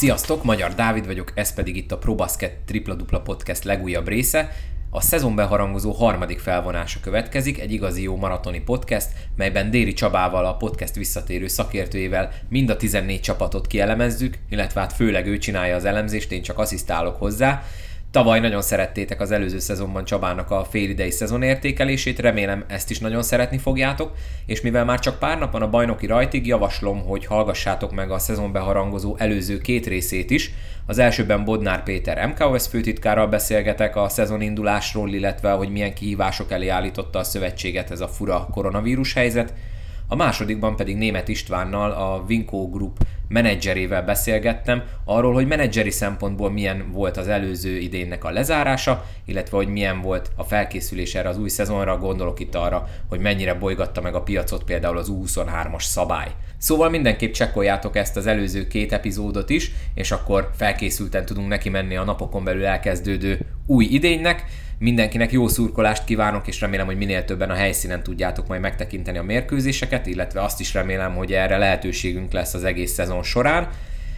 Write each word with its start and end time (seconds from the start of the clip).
Sziasztok, 0.00 0.44
Magyar 0.44 0.74
Dávid 0.74 1.06
vagyok, 1.06 1.32
ez 1.34 1.54
pedig 1.54 1.76
itt 1.76 1.92
a 1.92 1.98
ProBasket 1.98 2.56
Tripla 2.66 2.94
Dupla 2.94 3.20
Podcast 3.20 3.64
legújabb 3.64 4.08
része. 4.08 4.50
A 4.90 5.00
szezon 5.00 5.34
beharangozó 5.34 5.92
harmadik 5.92 6.38
felvonása 6.38 7.00
következik, 7.00 7.60
egy 7.60 7.72
igazi 7.72 8.02
jó 8.02 8.16
maratoni 8.16 8.60
podcast, 8.60 9.08
melyben 9.36 9.70
Déri 9.70 9.92
Csabával, 9.92 10.46
a 10.46 10.56
podcast 10.56 10.94
visszatérő 10.94 11.46
szakértőjével 11.46 12.32
mind 12.48 12.70
a 12.70 12.76
14 12.76 13.20
csapatot 13.20 13.66
kielemezzük, 13.66 14.38
illetve 14.48 14.80
hát 14.80 14.92
főleg 14.92 15.26
ő 15.26 15.38
csinálja 15.38 15.74
az 15.74 15.84
elemzést, 15.84 16.32
én 16.32 16.42
csak 16.42 16.58
asszisztálok 16.58 17.16
hozzá. 17.16 17.62
Tavaly 18.10 18.40
nagyon 18.40 18.62
szerettétek 18.62 19.20
az 19.20 19.30
előző 19.30 19.58
szezonban 19.58 20.04
Csabának 20.04 20.50
a 20.50 20.64
félidei 20.64 21.10
szezonértékelését, 21.10 22.18
remélem 22.18 22.64
ezt 22.68 22.90
is 22.90 22.98
nagyon 22.98 23.22
szeretni 23.22 23.58
fogjátok, 23.58 24.12
és 24.46 24.60
mivel 24.60 24.84
már 24.84 24.98
csak 24.98 25.18
pár 25.18 25.38
nap 25.38 25.52
van 25.52 25.62
a 25.62 25.70
bajnoki 25.70 26.06
rajtig, 26.06 26.46
javaslom, 26.46 27.04
hogy 27.04 27.26
hallgassátok 27.26 27.92
meg 27.92 28.10
a 28.10 28.18
szezon 28.18 28.52
beharangozó 28.52 29.16
előző 29.18 29.58
két 29.58 29.86
részét 29.86 30.30
is. 30.30 30.50
Az 30.86 30.98
elsőben 30.98 31.44
Bodnár 31.44 31.82
Péter 31.82 32.26
MKOS 32.26 32.66
főtitkárral 32.66 33.26
beszélgetek 33.26 33.96
a 33.96 34.08
szezon 34.08 34.40
indulásról, 34.40 35.12
illetve 35.12 35.50
hogy 35.50 35.70
milyen 35.70 35.94
kihívások 35.94 36.50
elé 36.50 36.68
állította 36.68 37.18
a 37.18 37.24
szövetséget 37.24 37.90
ez 37.90 38.00
a 38.00 38.08
fura 38.08 38.48
koronavírus 38.50 39.12
helyzet, 39.12 39.54
a 40.12 40.16
másodikban 40.16 40.76
pedig 40.76 40.96
Német 40.96 41.28
Istvánnal, 41.28 41.90
a 41.90 42.24
Vinco 42.26 42.68
Group 42.68 42.98
menedzserével 43.28 44.02
beszélgettem 44.02 44.82
arról, 45.04 45.32
hogy 45.32 45.46
menedzseri 45.46 45.90
szempontból 45.90 46.50
milyen 46.50 46.90
volt 46.92 47.16
az 47.16 47.28
előző 47.28 47.78
idénnek 47.78 48.24
a 48.24 48.30
lezárása, 48.30 49.04
illetve 49.24 49.56
hogy 49.56 49.68
milyen 49.68 50.00
volt 50.00 50.30
a 50.36 50.44
felkészülés 50.44 51.14
erre 51.14 51.28
az 51.28 51.38
új 51.38 51.48
szezonra, 51.48 51.98
gondolok 51.98 52.40
itt 52.40 52.54
arra, 52.54 52.88
hogy 53.08 53.20
mennyire 53.20 53.54
bolygatta 53.54 54.00
meg 54.00 54.14
a 54.14 54.22
piacot 54.22 54.64
például 54.64 54.98
az 54.98 55.12
U23-as 55.12 55.82
szabály. 55.82 56.30
Szóval 56.58 56.90
mindenképp 56.90 57.32
csekkoljátok 57.32 57.96
ezt 57.96 58.16
az 58.16 58.26
előző 58.26 58.66
két 58.66 58.92
epizódot 58.92 59.50
is, 59.50 59.70
és 59.94 60.10
akkor 60.10 60.50
felkészülten 60.56 61.24
tudunk 61.24 61.48
neki 61.48 61.68
menni 61.68 61.96
a 61.96 62.04
napokon 62.04 62.44
belül 62.44 62.64
elkezdődő 62.64 63.46
új 63.66 63.84
idénynek. 63.84 64.44
Mindenkinek 64.82 65.32
jó 65.32 65.48
szurkolást 65.48 66.04
kívánok, 66.04 66.46
és 66.46 66.60
remélem, 66.60 66.86
hogy 66.86 66.96
minél 66.96 67.24
többen 67.24 67.50
a 67.50 67.54
helyszínen 67.54 68.02
tudjátok 68.02 68.46
majd 68.46 68.60
megtekinteni 68.60 69.18
a 69.18 69.22
mérkőzéseket, 69.22 70.06
illetve 70.06 70.42
azt 70.42 70.60
is 70.60 70.74
remélem, 70.74 71.14
hogy 71.14 71.32
erre 71.32 71.56
lehetőségünk 71.56 72.32
lesz 72.32 72.54
az 72.54 72.64
egész 72.64 72.92
szezon 72.92 73.22
során. 73.22 73.68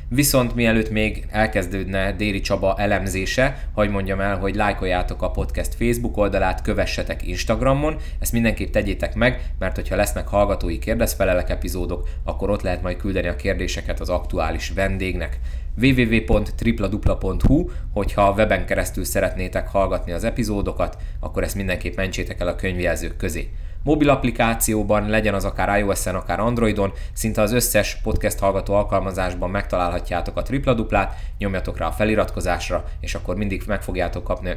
Viszont 0.08 0.54
mielőtt 0.54 0.90
még 0.90 1.26
elkezdődne 1.30 2.12
Déri 2.12 2.40
Csaba 2.40 2.74
elemzése, 2.78 3.68
hogy 3.74 3.90
mondjam 3.90 4.20
el, 4.20 4.38
hogy 4.38 4.54
lájkoljátok 4.54 5.22
a 5.22 5.30
podcast 5.30 5.74
Facebook 5.74 6.16
oldalát, 6.16 6.62
kövessetek 6.62 7.26
Instagramon, 7.26 7.96
ezt 8.18 8.32
mindenképp 8.32 8.72
tegyétek 8.72 9.14
meg, 9.14 9.40
mert 9.58 9.74
hogyha 9.74 9.96
lesznek 9.96 10.28
hallgatói 10.28 10.78
kérdezfelelek 10.78 11.50
epizódok, 11.50 12.08
akkor 12.24 12.50
ott 12.50 12.62
lehet 12.62 12.82
majd 12.82 12.96
küldeni 12.96 13.28
a 13.28 13.36
kérdéseket 13.36 14.00
az 14.00 14.08
aktuális 14.08 14.72
vendégnek 14.74 15.38
www.tripladupla.hu, 15.80 17.68
hogyha 17.92 18.32
weben 18.36 18.66
keresztül 18.66 19.04
szeretnétek 19.04 19.68
hallgatni 19.68 20.12
az 20.12 20.24
epizódokat, 20.24 20.96
akkor 21.20 21.42
ezt 21.42 21.54
mindenképp 21.54 21.96
mentsétek 21.96 22.40
el 22.40 22.48
a 22.48 22.56
könyvjelzők 22.56 23.16
közé. 23.16 23.50
Mobil 23.84 24.08
applikációban, 24.08 25.08
legyen 25.08 25.34
az 25.34 25.44
akár 25.44 25.78
iOS-en, 25.78 26.14
akár 26.14 26.40
Androidon, 26.40 26.92
szinte 27.12 27.40
az 27.40 27.52
összes 27.52 27.96
podcast 28.02 28.38
hallgató 28.38 28.74
alkalmazásban 28.74 29.50
megtalálhatjátok 29.50 30.36
a 30.36 30.42
tripla 30.42 30.74
duplát, 30.74 31.14
nyomjatok 31.38 31.78
rá 31.78 31.86
a 31.86 31.92
feliratkozásra, 31.92 32.84
és 33.00 33.14
akkor 33.14 33.36
mindig 33.36 33.62
meg 33.66 33.82
fogjátok 33.82 34.24
kapni 34.24 34.50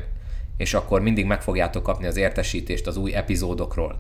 és 0.58 0.74
akkor 0.74 1.02
mindig 1.02 1.26
meg 1.26 1.42
fogjátok 1.42 1.84
kapni 1.84 2.06
az 2.06 2.18
értesítést 2.18 2.88
az 2.88 2.98
új 2.98 3.14
epizódokról. 3.14 3.96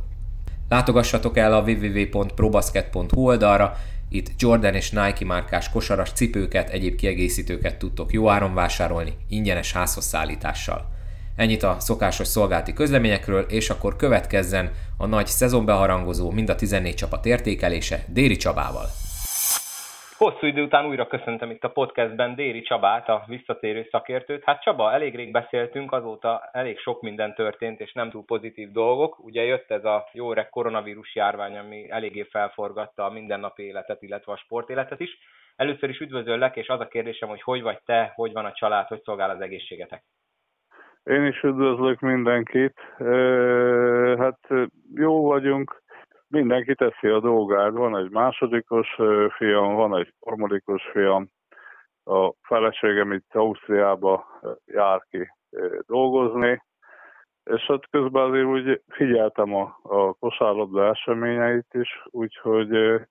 Látogassatok 0.69 1.37
el 1.37 1.53
a 1.53 1.61
www.probasket.hu 1.61 3.21
oldalra, 3.21 3.77
itt 4.09 4.31
Jordan 4.37 4.73
és 4.73 4.91
Nike 4.91 5.25
márkás 5.25 5.69
kosaras 5.69 6.11
cipőket, 6.11 6.69
egyéb 6.69 6.95
kiegészítőket 6.95 7.77
tudtok 7.77 8.13
jó 8.13 8.29
áron 8.29 8.53
vásárolni, 8.53 9.17
ingyenes 9.29 9.73
házhoz 9.73 10.05
szállítással. 10.05 10.93
Ennyit 11.35 11.63
a 11.63 11.77
szokásos 11.79 12.27
szolgálti 12.27 12.73
közleményekről, 12.73 13.41
és 13.41 13.69
akkor 13.69 13.95
következzen 13.95 14.71
a 14.97 15.05
nagy 15.05 15.27
szezonbeharangozó, 15.27 16.31
mind 16.31 16.49
a 16.49 16.55
14 16.55 16.95
csapat 16.95 17.25
értékelése 17.25 18.05
Déri 18.07 18.35
Csabával. 18.35 18.89
Hosszú 20.17 20.45
idő 20.45 20.63
után 20.63 20.85
újra 20.85 21.07
köszöntöm 21.07 21.49
itt 21.49 21.63
a 21.63 21.69
podcastben 21.69 22.35
Déri 22.35 22.61
Csabát, 22.61 23.09
a 23.09 23.23
visszatérő 23.27 23.87
szakértőt. 23.91 24.43
Hát 24.43 24.61
Csaba, 24.61 24.91
elég 24.91 25.15
rég 25.15 25.31
beszéltünk, 25.31 25.91
azóta 25.91 26.49
elég 26.51 26.79
sok 26.79 27.01
minden 27.01 27.33
történt, 27.33 27.79
és 27.79 27.93
nem 27.93 28.09
túl 28.09 28.25
pozitív 28.25 28.71
dolgok. 28.71 29.19
Ugye 29.19 29.43
jött 29.43 29.71
ez 29.71 29.85
a 29.85 30.07
jó 30.11 30.31
öreg 30.31 30.49
koronavírus 30.49 31.15
járvány, 31.15 31.57
ami 31.57 31.89
eléggé 31.89 32.23
felforgatta 32.23 33.05
a 33.05 33.11
mindennapi 33.11 33.63
életet, 33.63 34.01
illetve 34.01 34.31
a 34.31 34.37
sportéletet 34.37 34.99
is. 34.99 35.17
Először 35.55 35.89
is 35.89 35.99
üdvözöllek, 35.99 36.55
és 36.55 36.67
az 36.67 36.79
a 36.79 36.87
kérdésem, 36.87 37.29
hogy 37.29 37.41
hogy 37.41 37.61
vagy 37.61 37.79
te, 37.85 38.11
hogy 38.15 38.33
van 38.33 38.45
a 38.45 38.53
család, 38.53 38.87
hogy 38.87 39.01
szolgál 39.01 39.29
az 39.29 39.41
egészségetek? 39.41 40.03
Én 41.03 41.25
is 41.25 41.43
üdvözlök 41.43 41.99
mindenkit. 41.99 42.79
Hát 44.17 44.39
jó 44.95 45.25
vagyunk, 45.25 45.83
mindenki 46.27 46.75
teszi 46.75 47.07
a 47.07 47.19
dolgát. 47.19 47.71
Van 47.71 47.97
egy 47.97 48.09
másodikos 48.09 48.95
fiam, 49.37 49.75
van 49.75 49.97
egy 49.97 50.13
harmadikos 50.19 50.83
fiam. 50.91 51.29
A 52.03 52.33
feleségem 52.41 53.11
itt 53.11 53.35
Ausztriába 53.35 54.25
jár 54.65 55.05
ki 55.09 55.31
dolgozni, 55.87 56.63
és 57.43 57.61
hát 57.61 57.89
közben 57.89 58.23
azért 58.29 58.45
úgy 58.45 58.81
figyeltem 58.87 59.53
a, 59.53 59.79
a 59.81 60.13
kosárlabda 60.13 60.87
eseményeit 60.87 61.73
is, 61.73 62.03
úgyhogy 62.05 63.01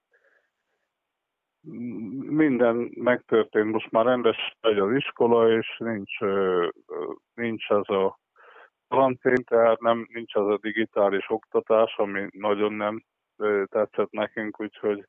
minden 2.28 2.91
megtörtént, 2.94 3.72
most 3.72 3.91
már 3.91 4.04
rendes 4.04 4.56
egy 4.60 4.78
az 4.78 4.94
iskola, 4.94 5.50
és 5.50 5.76
nincs, 5.78 6.19
nincs 7.34 7.70
ez 7.70 7.88
a 7.88 8.19
karantén, 8.89 9.45
tehát 9.45 9.81
nem, 9.81 10.09
nincs 10.12 10.34
az 10.34 10.47
a 10.47 10.59
digitális 10.61 11.31
oktatás, 11.31 11.97
ami 11.97 12.28
nagyon 12.31 12.72
nem 12.72 13.05
tetszett 13.69 14.11
nekünk, 14.11 14.61
úgyhogy 14.61 15.05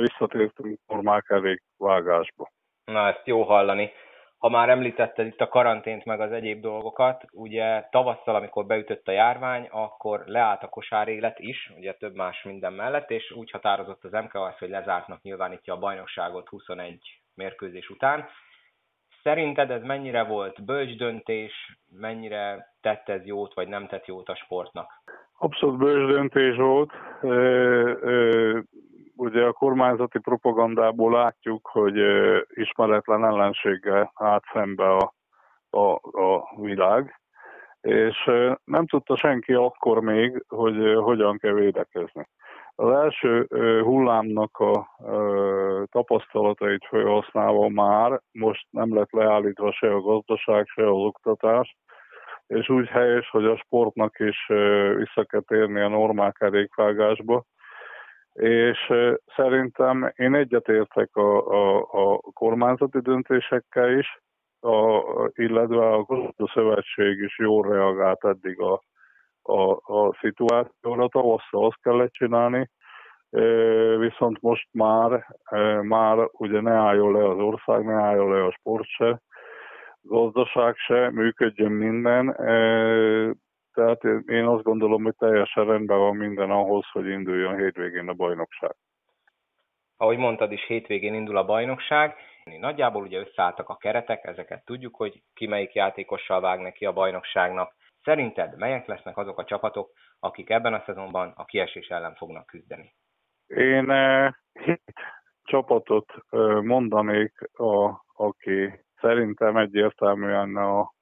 visszatértünk 0.00 0.78
normál 0.86 1.22
elég 1.26 1.62
vágásba. 1.76 2.50
Na, 2.84 3.08
ezt 3.08 3.26
jó 3.26 3.42
hallani. 3.42 3.92
Ha 4.38 4.48
már 4.48 4.68
említetted 4.68 5.26
itt 5.26 5.40
a 5.40 5.48
karantént 5.48 6.04
meg 6.04 6.20
az 6.20 6.32
egyéb 6.32 6.60
dolgokat, 6.60 7.24
ugye 7.32 7.86
tavasszal, 7.90 8.34
amikor 8.34 8.66
beütött 8.66 9.08
a 9.08 9.12
járvány, 9.12 9.68
akkor 9.70 10.22
leállt 10.26 10.62
a 10.62 10.68
kosár 10.68 11.08
élet 11.08 11.38
is, 11.38 11.72
ugye 11.76 11.94
több 11.94 12.14
más 12.14 12.42
minden 12.42 12.72
mellett, 12.72 13.10
és 13.10 13.30
úgy 13.30 13.50
határozott 13.50 14.04
az 14.04 14.12
MKS, 14.12 14.58
hogy 14.58 14.68
lezártnak 14.68 15.22
nyilvánítja 15.22 15.74
a 15.74 15.78
bajnokságot 15.78 16.48
21 16.48 17.20
mérkőzés 17.34 17.88
után. 17.90 18.28
Szerinted 19.26 19.70
ez 19.70 19.82
mennyire 19.82 20.24
volt 20.24 20.64
bölcs 20.64 20.96
döntés, 20.96 21.78
mennyire 21.90 22.74
tett 22.80 23.08
ez 23.08 23.24
jót, 23.24 23.54
vagy 23.54 23.68
nem 23.68 23.86
tett 23.86 24.06
jót 24.06 24.28
a 24.28 24.34
sportnak? 24.34 24.90
Abszolút 25.38 25.78
bölcs 25.78 26.10
döntés 26.12 26.56
volt. 26.56 26.90
Ugye 29.16 29.44
a 29.44 29.52
kormányzati 29.52 30.18
propagandából 30.18 31.12
látjuk, 31.12 31.68
hogy 31.72 31.96
ismeretlen 32.48 33.24
ellenséggel 33.24 34.10
állt 34.14 34.44
szembe 34.52 34.94
a, 34.94 35.14
a, 35.70 35.92
a 36.20 36.48
világ, 36.56 37.20
és 37.80 38.30
nem 38.64 38.86
tudta 38.86 39.16
senki 39.16 39.52
akkor 39.52 40.00
még, 40.00 40.44
hogy 40.48 40.94
hogyan 40.94 41.38
kell 41.38 41.54
védekezni. 41.54 42.28
Az 42.78 42.90
első 42.90 43.46
hullámnak 43.82 44.58
a 44.58 44.88
tapasztalatait 45.90 46.86
felhasználva 46.88 47.68
már 47.68 48.20
most 48.32 48.66
nem 48.70 48.94
lett 48.94 49.10
leállítva 49.10 49.72
se 49.72 49.94
a 49.94 50.00
gazdaság, 50.00 50.66
se 50.66 50.82
az 50.82 50.96
oktatás, 50.96 51.76
és 52.46 52.68
úgy 52.68 52.88
helyes, 52.88 53.30
hogy 53.30 53.44
a 53.44 53.56
sportnak 53.56 54.18
is 54.18 54.46
vissza 54.96 55.24
kell 55.24 55.40
térni 55.40 55.80
a 55.80 55.88
normál 55.88 56.32
kerékvágásba. 56.32 57.44
És 58.32 58.92
szerintem 59.36 60.12
én 60.16 60.34
egyetértek 60.34 61.16
a, 61.16 61.46
a, 61.46 61.76
a 61.78 62.20
kormányzati 62.32 63.00
döntésekkel 63.00 63.98
is, 63.98 64.22
a, 64.60 65.02
illetve 65.34 65.86
a 65.92 66.02
Gazdasági 66.02 66.50
Szövetség 66.54 67.18
is 67.18 67.38
jól 67.38 67.68
reagált 67.68 68.24
eddig 68.24 68.60
a, 68.60 68.82
a, 69.48 69.70
a 69.72 70.14
szituációra. 70.20 71.08
Tavasszal 71.08 71.66
azt 71.66 71.80
kellett 71.82 72.12
csinálni, 72.12 72.70
viszont 73.98 74.40
most 74.40 74.68
már, 74.72 75.26
már 75.82 76.28
ugye 76.32 76.60
ne 76.60 76.72
álljon 76.72 77.12
le 77.12 77.28
az 77.28 77.38
ország, 77.38 77.84
ne 77.84 77.94
álljon 77.94 78.32
le 78.32 78.44
a 78.44 78.50
sport 78.50 78.86
se, 78.88 79.20
gazdaság 80.00 80.76
se, 80.76 81.10
működjön 81.10 81.72
minden. 81.72 82.34
Tehát 83.72 84.04
én 84.26 84.44
azt 84.44 84.62
gondolom, 84.62 85.02
hogy 85.02 85.14
teljesen 85.16 85.64
rendben 85.64 85.98
van 85.98 86.16
minden 86.16 86.50
ahhoz, 86.50 86.86
hogy 86.92 87.06
induljon 87.06 87.56
hétvégén 87.56 88.08
a 88.08 88.12
bajnokság. 88.12 88.76
Ahogy 89.96 90.16
mondtad 90.16 90.52
is, 90.52 90.66
hétvégén 90.66 91.14
indul 91.14 91.36
a 91.36 91.44
bajnokság. 91.44 92.14
Nagyjából 92.60 93.02
ugye 93.02 93.18
összeálltak 93.18 93.68
a 93.68 93.76
keretek, 93.76 94.24
ezeket 94.24 94.64
tudjuk, 94.64 94.96
hogy 94.96 95.22
ki 95.34 95.46
melyik 95.46 95.74
játékossal 95.74 96.40
vág 96.40 96.60
neki 96.60 96.86
a 96.86 96.92
bajnokságnak. 96.92 97.74
Szerinted 98.06 98.56
melyek 98.56 98.86
lesznek 98.86 99.16
azok 99.16 99.38
a 99.38 99.44
csapatok, 99.44 99.90
akik 100.20 100.50
ebben 100.50 100.74
a 100.74 100.82
szezonban 100.86 101.32
a 101.36 101.44
kiesés 101.44 101.88
ellen 101.88 102.14
fognak 102.14 102.46
küzdeni? 102.46 102.94
Én 103.46 103.92
hét 104.52 104.92
csapatot 105.42 106.12
mondanék, 106.62 107.32
a, 107.52 108.04
aki 108.14 108.84
szerintem 109.00 109.56
egyértelműen 109.56 110.56
a, 110.56 110.92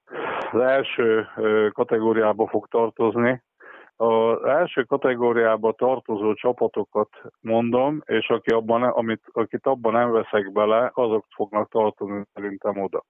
az 0.52 0.60
első 0.60 1.28
kategóriába 1.72 2.48
fog 2.48 2.68
tartozni. 2.68 3.42
Az 3.96 4.44
első 4.44 4.82
kategóriába 4.82 5.72
tartozó 5.72 6.34
csapatokat 6.34 7.10
mondom, 7.40 8.00
és 8.04 8.28
aki 8.28 8.50
abban, 8.50 8.82
amit, 8.82 9.22
akit 9.32 9.66
abban 9.66 9.92
nem 9.92 10.10
veszek 10.10 10.52
bele, 10.52 10.90
azok 10.94 11.24
fognak 11.34 11.70
tartozni 11.70 12.24
szerintem 12.32 12.82
oda 12.82 13.04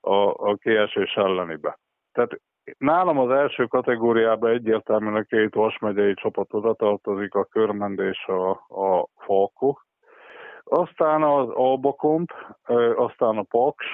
a, 0.00 0.48
a 0.50 0.54
kiesés 0.54 1.14
ellenibe. 1.14 1.78
Tehát 2.12 2.40
nálam 2.78 3.18
az 3.18 3.30
első 3.30 3.66
kategóriában 3.66 4.50
egyértelműen 4.50 5.14
a 5.14 5.22
két 5.22 5.54
Vas 5.54 5.78
megyei 5.78 6.14
csapat 6.14 6.54
oda 6.54 6.74
tartozik, 6.74 7.34
a 7.34 7.44
Körmend 7.44 7.98
és 7.98 8.24
a, 8.26 8.50
a 8.68 9.06
Falko. 9.16 9.74
Aztán 10.64 11.22
az 11.22 11.48
Albakomp, 11.48 12.32
aztán 12.96 13.38
a 13.38 13.42
Paks, 13.42 13.86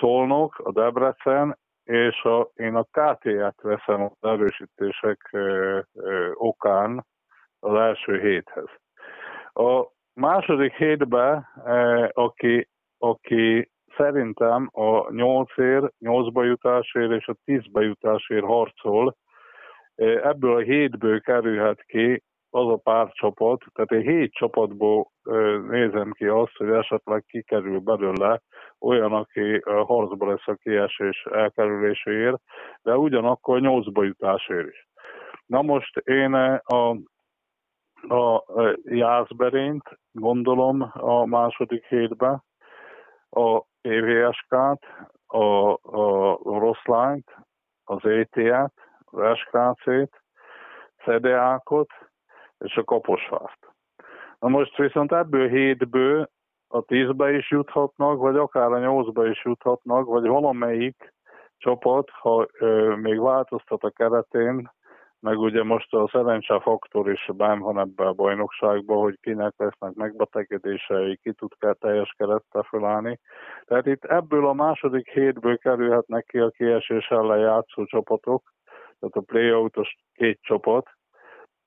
Szolnok, 0.00 0.58
a 0.58 0.72
Debrecen, 0.72 1.58
és 1.84 2.22
a, 2.22 2.50
én 2.54 2.74
a 2.74 2.82
KT-et 2.82 3.60
veszem 3.62 4.02
az 4.02 4.12
erősítések 4.20 5.28
ö, 5.32 5.78
ö, 5.94 6.30
okán 6.34 7.06
az 7.60 7.74
első 7.74 8.20
héthez. 8.20 8.68
A 9.52 9.86
második 10.14 10.72
hétben, 10.72 11.46
ö, 11.64 12.06
aki, 12.12 12.68
aki 12.98 13.70
szerintem 13.98 14.68
a 14.72 15.12
8 15.12 15.58
ér, 15.58 15.92
8 15.98 16.32
bejutásért 16.32 17.10
és 17.10 17.26
a 17.26 17.36
10 17.44 17.70
bejutásért 17.72 18.44
harcol, 18.44 19.16
ebből 20.22 20.56
a 20.56 20.60
hétből 20.60 21.20
kerülhet 21.20 21.82
ki 21.82 22.22
az 22.50 22.68
a 22.68 22.76
pár 22.76 23.10
csapat, 23.12 23.64
tehát 23.72 23.92
egy 23.92 24.02
hét 24.02 24.32
csapatból 24.32 25.10
nézem 25.68 26.12
ki 26.12 26.26
azt, 26.26 26.56
hogy 26.56 26.70
esetleg 26.70 27.24
kikerül 27.26 27.78
belőle 27.78 28.40
olyan, 28.80 29.12
aki 29.12 29.60
harcba 29.64 30.26
lesz 30.26 30.46
a 30.46 30.54
kiesés 30.54 31.26
elkerüléséért, 31.30 32.40
de 32.82 32.96
ugyanakkor 32.96 33.60
nyolcba 33.60 34.04
jutásért 34.04 34.68
is. 34.68 34.88
Na 35.46 35.62
most 35.62 35.96
én 35.96 36.34
a, 36.34 36.88
a 38.14 38.44
Jászberényt 38.84 39.98
gondolom 40.12 40.90
a 40.92 41.24
második 41.24 41.84
hétben, 41.84 42.42
a 43.30 43.62
EVSK-t, 43.80 44.86
a, 45.26 45.72
a 45.72 46.58
Rosszlányt, 46.58 47.36
az 47.84 48.04
ET-et, 48.04 48.72
az 49.04 49.38
SKC-t, 49.38 50.22
CDA-kot 51.04 51.90
és 52.58 52.76
a 52.76 52.84
Kaposvárt. 52.84 53.58
Na 54.38 54.48
most 54.48 54.76
viszont 54.76 55.12
ebből 55.12 55.48
hétből 55.48 56.30
a 56.68 56.82
tízbe 56.82 57.32
is 57.32 57.50
juthatnak, 57.50 58.18
vagy 58.18 58.36
akár 58.36 58.72
a 58.72 58.78
nyolcba 58.78 59.26
is 59.26 59.44
juthatnak, 59.44 60.06
vagy 60.06 60.26
valamelyik 60.26 61.14
csapat, 61.56 62.10
ha 62.10 62.46
ö, 62.52 62.94
még 62.94 63.20
változtat 63.20 63.82
a 63.82 63.90
keretén, 63.90 64.70
meg 65.20 65.38
ugye 65.38 65.62
most 65.62 65.94
a 65.94 66.08
szerencse 66.12 66.60
faktor 66.60 67.10
is 67.10 67.30
benn 67.34 67.58
van 67.58 67.78
ebbe 67.78 68.06
a 68.06 68.12
bajnokságba, 68.12 68.94
hogy 68.94 69.18
kinek 69.20 69.54
lesznek 69.56 69.94
megbetegedései, 69.94 71.16
ki 71.16 71.32
tud 71.32 71.52
kell 71.58 71.74
teljes 71.74 72.14
kerettel 72.16 72.62
felállni. 72.62 73.18
Tehát 73.64 73.86
itt 73.86 74.04
ebből 74.04 74.46
a 74.46 74.52
második 74.52 75.10
hétből 75.10 75.58
kerülhetnek 75.58 76.24
ki 76.24 76.38
a 76.38 76.50
kiesés 76.50 77.06
ellen 77.08 77.38
játszó 77.38 77.84
csapatok, 77.84 78.52
tehát 78.98 79.16
a 79.16 79.20
play-outos 79.20 79.96
két 80.14 80.38
csapat, 80.42 80.88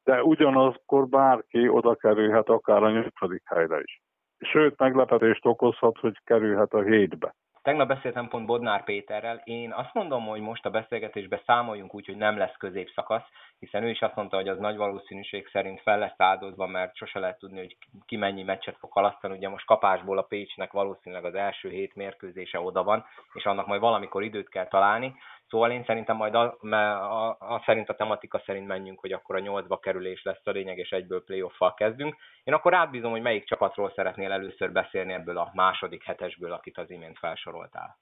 de 0.03 0.23
ugyanakkor 0.23 1.07
bárki 1.07 1.67
oda 1.67 1.95
kerülhet 1.95 2.49
akár 2.49 2.83
a 2.83 2.91
nyolcadik 2.91 3.43
helyre 3.45 3.79
is. 3.79 4.01
Sőt, 4.39 4.79
meglepetést 4.79 5.45
okozhat, 5.45 5.97
hogy 5.97 6.17
kerülhet 6.23 6.73
a 6.73 6.81
hétbe. 6.81 7.35
Tegnap 7.63 7.87
beszéltem 7.87 8.27
pont 8.27 8.45
Bodnár 8.45 8.83
Péterrel. 8.83 9.41
Én 9.43 9.71
azt 9.71 9.93
mondom, 9.93 10.25
hogy 10.25 10.41
most 10.41 10.65
a 10.65 10.69
beszélgetésben 10.69 11.41
számoljunk 11.45 11.95
úgy, 11.95 12.05
hogy 12.05 12.15
nem 12.15 12.37
lesz 12.37 12.57
középszakasz, 12.57 13.23
hiszen 13.59 13.83
ő 13.83 13.89
is 13.89 14.01
azt 14.01 14.15
mondta, 14.15 14.35
hogy 14.35 14.47
az 14.47 14.57
nagy 14.57 14.75
valószínűség 14.75 15.47
szerint 15.47 15.81
fel 15.81 15.99
lesz 15.99 16.19
áldozva, 16.19 16.67
mert 16.67 16.95
sose 16.95 17.19
lehet 17.19 17.39
tudni, 17.39 17.57
hogy 17.57 17.77
ki 18.05 18.15
mennyi 18.15 18.43
meccset 18.43 18.77
fog 18.77 18.91
halasztani. 18.91 19.37
Ugye 19.37 19.49
most 19.49 19.65
kapásból 19.65 20.17
a 20.17 20.21
Pécsnek 20.21 20.71
valószínűleg 20.71 21.25
az 21.25 21.35
első 21.35 21.69
hét 21.69 21.95
mérkőzése 21.95 22.59
oda 22.59 22.83
van, 22.83 23.05
és 23.33 23.45
annak 23.45 23.67
majd 23.67 23.81
valamikor 23.81 24.23
időt 24.23 24.49
kell 24.49 24.67
találni. 24.67 25.15
Szóval 25.51 25.71
én 25.71 25.83
szerintem 25.83 26.15
majd 26.15 26.35
a, 26.35 26.57
a, 26.59 27.29
a, 27.39 27.61
szerint 27.65 27.89
a 27.89 27.95
tematika 27.95 28.41
szerint 28.45 28.67
menjünk, 28.67 28.99
hogy 28.99 29.11
akkor 29.11 29.35
a 29.35 29.39
nyolcba 29.39 29.77
kerülés 29.77 30.23
lesz 30.23 30.41
a 30.47 30.51
lényeg, 30.51 30.77
és 30.77 30.89
egyből 30.91 31.23
playoff-fal 31.23 31.73
kezdünk. 31.73 32.15
Én 32.43 32.53
akkor 32.53 32.73
átbízom, 32.73 33.11
hogy 33.11 33.21
melyik 33.21 33.45
csapatról 33.45 33.91
szeretnél 33.95 34.31
először 34.31 34.71
beszélni 34.71 35.13
ebből 35.13 35.37
a 35.37 35.51
második 35.53 36.03
hetesből, 36.03 36.51
akit 36.51 36.77
az 36.77 36.89
imént 36.89 37.17
felsoroltál. 37.17 37.97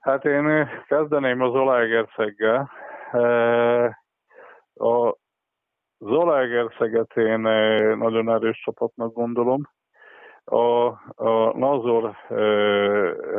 Hát 0.00 0.24
én 0.24 0.68
kezdeném 0.86 1.40
az 1.40 1.52
Zalaegerszeggel. 1.52 2.70
A 4.74 5.16
Zalaegerszeget 5.98 7.16
én 7.16 7.40
nagyon 7.98 8.30
erős 8.30 8.60
csapatnak 8.64 9.12
gondolom. 9.12 9.70
A, 10.44 10.86
a 11.24 11.56
Nazor 11.56 12.16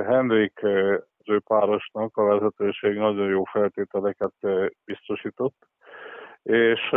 Henrik 0.07 0.59
ő 1.29 1.39
párosnak 1.39 2.17
a 2.17 2.23
vezetőség 2.23 2.95
nagyon 2.95 3.29
jó 3.29 3.43
feltételeket 3.43 4.33
biztosított, 4.85 5.67
és 6.43 6.95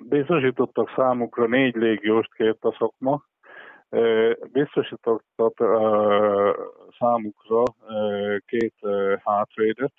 biztosítottak 0.00 0.92
számukra 0.96 1.46
négy 1.46 1.74
légióst 1.74 2.34
kért 2.34 2.64
a 2.64 2.76
szakma, 2.78 3.24
biztosítottak 4.52 5.54
számukra 6.98 7.62
két 8.46 8.74
hátvédet, 9.24 9.92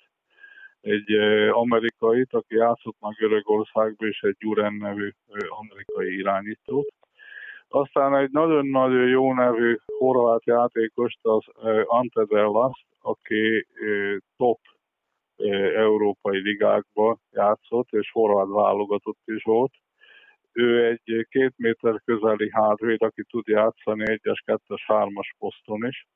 egy 0.80 1.12
amerikait, 1.50 2.32
aki 2.34 2.54
játszott 2.54 2.96
már 3.00 3.12
Görögországban, 3.12 4.08
és 4.08 4.20
egy 4.20 4.36
Gyuren 4.38 4.74
nevű 4.74 5.12
amerikai 5.48 6.16
irányítót. 6.16 6.92
Aztán 7.74 8.16
egy 8.16 8.30
nagyon-nagyon 8.30 9.08
jó 9.08 9.34
nevű 9.34 9.76
horvát 9.98 10.44
játékost, 10.44 11.18
az 11.22 11.44
Ante 11.84 12.24
Dellas, 12.24 12.86
aki 13.00 13.66
top 14.36 14.58
európai 15.76 16.38
ligákba 16.38 17.18
játszott, 17.30 17.88
és 17.90 18.10
horvát 18.12 18.62
válogatott 18.62 19.20
is 19.24 19.42
volt. 19.42 19.72
Ő 20.52 20.86
egy 20.86 21.26
két 21.30 21.52
méter 21.56 22.00
közeli 22.04 22.50
hátvéd, 22.52 23.02
aki 23.02 23.22
tud 23.22 23.46
játszani 23.46 24.10
egyes, 24.10 24.42
kettes, 24.46 24.84
hármas 24.86 25.34
poszton 25.38 25.86
is. 25.86 26.06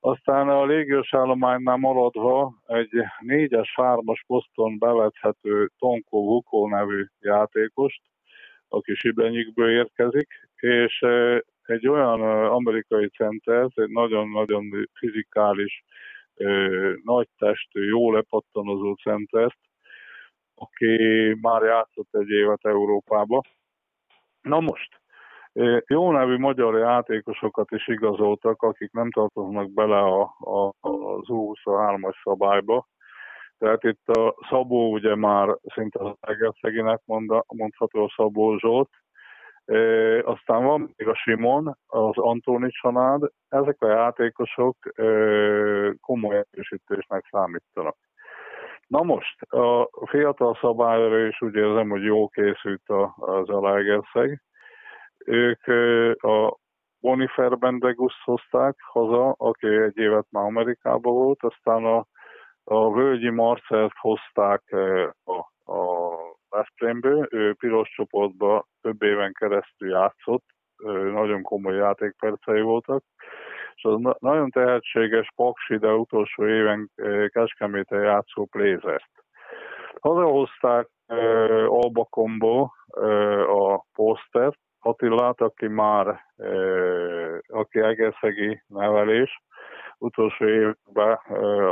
Aztán 0.00 0.48
a 0.48 0.64
légiós 0.64 1.14
állománynál 1.14 1.76
maradva 1.76 2.54
egy 2.66 2.90
négyes, 3.20 3.74
hármas 3.74 4.24
poszton 4.26 4.78
bevethető 4.78 5.70
Tonko 5.78 6.18
Vukó 6.18 6.68
nevű 6.68 7.04
játékost, 7.20 8.02
aki 8.68 8.94
Sibrenyikből 8.94 9.70
érkezik, 9.70 10.28
és 10.56 11.04
egy 11.62 11.88
olyan 11.88 12.20
amerikai 12.46 13.08
center, 13.08 13.68
egy 13.74 13.88
nagyon-nagyon 13.88 14.88
fizikális, 14.92 15.84
nagy 17.04 17.28
testű, 17.38 17.84
jó 17.84 18.12
lepattanozó 18.12 18.94
centert, 18.94 19.58
aki 20.54 20.96
már 21.40 21.62
játszott 21.62 22.08
egy 22.14 22.28
évet 22.28 22.64
Európába. 22.64 23.42
Na 24.40 24.60
most, 24.60 25.00
jó 25.86 26.12
nevű 26.12 26.36
magyar 26.36 26.78
játékosokat 26.78 27.70
is 27.70 27.88
igazoltak, 27.88 28.62
akik 28.62 28.92
nem 28.92 29.10
tartoznak 29.10 29.72
bele 29.72 29.98
a, 29.98 30.22
a, 30.38 30.66
az 30.80 31.24
U23-as 31.26 32.22
szabályba. 32.22 32.86
Tehát 33.58 33.84
itt 33.84 34.08
a 34.08 34.34
Szabó 34.48 34.92
ugye 34.92 35.14
már 35.14 35.56
szinte 35.74 35.98
az 35.98 36.14
Egerszeginek 36.20 37.00
mondható 37.46 38.04
a 38.04 38.12
Szabó 38.16 38.56
Zsolt, 38.58 38.90
E, 39.66 40.22
aztán 40.24 40.64
van 40.64 40.94
még 40.96 41.08
a 41.08 41.14
Simon, 41.14 41.78
az 41.86 42.16
Antoni 42.16 42.70
család, 42.70 43.22
ezek 43.48 43.82
a 43.82 43.88
játékosok 43.88 44.76
e, 44.94 45.04
komoly 46.00 46.44
erősítésnek 46.50 47.26
számítanak. 47.30 47.96
Na 48.86 49.02
most, 49.02 49.42
a 49.52 50.06
fiatal 50.06 50.58
szabályra 50.60 51.26
is 51.26 51.42
úgy 51.42 51.54
érzem, 51.54 51.88
hogy 51.88 52.02
jó 52.02 52.28
készült 52.28 52.82
az 53.16 53.48
Alaegerszeg. 53.48 54.42
Ők 55.24 55.66
a 56.22 56.56
Bonifer 57.00 57.58
Bendegus 57.58 58.14
hozták 58.24 58.76
haza, 58.92 59.30
aki 59.30 59.66
egy 59.66 59.96
évet 59.96 60.26
már 60.30 60.44
Amerikában 60.44 61.14
volt, 61.14 61.42
aztán 61.42 61.84
a, 61.84 62.06
a 62.68 62.92
Völgyi 62.92 63.30
Marcelt 63.30 63.92
hozták 64.00 64.62
a, 65.24 65.72
a 65.72 66.14
Veszprémből, 66.48 67.26
ő 67.30 67.54
piros 67.54 67.88
csoportba 67.88 68.66
több 68.80 69.02
éven 69.02 69.32
keresztül 69.32 69.90
játszott, 69.90 70.44
nagyon 71.12 71.42
komoly 71.42 71.74
játékpercei 71.74 72.60
voltak, 72.60 73.02
és 73.74 73.84
az 73.84 74.14
nagyon 74.18 74.50
tehetséges 74.50 75.28
Paksi, 75.34 75.76
de 75.76 75.92
utolsó 75.92 76.46
éven 76.46 76.90
Kecskeméten 77.26 78.02
játszó 78.02 78.44
Plézert. 78.44 79.10
Hazahozták 80.00 80.88
Albakomból 81.66 82.72
a 83.46 83.84
posztert, 83.92 84.58
Attillát, 84.80 85.40
aki 85.40 85.66
már 85.66 86.20
aki 87.46 87.78
egészegi 87.80 88.62
nevelés, 88.66 89.42
utolsó 89.98 90.44
évben 90.44 91.18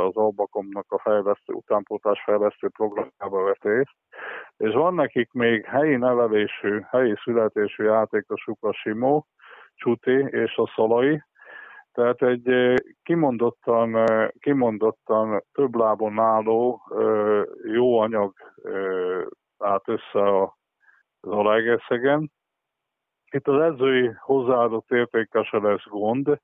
az 0.07 0.15
Albakomnak 0.15 0.91
a 0.91 0.99
fejlesztő, 0.99 1.53
utánpótlás 1.53 2.23
fejlesztő 2.23 2.69
programjába 2.69 3.43
vett 3.43 3.63
részt, 3.63 3.95
és 4.57 4.73
van 4.73 4.93
nekik 4.93 5.31
még 5.31 5.65
helyi 5.65 5.95
nevelésű, 5.95 6.79
helyi 6.89 7.15
születésű 7.23 7.83
játékosuk 7.83 8.63
a 8.63 8.73
Simó, 8.73 9.27
Csuti 9.75 10.27
és 10.29 10.55
a 10.55 10.71
Szalai, 10.75 11.23
tehát 11.91 12.21
egy 12.21 12.73
kimondottan, 13.03 14.05
kimondottan 14.39 15.43
több 15.51 15.75
lábon 15.75 16.19
álló 16.19 16.81
jó 17.63 17.99
anyag 17.99 18.33
állt 19.57 19.87
össze 19.87 20.41
az 20.41 20.49
Alaegerszegen. 21.19 22.31
Itt 23.31 23.47
az 23.47 23.61
edzői 23.61 24.11
hozzáadott 24.19 24.91
értéke 24.91 25.43
se 25.43 25.57
lesz 25.57 25.83
gond, 25.85 26.39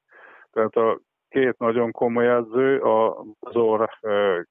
tehát 0.52 0.76
a 0.76 1.00
két 1.32 1.58
nagyon 1.58 1.92
komoly 1.92 2.28
edző, 2.30 2.80
a 2.80 3.26
Zor 3.52 3.90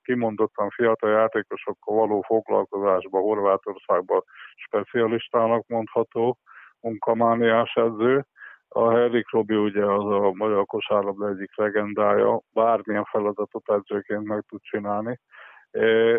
kimondottan 0.03 0.69
fiatal 0.69 1.11
játékosokkal 1.11 1.97
való 1.97 2.21
foglalkozásban 2.21 3.23
Horvátországban 3.23 4.25
specialistának 4.57 5.67
mondható, 5.67 6.39
munkamániás 6.81 7.75
edző, 7.75 8.25
a 8.69 8.91
Herik 8.91 9.31
Robi 9.31 9.55
ugye 9.55 9.85
az 9.85 10.05
a 10.05 10.33
magyar 10.33 10.67
kosárlabda 10.67 11.29
egyik 11.29 11.57
legendája, 11.57 12.41
bármilyen 12.53 13.05
feladatot 13.05 13.71
edzőként 13.71 14.25
meg 14.25 14.45
tud 14.49 14.61
csinálni. 14.63 15.21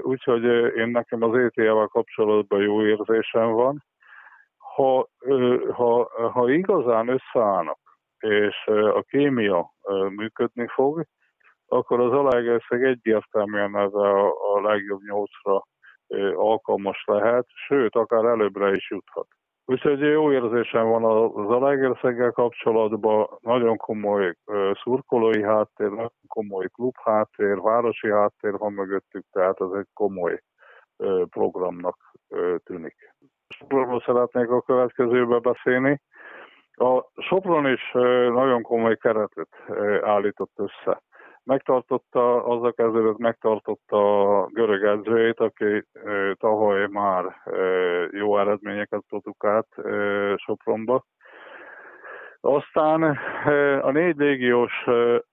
Úgyhogy 0.01 0.43
én 0.75 0.87
nekem 0.87 1.21
az 1.21 1.37
ETA-val 1.37 1.87
kapcsolatban 1.87 2.61
jó 2.61 2.85
érzésem 2.85 3.51
van. 3.51 3.83
Ha, 4.57 5.07
ha, 5.71 6.09
ha 6.29 6.49
igazán 6.49 7.07
összeállnak, 7.07 7.79
és 8.21 8.67
a 8.93 9.01
kémia 9.01 9.71
működni 10.15 10.67
fog, 10.67 11.03
akkor 11.67 11.99
az 11.99 12.11
Alágerszeg 12.11 12.83
egyértelműen 12.83 13.77
ez 13.77 13.93
a, 13.93 14.27
a 14.27 14.61
legjobb 14.61 15.01
nyolcra 15.01 15.63
alkalmas 16.33 17.03
lehet, 17.05 17.45
sőt, 17.67 17.95
akár 17.95 18.25
előbbre 18.25 18.75
is 18.75 18.89
juthat. 18.89 19.27
Úgyhogy 19.65 19.99
jó 19.99 20.31
érzésem 20.31 20.87
van 20.87 21.03
az 21.03 21.49
Alegerszeggel 21.49 22.31
kapcsolatban, 22.31 23.27
nagyon 23.39 23.77
komoly 23.77 24.35
szurkolói 24.83 25.43
háttér, 25.43 25.89
nagyon 25.89 26.11
komoly 26.27 26.67
klub 26.67 26.93
háttér, 27.03 27.61
városi 27.61 28.11
háttér 28.11 28.57
van 28.57 28.73
mögöttük, 28.73 29.25
tehát 29.31 29.61
ez 29.61 29.69
egy 29.71 29.87
komoly 29.93 30.41
programnak 31.29 31.97
tűnik. 32.63 32.95
Sopronról 33.47 34.03
szeretnék 34.05 34.49
a 34.49 34.61
következőbe 34.61 35.39
beszélni. 35.39 36.01
A 36.81 37.11
Sopron 37.15 37.67
is 37.67 37.91
nagyon 38.33 38.61
komoly 38.61 38.97
keretet 38.97 39.49
állított 40.01 40.51
össze 40.55 41.01
megtartotta, 41.43 42.45
az 42.45 42.63
a 42.63 42.71
kezdődött 42.71 43.17
megtartotta 43.17 44.21
a 44.41 44.47
görög 44.47 44.83
edzőjét, 44.83 45.39
aki 45.39 45.87
tavaly 46.37 46.87
már 46.87 47.35
jó 48.11 48.39
eredményeket 48.39 49.03
produkált 49.07 49.67
Sopronba. 50.35 51.03
Aztán 52.39 53.03
a 53.81 53.91
négy 53.91 54.15
légiós, 54.15 54.83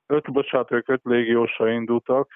öt, 0.06 0.32
bocsánat, 0.32 0.72
ők 0.72 0.88
öt 0.88 1.04
légiósra 1.04 1.70
indultak, 1.70 2.28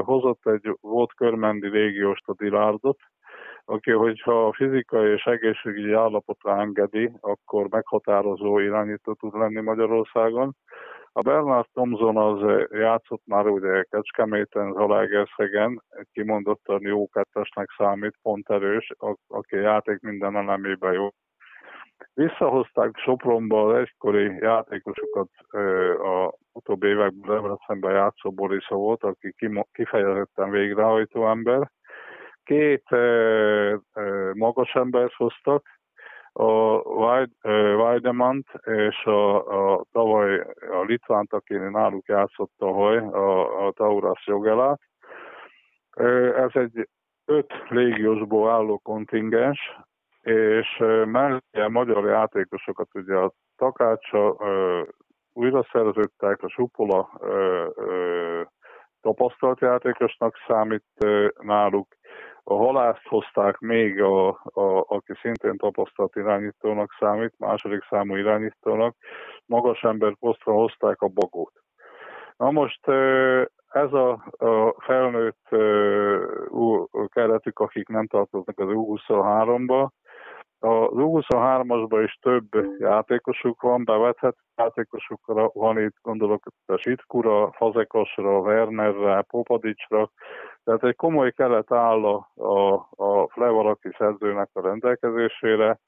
hozott 0.00 0.46
egy 0.46 0.76
volt 0.80 1.14
körmendi 1.14 1.68
légióst 1.68 2.28
a 2.28 2.34
Dilárdot, 2.34 2.98
aki, 3.68 3.90
hogyha 3.90 4.46
a 4.46 4.52
fizikai 4.52 5.12
és 5.12 5.24
egészségügyi 5.24 5.92
állapotra 5.92 6.60
engedi, 6.60 7.10
akkor 7.20 7.68
meghatározó 7.68 8.58
irányító 8.58 9.12
tud 9.12 9.34
lenni 9.34 9.60
Magyarországon. 9.60 10.56
A 11.12 11.20
Bernard 11.20 11.66
Thompson 11.72 12.16
az 12.16 12.66
játszott 12.70 13.22
már 13.26 13.46
ugye 13.46 13.82
Kecskeméten, 13.82 14.72
Zalaegerszegen, 14.72 15.82
kimondottan 16.12 16.80
jó 16.80 17.08
kettesnek 17.08 17.68
számít, 17.76 18.18
pont 18.22 18.50
erős, 18.50 18.90
aki 19.28 19.56
játék 19.56 20.00
minden 20.00 20.36
elemében 20.36 20.92
jó. 20.92 21.08
Visszahozták 22.14 22.96
Sopronba 22.96 23.66
az 23.66 23.78
egykori 23.78 24.36
játékosokat, 24.40 25.28
a 25.98 26.34
utóbbi 26.52 26.88
években 26.88 27.34
Debrecenben 27.34 27.92
játszó 27.92 28.30
Boris 28.30 28.66
volt, 28.66 29.02
aki 29.02 29.34
kifejezetten 29.72 30.50
végrehajtó 30.50 31.28
ember. 31.28 31.70
Két 32.48 32.88
magas 34.32 34.74
embert 34.74 35.12
hoztak, 35.12 35.66
a 36.32 36.80
Weidemant 37.76 38.46
és 38.64 39.04
a, 39.04 39.36
a 39.74 39.84
tavaly 39.92 40.38
a 40.70 40.82
Litvánt, 40.82 41.32
aki 41.32 41.54
náluk 41.54 42.06
játszott 42.06 42.50
tavaly, 42.58 42.96
a, 42.96 43.66
a 43.66 43.72
Tauras 43.72 44.26
Jogelát. 44.26 44.80
Ez 46.36 46.50
egy 46.52 46.88
öt 47.24 47.52
légiósból 47.68 48.50
álló 48.50 48.78
kontingens, 48.78 49.76
és 50.22 50.76
mellé 51.04 51.40
magyar 51.68 52.04
játékosokat, 52.04 52.88
ugye 52.94 53.16
a 53.16 53.32
Takácsa 53.56 54.36
újra 55.32 55.66
szerződtek, 55.72 56.42
a 56.42 56.48
Supola 56.48 57.10
tapasztalt 59.00 59.60
játékosnak 59.60 60.34
számít 60.46 60.84
náluk, 61.40 61.96
a 62.50 62.54
halászt 62.54 63.06
hozták 63.06 63.58
még, 63.58 64.02
a, 64.02 64.28
a, 64.28 64.84
aki 64.86 65.12
szintén 65.20 65.56
tapasztalt 65.56 66.16
irányítónak 66.16 66.96
számít, 66.98 67.34
második 67.38 67.86
számú 67.90 68.16
irányítónak, 68.16 68.96
magas 69.46 69.82
ember 69.82 70.14
posztra 70.20 70.52
hozták 70.52 71.02
a 71.02 71.08
bagót. 71.08 71.52
Na 72.36 72.50
most 72.50 72.88
ez 73.68 73.92
a, 73.92 74.10
a 74.38 74.74
felnőtt 74.78 75.48
keretük, 77.06 77.58
akik 77.58 77.88
nem 77.88 78.06
tartoznak 78.06 78.58
az 78.58 78.68
U23-ba, 78.70 79.88
az 80.60 80.88
U23-asban 80.92 82.02
is 82.04 82.18
több 82.22 82.78
játékosuk 82.78 83.62
van, 83.62 83.84
bevethet 83.84 84.36
játékosukra 84.56 85.50
van 85.52 85.78
itt, 85.78 85.96
gondolok 86.02 86.46
a 86.66 86.76
Sitkura, 86.76 87.52
Fazekasra, 87.52 88.38
Wernerre, 88.38 89.22
Popadicsra, 89.22 90.10
tehát 90.64 90.84
egy 90.84 90.96
komoly 90.96 91.32
kelet 91.32 91.72
áll 91.72 92.04
a, 92.04 92.30
a, 92.34 92.74
a 92.90 93.28
Flevaraki 93.28 93.88
szerzőnek 93.98 94.48
a 94.52 94.60
rendelkezésére. 94.60 95.78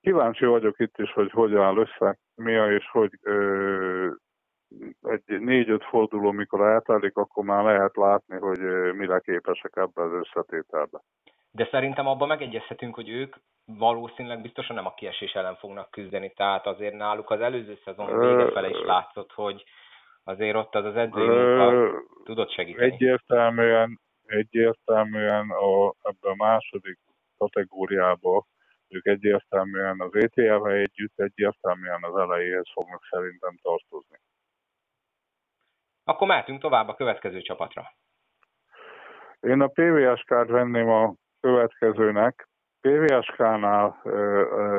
Kíváncsi 0.00 0.44
vagyok 0.44 0.78
itt 0.78 0.98
is, 0.98 1.12
hogy 1.12 1.30
hogy 1.30 1.54
áll 1.54 1.76
össze, 1.76 2.18
mi 2.34 2.56
a 2.56 2.72
és 2.72 2.90
hogy 2.90 3.10
ö, 3.22 4.10
egy 5.02 5.40
négy-öt 5.40 5.84
forduló, 5.84 6.30
mikor 6.30 6.60
eltelik, 6.60 7.16
akkor 7.16 7.44
már 7.44 7.64
lehet 7.64 7.96
látni, 7.96 8.36
hogy 8.38 8.58
mire 8.94 9.18
képesek 9.18 9.76
ebben 9.76 10.04
az 10.06 10.12
összetételben. 10.12 11.00
De 11.56 11.68
szerintem 11.70 12.06
abban 12.06 12.28
megegyezhetünk, 12.28 12.94
hogy 12.94 13.08
ők 13.08 13.36
valószínűleg 13.64 14.40
biztosan 14.40 14.76
nem 14.76 14.86
a 14.86 14.94
kiesés 14.94 15.32
ellen 15.32 15.56
fognak 15.56 15.90
küzdeni, 15.90 16.32
tehát 16.32 16.66
azért 16.66 16.94
náluk 16.94 17.30
az 17.30 17.40
előző 17.40 17.78
szezon 17.84 18.18
vége 18.18 18.50
fele 18.50 18.68
is 18.68 18.80
látszott, 18.84 19.32
hogy 19.32 19.64
azért 20.24 20.56
ott 20.56 20.74
az 20.74 20.84
az 20.84 20.96
edzői 20.96 21.28
munka 21.28 21.92
tudott 22.24 22.50
segíteni. 22.50 22.92
Egyértelműen, 22.92 24.00
egyértelműen 24.26 25.50
a, 25.50 25.94
ebben 26.02 26.32
a 26.32 26.44
második 26.44 26.98
kategóriában 27.38 28.46
ők 28.88 29.06
egyértelműen 29.06 30.00
az 30.00 30.14
ETL-vel 30.14 30.72
együtt 30.72 31.18
egyértelműen 31.18 32.02
az 32.02 32.16
elejéhez 32.16 32.70
fognak 32.72 33.04
szerintem 33.10 33.56
tartozni. 33.62 34.16
Akkor 36.04 36.26
mehetünk 36.26 36.60
tovább 36.60 36.88
a 36.88 36.94
következő 36.94 37.42
csapatra. 37.42 37.92
Én 39.40 39.60
a 39.60 39.66
PVS-kát 39.66 40.48
venném 40.48 40.88
a 40.88 41.14
következőnek. 41.46 42.48
PVSK-nál 42.80 44.00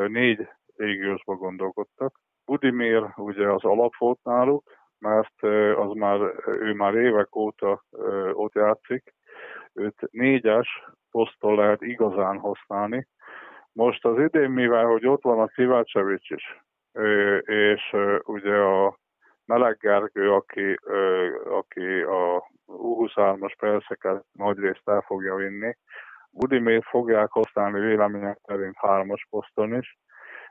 négy 0.07 0.47
légiósba 0.75 1.36
gondolkodtak. 1.36 2.19
Budimir 2.45 3.03
ugye 3.15 3.51
az 3.51 3.63
alap 3.63 3.95
volt 3.97 4.19
náluk, 4.24 4.63
mert 5.00 5.43
az 5.75 5.93
már, 5.93 6.19
ő 6.45 6.74
már 6.74 6.95
évek 6.95 7.36
óta 7.36 7.83
ott 8.31 8.53
játszik. 8.53 9.13
Őt 9.74 10.00
négyes 10.12 10.83
poszton 11.12 11.55
lehet 11.55 11.81
igazán 11.81 12.39
használni. 12.39 13.07
Most 13.71 14.05
az 14.05 14.19
idén, 14.19 14.50
mivel 14.50 14.86
hogy 14.86 15.07
ott 15.07 15.24
van 15.24 15.39
a 15.39 15.47
Kivácsevics 15.47 16.29
is, 16.29 16.63
és 17.45 17.95
ugye 18.24 18.55
a 18.55 18.97
Meleg 19.45 19.77
Gergő, 19.77 20.31
aki, 20.33 20.77
aki 21.50 22.01
a 22.01 22.50
U23-as 22.67 23.53
perszeket 23.59 24.24
nagy 24.31 24.57
részt 24.57 24.89
el 24.89 25.01
fogja 25.01 25.36
vinni, 25.36 25.77
Budimét 26.38 26.84
fogják 26.84 27.32
használni 27.32 27.79
vélemények 27.79 28.39
szerint 28.46 28.75
hármas 28.77 29.27
poszton 29.29 29.74
is. 29.74 29.98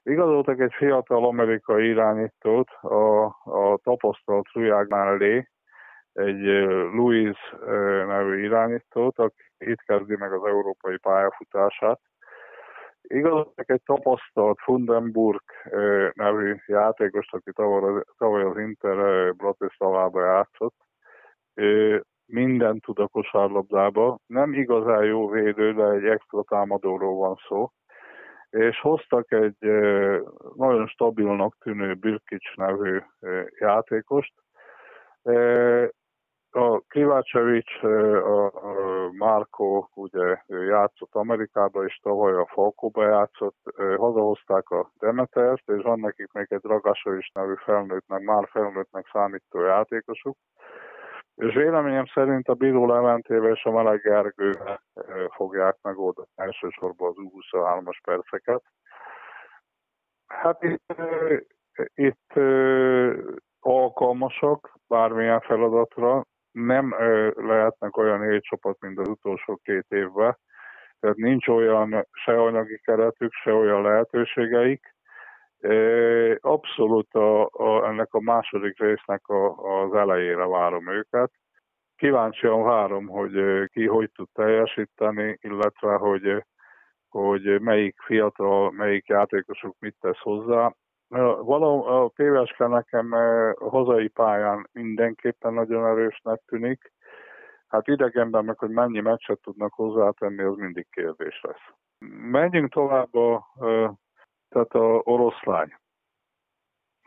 Igazoltak 0.02 0.61
egy 0.61 0.73
fiatal 0.73 1.25
amerikai 1.26 1.88
irányítót, 1.88 2.71
a, 2.81 3.25
a 3.45 3.78
tapasztalt 3.83 4.52
Ruják 4.52 4.87
mellé, 4.87 5.49
egy 6.12 6.43
Louis 6.93 7.38
nevű 8.07 8.43
irányítót, 8.45 9.19
aki 9.19 9.43
itt 9.59 9.81
kezdi 9.81 10.16
meg 10.16 10.33
az 10.33 10.45
európai 10.45 10.97
pályafutását, 10.97 12.00
Igazság 13.09 13.64
egy 13.71 13.83
tapasztalt 13.83 14.61
Fundenburg 14.61 15.43
nevű 16.14 16.55
játékos, 16.66 17.33
aki 17.33 17.52
tavaly 18.16 18.43
az 18.43 18.59
Inter 18.59 19.33
Bratislavába 19.35 20.25
játszott, 20.25 20.75
minden 22.26 22.80
tud 22.80 22.99
a. 22.99 24.18
Nem 24.26 24.52
igazán 24.52 25.04
jó 25.04 25.28
védő, 25.28 25.73
de 25.73 25.90
egy 25.90 26.04
extra 26.04 26.42
támadóról 26.42 27.16
van 27.16 27.37
szó. 27.49 27.71
És 28.50 28.80
hoztak 28.80 29.33
egy 29.33 29.56
nagyon 30.54 30.87
stabilnak 30.87 31.56
tűnő 31.59 31.95
Birkics 31.95 32.56
nevű 32.56 33.00
játékost, 33.59 34.33
a 36.56 36.80
Krivácsevics, 36.88 37.83
a 37.83 38.52
Márko 39.18 39.88
ugye 39.95 40.42
játszott 40.49 41.14
Amerikába, 41.14 41.85
és 41.85 41.99
tavaly 42.02 42.33
a 42.33 42.47
Falkóba 42.47 43.09
játszott, 43.09 43.56
hazahozták 43.97 44.71
a 44.71 44.90
Demetert, 44.99 45.71
és 45.71 45.83
van 45.83 46.00
nekik 46.00 46.33
még 46.33 46.47
egy 46.49 46.61
Dragasovics 46.61 47.33
nevű 47.33 47.54
felnőttnek, 47.64 48.21
már 48.21 48.49
felnőttnek 48.50 49.09
számító 49.12 49.61
játékosuk. 49.61 50.37
És 51.37 51.55
véleményem 51.55 52.07
szerint 52.07 52.49
a 52.49 52.55
Bíró 52.55 52.87
Leventével 52.87 53.50
és 53.50 53.64
a 53.64 53.71
Meleg 53.71 54.00
Gergővel 54.00 54.83
fogják 55.35 55.76
megoldani 55.83 56.28
elsősorban 56.35 57.09
az 57.09 57.14
U23-as 57.19 57.99
perceket. 58.02 58.62
Hát 60.26 60.62
itt, 60.62 60.95
itt 61.95 62.33
alkalmasak 63.61 64.73
bármilyen 64.88 65.40
feladatra, 65.40 66.25
nem 66.50 66.95
lehetnek 67.35 67.97
olyan 67.97 68.23
hét 68.23 68.43
csapat, 68.43 68.81
mint 68.81 68.99
az 68.99 69.09
utolsó 69.09 69.61
két 69.62 69.87
évben. 69.88 70.38
Tehát 71.00 71.16
nincs 71.16 71.49
olyan 71.49 72.07
se 72.12 72.43
anyagi 72.43 72.81
keretük, 72.85 73.33
se 73.33 73.52
olyan 73.52 73.83
lehetőségeik. 73.83 74.96
Abszolút 76.40 77.14
a, 77.14 77.44
a, 77.44 77.88
ennek 77.88 78.14
a 78.14 78.20
második 78.20 78.78
résznek 78.78 79.28
a, 79.28 79.54
az 79.82 79.94
elejére 79.94 80.46
várom 80.46 80.90
őket. 80.90 81.30
Kíváncsian 81.96 82.62
várom, 82.62 83.06
hogy 83.06 83.64
ki 83.73 83.87
hogy 83.87 84.11
tud 84.14 84.28
teljesíteni, 84.32 85.38
illetve 85.40 85.94
hogy, 85.94 86.44
hogy 87.08 87.61
melyik 87.61 88.00
fiatal, 88.00 88.70
melyik 88.70 89.06
játékosuk 89.06 89.76
mit 89.78 89.96
tesz 90.00 90.18
hozzá. 90.18 90.73
Való, 91.08 91.85
a 91.87 92.08
PVSK 92.08 92.58
nekem 92.58 93.12
a 93.12 93.68
hazai 93.68 94.08
pályán 94.08 94.68
mindenképpen 94.73 95.52
nagyon 95.54 95.87
erősnek 95.87 96.42
tűnik. 96.46 96.92
Hát 97.68 97.88
idegenben 97.88 98.44
meg, 98.44 98.58
hogy 98.58 98.70
mennyi 98.70 99.00
meccset 99.00 99.40
tudnak 99.40 99.73
hozzátenni, 99.73 100.42
az 100.42 100.56
mindig 100.56 100.87
kérdés 100.90 101.40
lesz. 101.42 101.75
Menjünk 102.30 102.73
tovább 102.73 103.14
a, 103.14 103.46
tehát 104.57 104.75
a 104.75 105.01
oroszlány. 105.05 105.75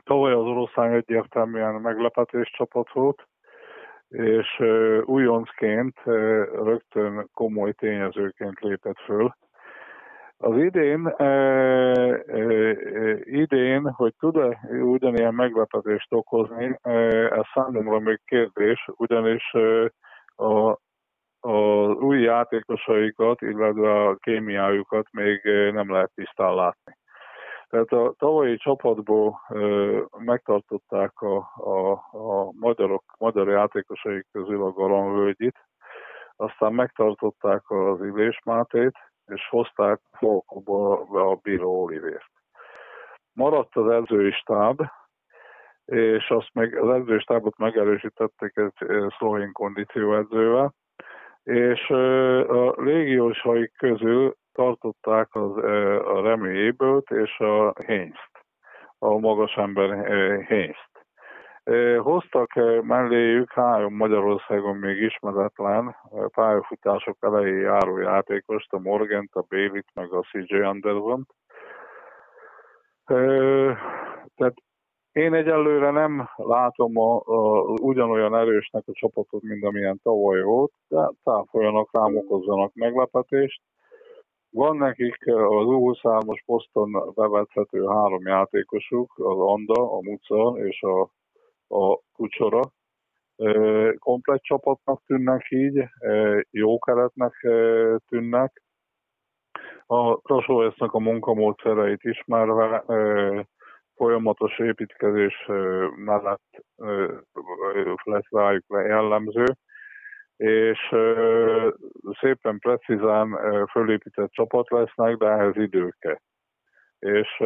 Tavaly 0.03 0.33
az 0.33 0.45
oroszlány 0.45 0.93
egyértelműen 0.93 1.73
meglepetés 1.73 2.51
csapat 2.57 2.91
volt, 2.91 3.27
és 4.07 4.63
újoncként 5.03 5.99
rögtön 6.53 7.29
komoly 7.33 7.73
tényezőként 7.73 8.59
lépett 8.59 8.99
föl 8.99 9.33
az 10.37 10.57
idén, 10.57 11.15
idén, 13.19 13.91
hogy 13.91 14.13
tud-e 14.19 14.59
ugyanilyen 14.71 15.33
meglepetést 15.33 16.13
okozni, 16.13 16.79
ez 17.29 17.45
számomra 17.53 17.99
még 17.99 18.21
kérdés, 18.25 18.87
ugyanis 18.95 19.53
a, 20.35 20.69
az 21.39 21.95
új 21.99 22.21
játékosaikat, 22.21 23.41
illetve 23.41 24.03
a 24.07 24.15
kémiájukat 24.15 25.07
még 25.11 25.41
nem 25.73 25.91
lehet 25.91 26.11
tisztán 26.15 26.55
látni. 26.55 26.97
Tehát 27.69 27.91
a 27.91 28.13
tavalyi 28.17 28.57
csapatból 28.57 29.41
e, 29.47 29.55
megtartották 30.17 31.21
a, 31.21 31.37
a, 31.55 31.91
a 32.11 32.51
magyarok, 32.51 33.03
magyar 33.17 33.47
játékosaik 33.47 34.27
közül 34.31 34.63
a 34.63 34.71
Galamvölgyit, 34.71 35.57
aztán 36.35 36.73
megtartották 36.73 37.69
az 37.69 38.01
Illés 38.01 38.41
Mátét, 38.45 38.97
és 39.25 39.47
hozták 39.49 39.99
Falkóba 40.11 40.99
a 41.31 41.35
Bíró 41.35 41.83
Olivért. 41.83 42.31
Maradt 43.33 43.75
az 43.75 43.89
edzői 43.89 44.31
stáb, 44.31 44.81
és 45.85 46.29
azt 46.29 46.49
meg, 46.53 46.77
az 46.77 46.89
edzői 46.89 47.19
stábot 47.19 47.57
megerősítették 47.57 48.57
egy 48.57 48.73
szlovén 49.17 49.51
kondícióedzővel, 49.51 50.73
és 51.43 51.89
a 52.47 52.81
légiósaik 52.81 53.73
közül 53.77 54.35
tartották 54.53 55.35
az, 55.35 55.57
a 56.05 56.21
Remi 56.21 56.57
Ébölt 56.57 57.11
és 57.11 57.39
a 57.39 57.73
Hénzt, 57.85 58.31
a 58.97 59.17
magas 59.17 59.55
ember 59.55 60.05
Hénzt. 60.45 60.87
Hoztak 61.97 62.53
melléjük 62.81 63.51
három 63.51 63.95
Magyarországon 63.95 64.75
még 64.75 65.01
ismeretlen 65.01 65.95
pályafutások 66.33 67.17
elejé 67.19 67.59
járó 67.59 67.97
játékost, 67.97 68.73
a 68.73 68.79
Morgant, 68.79 69.29
a 69.33 69.41
Bélit, 69.41 69.87
meg 69.93 70.13
a 70.13 70.21
CJ 70.21 70.61
anderson 70.61 71.25
Tehát 74.35 74.53
én 75.11 75.33
egyelőre 75.33 75.91
nem 75.91 76.29
látom 76.35 76.97
a, 76.97 77.21
a, 77.25 77.61
ugyanolyan 77.81 78.35
erősnek 78.35 78.83
a 78.87 78.93
csapatot, 78.93 79.41
mint 79.41 79.63
amilyen 79.63 79.99
tavaly 80.03 80.41
volt, 80.41 80.71
de 80.87 81.11
táfolyanak 81.23 81.89
rám 81.91 82.17
okozzanak 82.17 82.73
meglepetést. 82.73 83.61
Van 84.51 84.77
nekik 84.77 85.27
az 85.27 85.65
U23-as 85.67 86.41
poszton 86.45 87.13
bevethető 87.15 87.85
három 87.85 88.27
játékosuk, 88.27 89.13
az 89.15 89.39
Anda, 89.39 89.91
a 89.91 90.01
Muca 90.01 90.65
és 90.65 90.81
a 90.81 91.09
a 91.69 91.99
kucsora. 92.13 92.61
Komplet 93.99 94.41
csapatnak 94.41 95.01
tűnnek 95.05 95.45
így, 95.49 95.83
jó 96.49 96.79
keretnek 96.79 97.33
tűnnek. 98.07 98.63
A 99.85 100.17
Trasovesznek 100.21 100.91
a 100.91 100.99
munkamódszereit 100.99 102.03
ismerve 102.03 102.83
folyamatos 103.99 104.59
építkezés 104.59 105.49
mellett 105.95 106.65
lesz 108.03 108.29
rájuk 108.29 108.65
jellemző, 108.69 109.45
és 110.37 110.95
szépen 112.19 112.59
precízán 112.59 113.37
fölépített 113.71 114.31
csapat 114.31 114.69
lesznek, 114.69 115.15
de 115.15 115.27
ehhez 115.27 115.55
idő. 115.55 115.93
És 116.99 117.39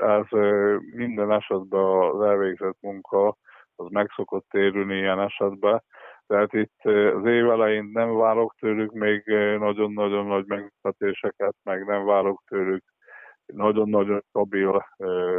ez 0.00 0.26
minden 0.94 1.32
esetben 1.32 1.84
az 1.84 2.20
elvégzett 2.20 2.76
munka 2.80 3.36
az 3.76 3.86
meg 3.90 4.10
szokott 4.16 4.46
térülni 4.50 4.96
ilyen 4.96 5.20
esetben. 5.20 5.82
Tehát 6.26 6.52
itt 6.52 6.84
az 7.14 7.24
év 7.26 7.50
elején 7.50 7.90
nem 7.92 8.16
várok 8.16 8.54
tőlük 8.58 8.92
még 8.92 9.22
nagyon-nagyon 9.58 10.26
nagy 10.26 10.46
meglepetéseket, 10.46 11.54
meg 11.62 11.86
nem 11.86 12.04
várok 12.04 12.42
tőlük 12.46 12.84
nagyon-nagyon 13.46 14.24
stabil 14.28 14.86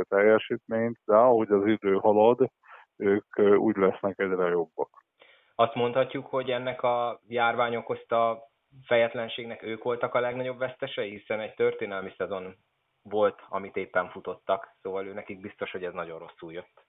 teljesítményt, 0.09 0.99
de 1.05 1.15
ahogy 1.15 1.51
az 1.51 1.65
idő 1.65 1.93
halad, 1.95 2.51
ők 2.95 3.39
úgy 3.39 3.75
lesznek 3.75 4.19
egyre 4.19 4.47
jobbak. 4.47 4.89
Azt 5.55 5.75
mondhatjuk, 5.75 6.25
hogy 6.25 6.49
ennek 6.49 6.81
a 6.81 7.19
járvány 7.27 7.75
okozta 7.75 8.49
fejetlenségnek 8.85 9.63
ők 9.63 9.83
voltak 9.83 10.13
a 10.13 10.19
legnagyobb 10.19 10.57
vesztesei, 10.57 11.09
hiszen 11.09 11.39
egy 11.39 11.53
történelmi 11.53 12.13
szezon 12.17 12.55
volt, 13.01 13.41
amit 13.49 13.75
éppen 13.75 14.09
futottak, 14.09 14.75
szóval 14.81 15.07
ő 15.07 15.13
nekik 15.13 15.39
biztos, 15.39 15.71
hogy 15.71 15.83
ez 15.83 15.93
nagyon 15.93 16.19
rosszul 16.19 16.53
jött. 16.53 16.85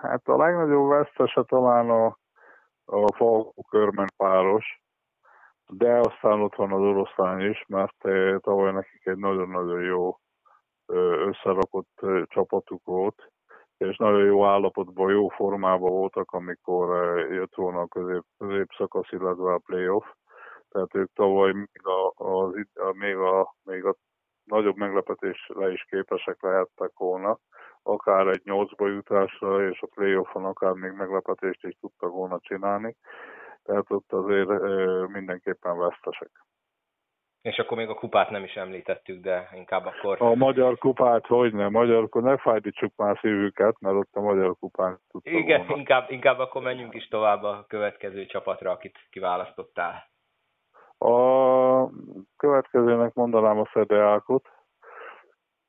Hát 0.00 0.28
a 0.28 0.36
legnagyobb 0.36 0.88
vesztese 0.88 1.42
talán 1.42 1.90
a, 1.90 2.06
a 2.84 3.12
Falkó 3.16 3.62
körmen 3.68 4.08
páros, 4.16 4.82
de 5.68 5.98
aztán 5.98 6.40
ott 6.40 6.54
van 6.54 6.72
az 6.72 6.80
oroszlány 6.80 7.50
is, 7.50 7.64
mert 7.68 8.06
eh, 8.06 8.38
tavaly 8.38 8.72
nekik 8.72 9.06
egy 9.06 9.18
nagyon-nagyon 9.18 9.82
jó 9.82 10.18
összerakott 11.26 12.00
csapatuk 12.24 12.84
volt, 12.84 13.32
és 13.76 13.96
nagyon 13.96 14.24
jó 14.24 14.44
állapotban, 14.44 15.10
jó 15.10 15.28
formában 15.28 15.90
voltak, 15.90 16.30
amikor 16.30 17.18
jött 17.30 17.54
volna 17.54 17.80
a 17.80 17.86
közép, 17.86 18.22
középszakasz, 18.38 19.12
illetve 19.12 19.52
a 19.52 19.58
playoff. 19.66 20.04
Tehát 20.68 20.94
ők 20.94 21.12
tavaly 21.12 21.52
még 21.52 21.80
a, 21.82 22.12
a, 22.16 22.52
a, 22.74 22.92
még 22.92 23.16
a, 23.16 23.54
még 23.64 23.84
a 23.84 23.94
nagyobb 24.44 24.76
meglepetésre 24.76 25.72
is 25.72 25.84
képesek 25.84 26.42
lehettek 26.42 26.90
volna 26.94 27.38
akár 27.86 28.26
egy 28.26 28.42
nyolcba 28.44 28.88
jutásra, 28.88 29.68
és 29.68 29.80
a 29.82 29.88
playoffon 29.94 30.44
akár 30.44 30.72
még 30.72 30.92
meglepetést 30.92 31.64
is 31.64 31.76
tudtak 31.80 32.10
volna 32.10 32.38
csinálni. 32.40 32.96
Tehát 33.66 33.90
ott 33.90 34.12
azért 34.12 34.48
mindenképpen 35.08 35.78
vesztesek. 35.78 36.30
És 37.42 37.58
akkor 37.58 37.76
még 37.76 37.88
a 37.88 37.94
kupát 37.94 38.30
nem 38.30 38.44
is 38.44 38.54
említettük, 38.54 39.22
de 39.22 39.48
inkább 39.54 39.86
akkor... 39.86 40.16
A 40.20 40.34
magyar 40.34 40.78
kupát, 40.78 41.26
hogy 41.26 41.52
nem, 41.52 41.70
magyar, 41.70 42.08
ne 42.12 42.36
fájdítsuk 42.36 42.92
már 42.96 43.18
szívüket, 43.20 43.80
mert 43.80 43.96
ott 43.96 44.08
a 44.12 44.20
magyar 44.20 44.54
kupán 44.60 44.98
tudta 45.10 45.30
Igen, 45.30 45.58
volna. 45.58 45.76
inkább, 45.76 46.10
inkább 46.10 46.38
akkor 46.38 46.62
menjünk 46.62 46.94
is 46.94 47.08
tovább 47.08 47.42
a 47.42 47.64
következő 47.68 48.26
csapatra, 48.26 48.70
akit 48.70 48.98
kiválasztottál. 49.10 50.08
A 50.98 51.90
következőnek 52.36 53.14
mondanám 53.14 53.58
a 53.58 53.68
szedeákot. 53.72 54.48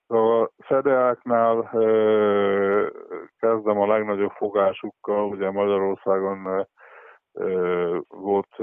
A 0.07 0.49
szedeáknál 0.67 1.69
kezdem 3.39 3.79
a 3.79 3.88
legnagyobb 3.88 4.31
fogásukkal, 4.31 5.27
ugye 5.27 5.51
Magyarországon 5.51 6.67
volt 8.08 8.56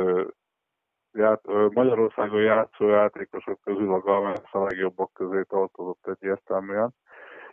ját, 1.13 1.41
Magyarországon 1.73 2.43
játszó 2.43 2.89
játékosok 2.89 3.61
közül 3.61 3.93
a 3.93 4.01
Galvez 4.01 4.43
a 4.51 4.59
legjobbak 4.59 5.13
közé 5.13 5.43
tartozott 5.43 6.07
egyértelműen. 6.07 6.95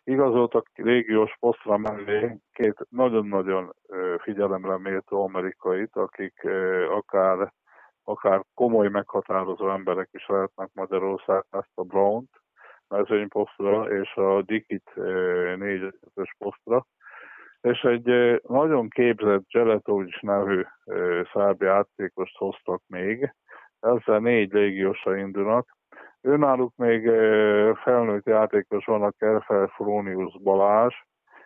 Igazoltak 0.03 0.67
régiós 0.73 1.35
posztra 1.39 1.77
mellé 1.77 2.37
két 2.53 2.77
nagyon-nagyon 2.89 3.75
figyelemre 4.17 4.77
méltó 4.77 5.23
amerikait, 5.23 5.95
akik 5.95 6.47
akár, 6.89 7.53
akár 8.03 8.43
komoly 8.53 8.89
meghatározó 8.89 9.69
emberek 9.69 10.09
is 10.11 10.27
lehetnek 10.27 10.69
Magyarország, 10.73 11.45
ezt 11.49 11.71
a 11.73 11.83
Brown-t 11.83 12.41
mezőnyposztra 12.87 13.91
és 13.99 14.15
a 14.15 14.41
Dikit 14.41 14.91
négyes 15.55 16.35
posztra 16.37 16.85
és 17.61 17.81
egy 17.81 18.39
nagyon 18.47 18.89
képzett 18.89 19.49
Zseletovics 19.49 20.21
nevű 20.21 20.63
szerb 21.33 21.61
játékost 21.61 22.37
hoztak 22.37 22.81
még, 22.87 23.33
ezzel 23.79 24.19
négy 24.19 24.51
légiósa 24.51 25.15
indulnak. 25.15 25.77
Őnáluk 26.21 26.75
még 26.75 27.09
felnőtt 27.75 28.25
játékos 28.25 28.85
van 28.85 29.03
a 29.03 29.11
Kerfel 29.11 29.67
Frónius 29.67 30.41
Balázs, 30.41 30.93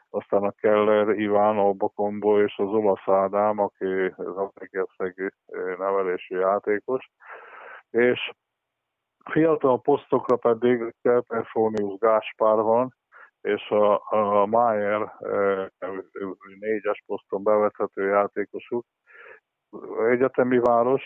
aztán 0.10 0.43
a 0.43 0.51
Keller 0.51 1.10
Iván 1.10 1.58
Albakombo 1.58 2.41
és 2.41 2.58
az 2.58 2.67
olasz 2.67 3.08
Ádám, 3.08 3.60
aki 3.60 4.13
az 4.15 4.38
Apegerszegű 4.38 5.28
nevelésű 5.78 6.38
játékos. 6.38 7.10
És 7.89 8.32
fiatal 9.32 9.82
posztokra 9.82 10.36
pedig 10.36 10.93
Kerfel 11.01 11.45
Gáspár 11.99 12.56
van, 12.56 12.95
és 13.45 13.69
a, 13.69 14.01
a 14.10 14.45
Mayer 14.45 15.13
négyes 16.60 17.03
poszton 17.05 17.43
bevethető 17.43 18.08
játékosuk. 18.08 18.86
Egyetemi 20.10 20.60
város, 20.60 21.03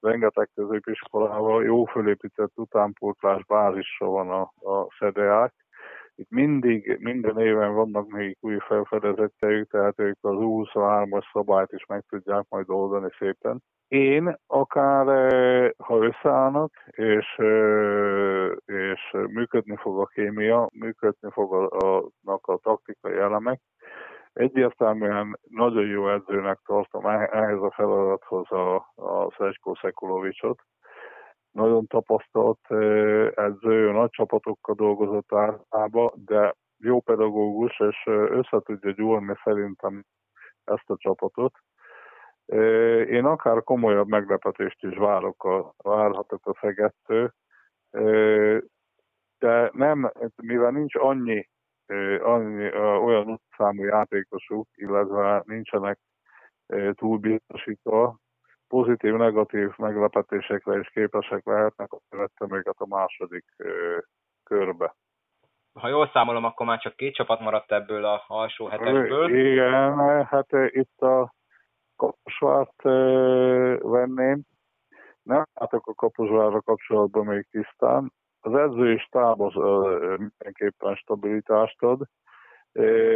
rengeteg 0.00 0.50
középiskolával, 0.54 1.64
jó 1.64 1.84
fölépített 1.84 2.52
utánpótlás 2.54 3.44
bázisra 3.44 4.06
van 4.06 4.30
a, 4.30 4.40
a 4.70 4.86
szedeák. 4.98 5.63
Itt 6.16 6.30
mindig, 6.30 6.96
minden 7.00 7.38
éven 7.38 7.74
vannak 7.74 8.08
még 8.08 8.36
új 8.40 8.58
felfedezettjeik, 8.58 9.68
tehát 9.68 10.00
ők 10.00 10.16
az 10.20 10.34
23-as 10.38 11.24
szabályt 11.32 11.72
is 11.72 11.86
meg 11.86 12.04
tudják 12.08 12.44
majd 12.48 12.70
oldani 12.70 13.08
szépen. 13.18 13.62
Én 13.88 14.36
akár, 14.46 15.06
ha 15.78 16.04
összeállnak, 16.04 16.72
és, 16.90 17.36
és 18.64 19.16
működni 19.28 19.76
fog 19.76 20.00
a 20.00 20.04
kémia, 20.04 20.68
működni 20.72 21.30
fognak 21.30 22.46
a 22.46 22.56
taktikai 22.62 23.16
elemek, 23.16 23.60
Egyértelműen 24.34 25.38
nagyon 25.48 25.86
jó 25.86 26.08
edzőnek 26.08 26.58
tartom 26.66 27.06
e-, 27.06 27.28
ehhez 27.32 27.62
a 27.62 27.70
feladathoz 27.70 28.50
a, 28.50 28.74
a 28.94 29.34
Szecskó 29.38 29.74
Szekulovicsot. 29.74 30.62
Nagyon 31.54 31.86
tapasztalt 31.86 32.70
edző, 33.34 33.92
nagy 33.92 34.10
csapatokkal 34.10 34.74
dolgozott 34.74 35.32
általában, 35.32 36.12
de 36.14 36.54
jó 36.78 37.00
pedagógus, 37.00 37.80
és 37.80 38.02
össze 38.06 38.60
tudja 38.60 38.90
gyúrni 38.90 39.34
szerintem 39.44 40.04
ezt 40.64 40.90
a 40.90 40.96
csapatot. 40.96 41.52
Én 43.08 43.24
akár 43.24 43.62
komolyabb 43.62 44.08
meglepetést 44.08 44.84
is 44.84 44.96
várok 44.96 45.44
a, 45.44 45.74
várhatok 45.76 46.46
a 46.46 46.56
Szegettől, 46.60 47.32
de 49.38 49.70
nem, 49.72 50.12
mivel 50.42 50.70
nincs 50.70 50.94
annyi 50.94 51.48
annyi, 52.20 52.76
olyan 52.78 53.40
számú 53.56 53.84
játékosuk, 53.84 54.68
illetve 54.74 55.42
nincsenek 55.46 55.98
túlbiztosítva, 56.92 58.18
negatív 59.00 59.70
meglepetésekre 59.76 60.78
is 60.78 60.88
képesek 60.88 61.46
lehetnek, 61.46 61.92
akkor 61.92 62.18
vettem 62.18 62.56
őket 62.56 62.76
a 62.78 62.86
második 62.86 63.44
körbe. 64.44 64.94
Ha 65.80 65.88
jól 65.88 66.10
számolom, 66.12 66.44
akkor 66.44 66.66
már 66.66 66.78
csak 66.78 66.96
két 66.96 67.14
csapat 67.14 67.40
maradt 67.40 67.72
ebből 67.72 68.04
a 68.04 68.24
alsó 68.26 68.66
hetesből. 68.66 69.34
Igen, 69.34 70.24
hát 70.24 70.46
itt 70.66 71.00
a 71.00 71.34
Kaposvárt 71.96 72.82
venném. 73.82 74.42
Nem 75.22 75.44
látok 75.54 75.86
a 75.86 75.94
Kaposvárra 75.94 76.60
kapcsolatban 76.60 77.24
még 77.26 77.46
tisztán 77.50 78.12
az 78.40 78.54
edzői 78.54 78.98
stáb 78.98 79.40
az 79.40 79.54
mindenképpen 80.18 80.94
stabilitást 80.94 81.82
ad, 81.82 82.00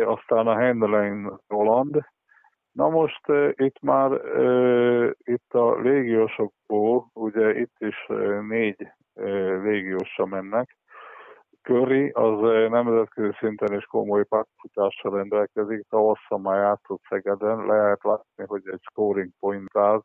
aztán 0.04 0.46
a 0.46 0.56
Hendlein 0.56 1.38
Roland. 1.48 2.04
Na 2.78 2.88
most 2.88 3.20
itt 3.52 3.80
már 3.80 4.10
itt 5.18 5.54
a 5.54 5.80
légiósokból, 5.80 7.10
ugye 7.12 7.58
itt 7.58 7.76
is 7.78 8.06
négy 8.48 8.88
légiósra 9.62 10.26
mennek, 10.26 10.76
Curry 11.62 12.08
az 12.08 12.40
nemzetközi 12.70 13.36
szinten 13.38 13.74
is 13.74 13.84
komoly 13.84 14.24
párfutással 14.24 15.12
rendelkezik, 15.12 15.86
tavasszal 15.88 16.38
már 16.38 16.56
játszott 16.56 17.02
Szegeden, 17.08 17.66
lehet 17.66 18.02
látni, 18.02 18.44
hogy 18.46 18.62
egy 18.64 18.82
scoring 18.90 19.30
pointált, 19.40 20.04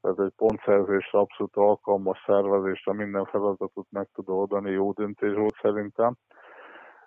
ez 0.00 0.18
egy 0.18 0.32
pontszerzés 0.36 1.12
abszolút 1.12 1.56
alkalmas 1.56 2.22
szervezésre, 2.26 2.92
minden 2.92 3.24
feladatot 3.24 3.86
meg 3.90 4.08
tud 4.14 4.28
oldani, 4.28 4.70
jó 4.70 4.92
döntés 4.92 5.34
volt 5.34 5.56
szerintem. 5.62 6.14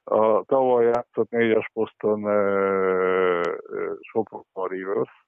A 0.08 0.44
tavaly 0.44 0.86
játszott 0.86 1.30
négyes 1.30 1.70
poszton 1.74 2.22
Sopron 4.02 4.68
Rivers, 4.68 5.26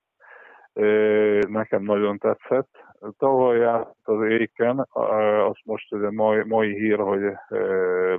nekem 1.50 1.84
nagyon 1.84 2.18
tetszett. 2.18 2.70
Tavaly 3.18 3.58
játszott 3.58 4.08
az 4.08 4.24
Éken, 4.24 4.88
az 4.90 5.56
most 5.64 5.94
egy 5.94 6.00
mai, 6.00 6.44
mai 6.44 6.74
hír, 6.74 7.00
hogy 7.00 7.22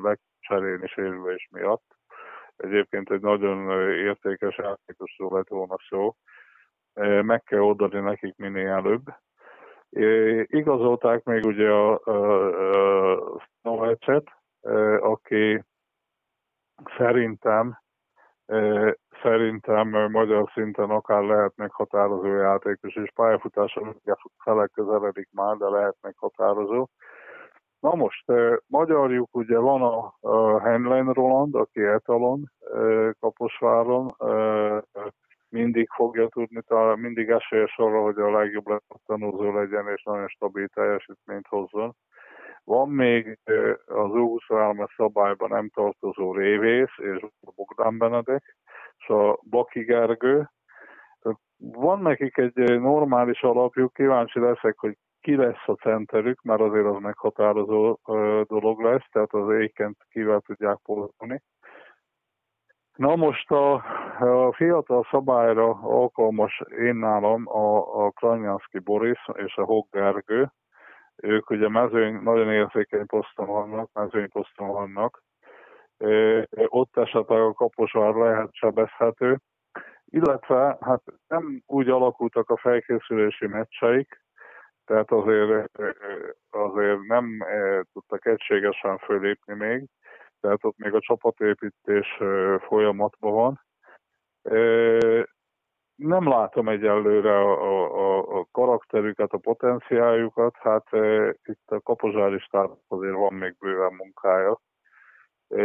legcserélni 0.02 0.86
sérülés 0.86 1.48
miatt. 1.50 1.84
Egyébként 2.56 3.10
egy 3.10 3.20
nagyon 3.20 3.90
értékes 3.90 4.56
játékosról 4.56 5.30
lett 5.32 5.48
volna 5.48 5.76
szó. 5.88 6.14
Meg 7.22 7.42
kell 7.42 7.60
oldani 7.60 8.00
nekik 8.00 8.36
minél 8.36 8.68
előbb 8.68 9.02
Igazolták 10.46 11.24
még 11.24 11.44
ugye 11.44 11.68
a, 11.70 12.00
a, 12.04 13.14
a 13.34 13.40
Snovecet, 13.58 14.24
aki 15.00 15.64
szerintem 16.96 17.78
szerintem 19.22 20.10
magyar 20.10 20.50
szinten 20.54 20.90
akár 20.90 21.22
lehet 21.22 21.56
meghatározó 21.56 22.26
játékos, 22.26 22.94
és 22.94 23.10
pályafutása 23.14 23.94
fele 24.44 24.66
közeledik 24.66 25.28
már, 25.32 25.56
de 25.56 25.68
lehet 25.68 25.96
meghatározó. 26.00 26.88
Na 27.80 27.94
most, 27.94 28.24
magyarjuk 28.66 29.36
ugye 29.36 29.58
van 29.58 29.82
a, 29.82 30.58
Henlein 30.60 31.12
Roland, 31.12 31.54
aki 31.54 31.82
etalon 31.82 32.52
Kaposváron, 33.20 34.14
mindig 35.48 35.88
fogja 35.90 36.28
tudni, 36.28 36.62
talán 36.66 36.98
mindig 36.98 37.28
esélyes 37.28 37.76
arra, 37.76 38.02
hogy 38.02 38.18
a 38.18 38.30
legjobb 38.30 38.82
tanúzó 39.06 39.52
legyen, 39.52 39.88
és 39.88 40.02
nagyon 40.02 40.28
stabil 40.28 40.68
teljesítményt 40.68 41.46
hozzon. 41.46 41.96
Van 42.68 42.88
még 42.88 43.38
az 43.86 44.10
U23 44.12 44.94
szabályban 44.96 45.48
nem 45.48 45.68
tartozó 45.68 46.32
Révész 46.32 46.96
és 46.96 47.26
Bogdán 47.54 47.98
Benedek, 47.98 48.56
és 48.98 49.08
a 49.08 49.38
Baki 49.50 49.80
Gergő. 49.80 50.50
Van 51.58 52.00
nekik 52.02 52.36
egy 52.36 52.80
normális 52.80 53.42
alapjuk, 53.42 53.92
kíváncsi 53.92 54.40
leszek, 54.40 54.78
hogy 54.78 54.96
ki 55.20 55.36
lesz 55.36 55.66
a 55.66 55.72
centerük, 55.72 56.42
mert 56.42 56.60
azért 56.60 56.86
az 56.86 57.00
meghatározó 57.00 57.98
dolog 58.46 58.80
lesz, 58.80 59.08
tehát 59.10 59.32
az 59.32 59.50
ékent 59.50 59.96
kivel 60.10 60.40
tudják 60.40 60.78
pótolni. 60.82 61.42
Na 62.96 63.16
most 63.16 63.50
a, 63.50 63.72
a 64.18 64.52
fiatal 64.52 65.06
szabályra 65.10 65.68
alkalmas 65.82 66.62
én 66.78 66.94
nálam 66.94 67.48
a, 67.48 68.04
a 68.04 68.10
Kranyánszki 68.10 68.78
Boris 68.78 69.28
és 69.32 69.56
a 69.56 69.64
Hog 69.64 69.86
Gergő. 69.90 70.50
Ők 71.22 71.50
ugye 71.50 71.68
mezőny, 71.68 72.22
nagyon 72.22 72.52
érzékeny 72.52 73.06
poszton 73.06 73.46
vannak, 73.46 73.90
mezőny 73.92 74.28
poszton 74.28 74.68
vannak. 74.68 75.22
Ott 76.66 76.96
esetleg 76.96 77.40
a 77.40 77.52
kaposvár 77.52 78.14
lehet 78.14 78.54
sebezhető. 78.54 79.38
Illetve 80.04 80.78
hát 80.80 81.02
nem 81.26 81.62
úgy 81.66 81.88
alakultak 81.88 82.50
a 82.50 82.56
felkészülési 82.56 83.46
meccseik, 83.46 84.22
tehát 84.84 85.10
azért, 85.10 85.78
azért 86.50 87.00
nem 87.00 87.44
tudtak 87.92 88.26
egységesen 88.26 88.98
fölépni 88.98 89.54
még 89.54 89.88
tehát 90.40 90.64
ott 90.64 90.76
még 90.76 90.94
a 90.94 91.00
csapatépítés 91.00 92.06
folyamatban 92.58 93.32
van. 93.32 93.60
Nem 95.98 96.28
látom 96.28 96.68
egyelőre 96.68 97.38
a, 97.38 97.52
a, 97.94 98.38
a 98.38 98.46
karakterüket, 98.52 99.32
a 99.32 99.38
potenciáljukat, 99.38 100.56
hát 100.56 100.92
e, 100.92 101.34
itt 101.44 101.70
a 101.70 101.80
kapozsári 101.80 102.42
azért 102.88 103.14
van 103.14 103.34
még 103.34 103.56
bőven 103.58 103.92
munkája. 103.92 104.60
E, 105.48 105.62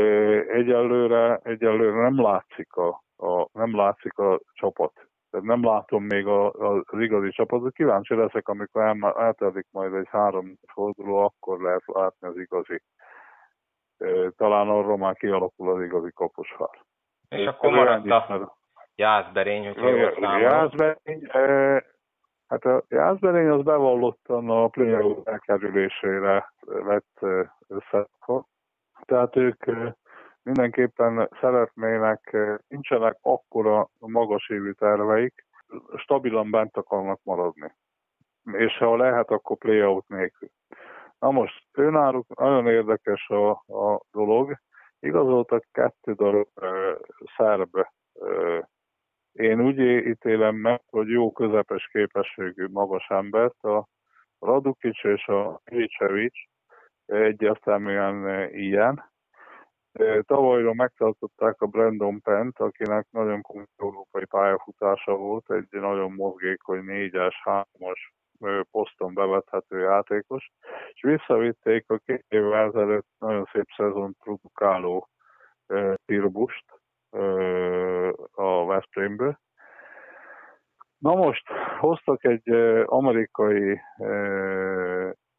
egyelőre, 0.47 1.39
egyelőre 1.43 2.01
nem 2.01 2.21
látszik 2.21 2.73
a, 2.75 3.03
a, 3.17 3.47
nem 3.51 3.75
látszik 3.75 4.17
a 4.17 4.39
csapat. 4.53 4.93
Tehát 5.29 5.45
nem 5.45 5.63
látom 5.63 6.03
még 6.03 6.27
a, 6.27 6.45
a, 6.45 6.83
az 6.85 6.99
igazi 6.99 7.29
csapatot. 7.29 7.73
Kíváncsi 7.73 8.15
leszek, 8.15 8.47
amikor 8.47 8.81
el, 8.81 9.13
eltelik 9.17 9.67
majd 9.71 9.93
egy 9.93 10.07
három 10.09 10.53
forduló, 10.67 11.17
akkor 11.17 11.61
lehet 11.61 11.83
látni 11.85 12.27
az 12.27 12.37
igazi. 12.37 12.81
E, 13.97 14.29
talán 14.37 14.69
arra 14.69 14.97
már 14.97 15.15
kialakul 15.15 15.69
az 15.69 15.81
igazi 15.81 16.11
kaposvár. 16.15 16.81
És 17.29 17.45
akkor 17.45 17.71
maradt 17.71 18.09
a 18.09 18.61
Jászberény, 18.95 19.65
hogyha 19.65 19.89
jól 19.89 20.12
számolom. 20.13 20.41
Jászberény, 20.41 21.27
hát 22.47 22.65
a 22.65 22.84
Jászberény 22.88 23.47
az 23.47 23.63
bevallottan 23.63 24.49
a 24.49 24.67
playoff 24.67 25.27
elkerülésére 25.27 26.53
vett 26.62 27.19
össze. 27.67 28.08
Tehát 29.06 29.36
ők 29.36 29.65
mindenképpen 30.43 31.29
szeretnének, 31.39 32.38
nincsenek 32.67 33.17
akkora 33.21 33.89
magas 33.99 34.49
évű 34.49 34.71
terveik, 34.71 35.45
stabilan 35.95 36.51
bent 36.51 36.77
akarnak 36.77 37.19
maradni. 37.23 37.75
És 38.51 38.77
ha 38.77 38.95
lehet, 38.95 39.29
akkor 39.29 39.58
playout 39.58 40.08
nélkül. 40.08 40.49
Na 41.19 41.32
most, 41.32 41.65
őnáluk 41.77 42.39
nagyon 42.39 42.67
érdekes 42.67 43.29
a, 43.29 43.49
a 43.51 44.01
dolog. 44.12 44.58
Igazoltak 44.99 45.65
kettő 45.71 46.13
darab 46.13 46.47
uh, 46.56 46.99
szerb 47.36 47.75
uh, 48.13 48.60
én 49.33 49.61
úgy 49.61 49.79
ítélem 49.79 50.55
meg, 50.55 50.81
hogy 50.89 51.09
jó 51.09 51.31
közepes 51.31 51.89
képességű 51.91 52.67
magas 52.71 53.05
embert, 53.09 53.63
a 53.63 53.87
Radukic 54.39 55.03
és 55.03 55.27
a 55.27 55.61
Kricevic 55.63 56.33
egyértelműen 57.05 58.49
ilyen. 58.53 59.11
Tavalyra 60.21 60.73
megtartották 60.73 61.61
a 61.61 61.65
Brandon 61.65 62.21
Pent, 62.21 62.59
akinek 62.59 63.07
nagyon 63.09 63.41
komoly 63.41 63.65
európai 63.77 64.25
pályafutása 64.25 65.15
volt, 65.15 65.51
egy 65.51 65.67
nagyon 65.69 66.11
mozgékony 66.11 66.83
négyes, 66.83 67.41
hármas 67.43 68.13
poszton 68.71 69.13
bevethető 69.13 69.79
játékos, 69.79 70.51
és 70.93 71.01
visszavitték 71.01 71.89
a 71.89 71.97
két 71.97 72.25
évvel 72.27 72.67
ezelőtt 72.67 73.07
nagyon 73.17 73.49
szép 73.51 73.67
szezon 73.75 74.15
produkáló 74.19 75.09
Tirbust, 76.05 76.65
a 78.32 78.65
Veszprémből. 78.65 79.39
Na 80.97 81.15
most 81.15 81.47
hoztak 81.80 82.23
egy 82.23 82.49
amerikai, 82.86 83.82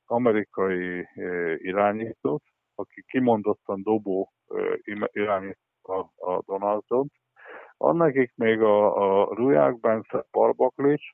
amerikai 0.07 1.09
irányítót, 1.57 2.43
aki 2.75 3.03
kimondottan 3.07 3.83
dobó 3.83 4.33
irányít 5.13 5.59
a, 5.83 5.99
a 6.31 6.43
Donaldson. 6.47 7.11
Annekik 7.77 8.33
még 8.35 8.63
a, 8.63 8.97
a 9.23 9.35
Ruják 9.35 9.81
Bence 9.81 10.27
Barbaklics, 10.31 11.05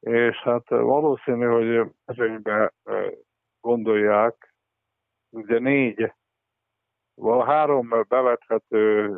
és 0.00 0.36
hát 0.36 0.68
valószínű, 0.68 1.46
hogy 1.46 1.92
ezekbe 2.04 2.72
gondolják, 3.60 4.54
ugye 5.30 5.58
négy 5.58 6.12
van 7.20 7.46
három 7.46 7.88
bevethető 8.08 9.08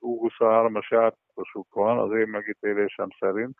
U23-as 0.00 0.88
játékosuk 0.88 1.74
van, 1.74 1.98
az 1.98 2.12
én 2.12 2.28
megítélésem 2.28 3.08
szerint. 3.18 3.58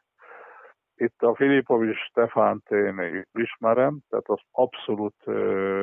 Itt 0.95 1.23
a 1.23 1.35
Filipovics 1.35 1.99
Stefánt 1.99 2.71
én 2.71 3.25
ismerem, 3.33 3.99
tehát 4.09 4.29
azt 4.29 4.47
abszolút 4.51 5.25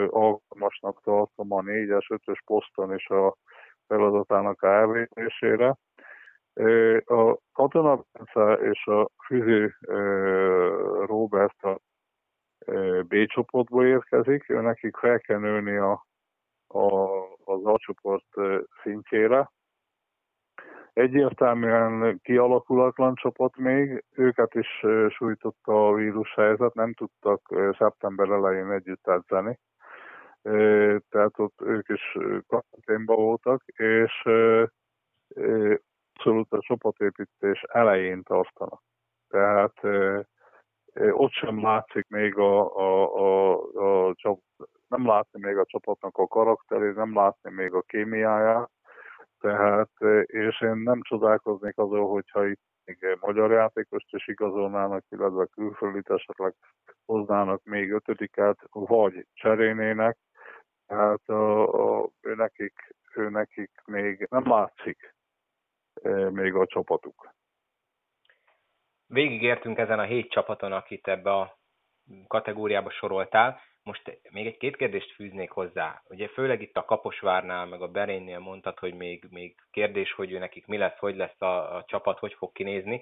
alkalmasnak 0.10 1.01
tartom 1.04 1.51
a 1.51 1.62
4-es, 1.62 2.06
5-ös 2.08 2.39
poszton 2.45 2.93
és 2.93 3.08
a 3.08 3.36
feladatának 3.88 4.63
elvégzésére. 4.63 5.75
A 7.06 7.38
Katona 7.54 8.04
Bence 8.12 8.69
és 8.69 8.86
a 8.86 9.10
Füzi 9.25 9.73
Robert 11.06 11.63
a 11.63 11.80
B 13.08 13.25
csoportból 13.25 13.86
érkezik, 13.86 14.49
ő 14.49 14.62
nekik 14.62 14.97
fel 14.97 15.19
kell 15.19 15.39
nőni 15.39 15.77
a 15.77 16.06
a, 16.73 17.10
az 17.43 17.65
alcsoport 17.65 18.27
szintjére. 18.84 19.51
Egyértelműen 20.93 22.19
kialakulatlan 22.23 23.15
csapat 23.15 23.58
még, 23.58 24.04
őket 24.15 24.54
is 24.54 24.86
sújtotta 25.10 25.88
a 25.88 25.93
vírus 25.93 26.34
helyzet, 26.34 26.73
nem 26.73 26.93
tudtak 26.93 27.41
szeptember 27.77 28.30
elején 28.30 28.71
együtt 28.71 29.08
edzeni, 29.08 29.60
tehát 31.10 31.39
ott 31.39 31.62
ők 31.62 31.89
is 31.89 32.17
karanténban 32.47 33.15
voltak, 33.15 33.63
és 33.65 34.23
abszolút 36.13 36.54
a 36.54 36.62
csapatépítés 36.62 37.62
elején 37.62 38.23
tartanak. 38.23 38.82
Tehát 39.30 39.73
ott 41.12 41.32
sem 41.32 41.62
látszik 41.62 42.08
még 42.08 42.38
a, 42.38 42.75
a, 42.75 43.15
a, 43.15 43.60
a, 43.73 44.08
a 44.08 44.38
nem 44.91 45.08
látni 45.08 45.39
még 45.39 45.58
a 45.58 45.65
csapatnak 45.65 46.17
a 46.17 46.27
karakterét, 46.27 46.95
nem 46.95 47.15
látni 47.15 47.51
még 47.51 47.73
a 47.73 47.82
kémiáját, 47.82 48.69
tehát, 49.39 49.91
és 50.25 50.62
én 50.62 50.75
nem 50.75 51.01
csodálkoznék 51.01 51.77
azon, 51.77 52.08
hogyha 52.08 52.45
itt 52.47 52.62
még 52.86 53.17
magyar 53.19 53.51
játékost 53.51 54.13
is 54.13 54.27
igazolnának, 54.27 55.04
illetve 55.10 55.45
külföldit 55.45 56.10
esetleg 56.10 56.54
hoznának 57.06 57.63
még 57.63 57.91
ötödiket, 57.91 58.60
vagy 58.71 59.25
cserénének, 59.34 60.17
tehát 60.88 61.30
a, 61.30 62.01
a, 62.01 62.10
ő, 62.21 62.36
nekik, 62.36 62.95
ő 63.15 63.30
nekik 63.30 63.71
még 63.86 64.27
nem 64.30 64.49
látszik 64.49 65.15
e, 66.01 66.30
még 66.30 66.56
a 66.56 66.65
csapatuk. 66.65 67.34
Végigértünk 69.08 69.77
ezen 69.77 69.99
a 69.99 70.04
hét 70.04 70.32
csapaton, 70.32 70.71
akit 70.71 71.08
ebbe 71.08 71.32
a 71.32 71.58
kategóriába 72.27 72.89
soroltál. 72.89 73.62
Most 73.83 74.19
még 74.29 74.45
egy 74.45 74.57
két 74.57 74.75
kérdést 74.75 75.11
fűznék 75.11 75.51
hozzá. 75.51 76.01
Ugye 76.09 76.27
főleg 76.27 76.61
itt 76.61 76.77
a 76.77 76.85
Kaposvárnál, 76.85 77.65
meg 77.65 77.81
a 77.81 77.87
Berénnél 77.87 78.39
mondtad, 78.39 78.79
hogy 78.79 78.93
még, 78.93 79.27
még 79.29 79.55
kérdés, 79.71 80.13
hogy 80.13 80.31
ő 80.31 80.37
nekik 80.37 80.65
mi 80.65 80.77
lesz, 80.77 80.97
hogy 80.97 81.15
lesz 81.15 81.41
a, 81.41 81.75
a 81.75 81.83
csapat, 81.87 82.19
hogy 82.19 82.33
fog 82.33 82.51
kinézni. 82.51 83.01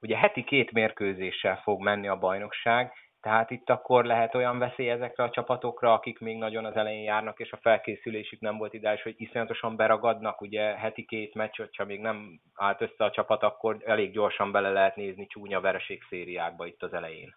Ugye 0.00 0.16
heti 0.16 0.44
két 0.44 0.72
mérkőzéssel 0.72 1.56
fog 1.56 1.82
menni 1.82 2.08
a 2.08 2.18
bajnokság, 2.18 2.92
tehát 3.20 3.50
itt 3.50 3.70
akkor 3.70 4.04
lehet 4.04 4.34
olyan 4.34 4.58
veszély 4.58 4.90
ezekre 4.90 5.24
a 5.24 5.30
csapatokra, 5.30 5.92
akik 5.92 6.18
még 6.18 6.36
nagyon 6.36 6.64
az 6.64 6.76
elején 6.76 7.02
járnak, 7.02 7.38
és 7.38 7.52
a 7.52 7.58
felkészülésük 7.62 8.40
nem 8.40 8.58
volt 8.58 8.74
ideális, 8.74 9.02
hogy 9.02 9.14
iszonyatosan 9.16 9.76
beragadnak, 9.76 10.40
ugye 10.40 10.62
heti 10.62 11.04
két 11.04 11.34
meccs, 11.34 11.56
hogyha 11.56 11.84
még 11.84 12.00
nem 12.00 12.40
állt 12.54 12.80
össze 12.80 13.04
a 13.04 13.10
csapat, 13.10 13.42
akkor 13.42 13.76
elég 13.84 14.12
gyorsan 14.12 14.52
bele 14.52 14.70
lehet 14.70 14.96
nézni 14.96 15.26
csúnya 15.26 15.60
vereség 15.60 16.02
szériákba 16.08 16.66
itt 16.66 16.82
az 16.82 16.92
elején 16.92 17.34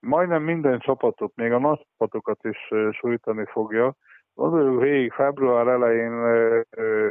majdnem 0.00 0.42
minden 0.42 0.78
csapatot, 0.78 1.32
még 1.34 1.52
a 1.52 1.58
nagy 1.58 1.86
csapatokat 1.88 2.44
is 2.44 2.72
sújtani 2.90 3.44
fogja. 3.44 3.94
Gondoljuk 4.34 4.82
végig 4.82 5.12
február 5.12 5.66
elején, 5.66 6.12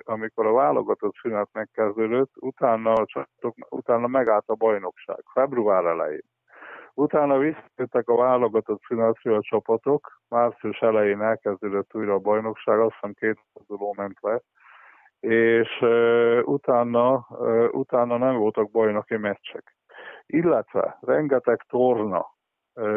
amikor 0.04 0.46
a 0.46 0.54
válogatott 0.54 1.16
szünet 1.22 1.50
megkezdődött, 1.52 2.32
utána, 2.40 2.94
a 2.94 3.06
csapatok, 3.06 3.56
utána 3.70 4.08
megállt 4.08 4.48
a 4.48 4.56
bajnokság, 4.56 5.24
február 5.34 5.86
elején. 5.86 6.24
Utána 6.94 7.38
visszajöttek 7.38 8.10
a 8.10 8.16
válogatott 8.16 8.82
szünetről 8.88 9.36
a 9.36 9.42
csapatok, 9.42 10.22
március 10.30 10.80
elején 10.80 11.22
elkezdődött 11.22 11.96
újra 11.96 12.14
a 12.14 12.20
bajnokság, 12.20 12.80
azt 12.80 12.94
hiszem 12.94 13.14
két 13.14 13.40
forduló 13.54 13.94
ment 13.98 14.18
le, 14.22 14.42
és 15.20 15.82
uh, 15.82 16.42
utána, 16.44 17.28
uh, 17.30 17.68
utána 17.72 18.18
nem 18.18 18.36
voltak 18.36 18.72
bajnoki 18.72 19.16
meccsek. 19.16 19.76
Illetve 20.26 20.98
rengeteg 21.02 21.62
torna, 21.68 22.26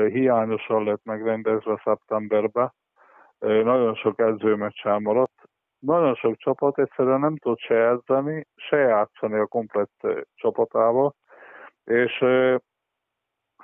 hiányosan 0.09 0.85
lett 0.85 1.05
megrendezve 1.05 1.81
szeptemberben. 1.85 2.73
Nagyon 3.39 3.95
sok 3.95 4.21
edzőmeccs 4.21 4.85
maradt. 4.85 5.43
Nagyon 5.79 6.15
sok 6.15 6.37
csapat 6.37 6.79
egyszerűen 6.79 7.21
nem 7.21 7.37
tud 7.37 7.59
se 7.59 7.75
edzeni, 7.75 8.47
se 8.57 8.77
játszani 8.77 9.39
a 9.39 9.47
komplett 9.47 10.07
csapatával, 10.35 11.15
és 11.85 12.25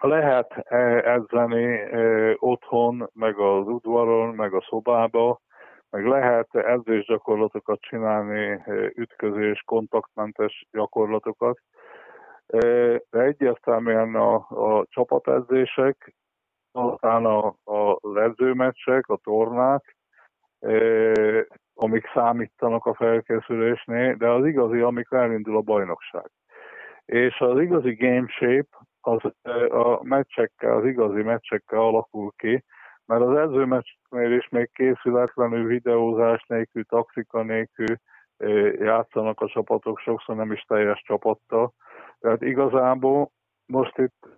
lehet 0.01 0.53
edzeni 1.05 1.81
otthon, 2.37 3.11
meg 3.13 3.39
az 3.39 3.67
udvaron, 3.67 4.35
meg 4.35 4.55
a 4.55 4.65
szobába, 4.69 5.41
meg 5.91 6.07
lehet 6.07 6.55
edzésgyakorlatokat 6.55 7.81
csinálni, 7.81 8.63
ütközés, 8.95 9.63
kontaktmentes 9.67 10.67
gyakorlatokat, 10.71 11.59
egyértelműen 13.11 14.15
a, 14.15 14.35
a 14.35 14.87
csapatedzések, 14.89 16.15
aztán 16.73 17.25
a, 17.25 17.47
a 17.65 18.19
edzőmeccsek, 18.19 19.09
a 19.09 19.17
tornák, 19.17 19.97
amik 21.75 22.11
számítanak 22.15 22.87
a 22.87 22.95
felkészülésnél, 22.95 24.15
de 24.15 24.29
az 24.29 24.47
igazi, 24.47 24.81
amikor 24.81 25.19
elindul 25.19 25.57
a 25.57 25.61
bajnokság. 25.61 26.31
És 27.05 27.41
az 27.41 27.61
igazi 27.61 27.95
game 27.95 28.29
shape 28.29 28.79
az 29.01 29.21
a 29.69 30.03
meccsekkel, 30.03 30.77
az 30.77 30.85
igazi 30.85 31.23
meccsekkel 31.23 31.79
alakul 31.79 32.33
ki, 32.37 32.65
mert 33.07 33.23
az 33.23 33.37
edzőmeccsnél 33.37 34.33
is 34.33 34.49
még 34.49 34.71
készületlenül, 34.73 35.67
videózás 35.67 36.45
nélkül, 36.47 36.85
taktika 36.85 37.43
nélkül 37.43 37.97
játszanak 38.79 39.41
a 39.41 39.49
csapatok, 39.49 39.99
sokszor 39.99 40.37
nem 40.37 40.53
is 40.53 40.61
teljes 40.61 41.03
csapattal. 41.07 41.73
Tehát 42.21 42.43
igazából 42.43 43.31
most 43.67 43.99
itt 43.99 44.29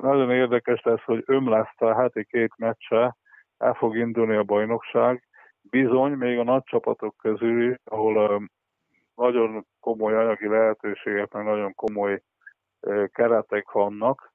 nagyon 0.00 0.30
érdekes 0.30 0.82
lesz, 0.82 1.02
hogy 1.02 1.22
ömleszte 1.26 1.94
heti 1.94 2.24
két 2.24 2.52
meccse, 2.56 3.16
el 3.58 3.74
fog 3.74 3.96
indulni 3.96 4.36
a 4.36 4.42
bajnokság. 4.42 5.28
Bizony, 5.62 6.12
még 6.12 6.38
a 6.38 6.44
nagy 6.44 6.62
csapatok 6.62 7.16
közül 7.16 7.74
ahol 7.84 8.42
nagyon 9.14 9.66
komoly 9.80 10.14
anyagi 10.14 10.48
lehetőségek, 10.48 11.32
meg 11.32 11.44
nagyon 11.44 11.74
komoly 11.74 12.22
keretek 13.12 13.70
vannak, 13.70 14.32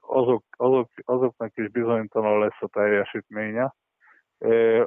azok, 0.00 0.44
azok, 0.56 0.90
azoknak 1.04 1.56
is 1.56 1.68
bizonytalan 1.68 2.38
lesz 2.38 2.60
a 2.60 2.68
teljesítménye. 2.68 3.74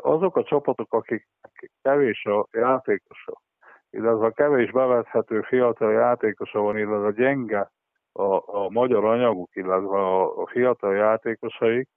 Azok 0.02 0.38
a 0.38 0.44
csapatok, 0.44 0.94
akik 0.94 1.28
kevés 1.82 2.26
a 2.26 2.48
játékosa, 2.52 3.42
illetve 3.94 4.26
a 4.26 4.32
kevés 4.32 4.72
bevethető 4.72 5.42
fiatal 5.42 5.92
játékosa 5.92 6.60
van, 6.60 6.78
illetve 6.78 7.12
gyenge 7.12 7.72
a, 8.12 8.58
a 8.58 8.70
magyar 8.70 9.06
anyaguk, 9.06 9.56
illetve 9.56 9.98
a, 9.98 10.42
a 10.42 10.48
fiatal 10.48 10.96
játékosaik, 10.96 11.90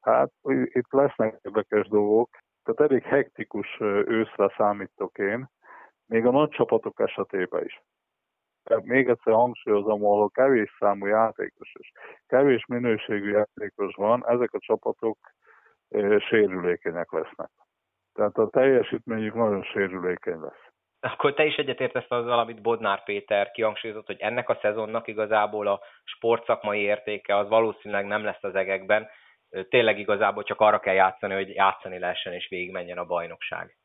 hát 0.00 0.30
itt 0.64 0.92
lesznek 0.92 1.38
érdekes 1.42 1.88
dolgok. 1.88 2.30
Tehát 2.62 2.90
elég 2.90 3.02
hektikus 3.02 3.76
őszre 4.06 4.54
számítok 4.56 5.18
én, 5.18 5.48
még 6.06 6.26
a 6.26 6.30
nagy 6.30 6.48
csapatok 6.48 7.00
esetében 7.00 7.64
is. 7.64 7.82
Tehát 8.64 8.84
még 8.84 9.08
egyszer 9.08 9.32
hangsúlyozom, 9.32 10.04
ahol 10.04 10.30
kevés 10.30 10.76
számú 10.78 11.06
játékos 11.06 11.72
és 11.78 11.92
kevés 12.26 12.66
minőségű 12.66 13.30
játékos 13.30 13.94
van, 13.94 14.28
ezek 14.28 14.52
a 14.52 14.58
csapatok 14.58 15.18
sérülékenyek 16.18 17.12
lesznek. 17.12 17.50
Tehát 18.14 18.38
a 18.38 18.48
teljesítményük 18.48 19.34
nagyon 19.34 19.62
sérülékeny 19.62 20.40
lesz. 20.40 20.67
Akkor 21.00 21.34
te 21.34 21.44
is 21.44 21.56
egyetértesz 21.56 22.10
azzal, 22.10 22.38
amit 22.38 22.62
Bodnár 22.62 23.04
Péter 23.04 23.50
kihangsúlyozott, 23.50 24.06
hogy 24.06 24.20
ennek 24.20 24.48
a 24.48 24.58
szezonnak 24.60 25.08
igazából 25.08 25.66
a 25.66 25.80
sportszakmai 26.04 26.80
értéke 26.80 27.36
az 27.36 27.48
valószínűleg 27.48 28.06
nem 28.06 28.24
lesz 28.24 28.42
az 28.42 28.54
egekben, 28.54 29.08
tényleg 29.68 29.98
igazából 29.98 30.42
csak 30.42 30.60
arra 30.60 30.78
kell 30.78 30.94
játszani, 30.94 31.34
hogy 31.34 31.54
játszani 31.54 31.98
lehessen 31.98 32.32
és 32.32 32.48
végigmenjen 32.48 32.98
a 32.98 33.04
bajnokság. 33.04 33.76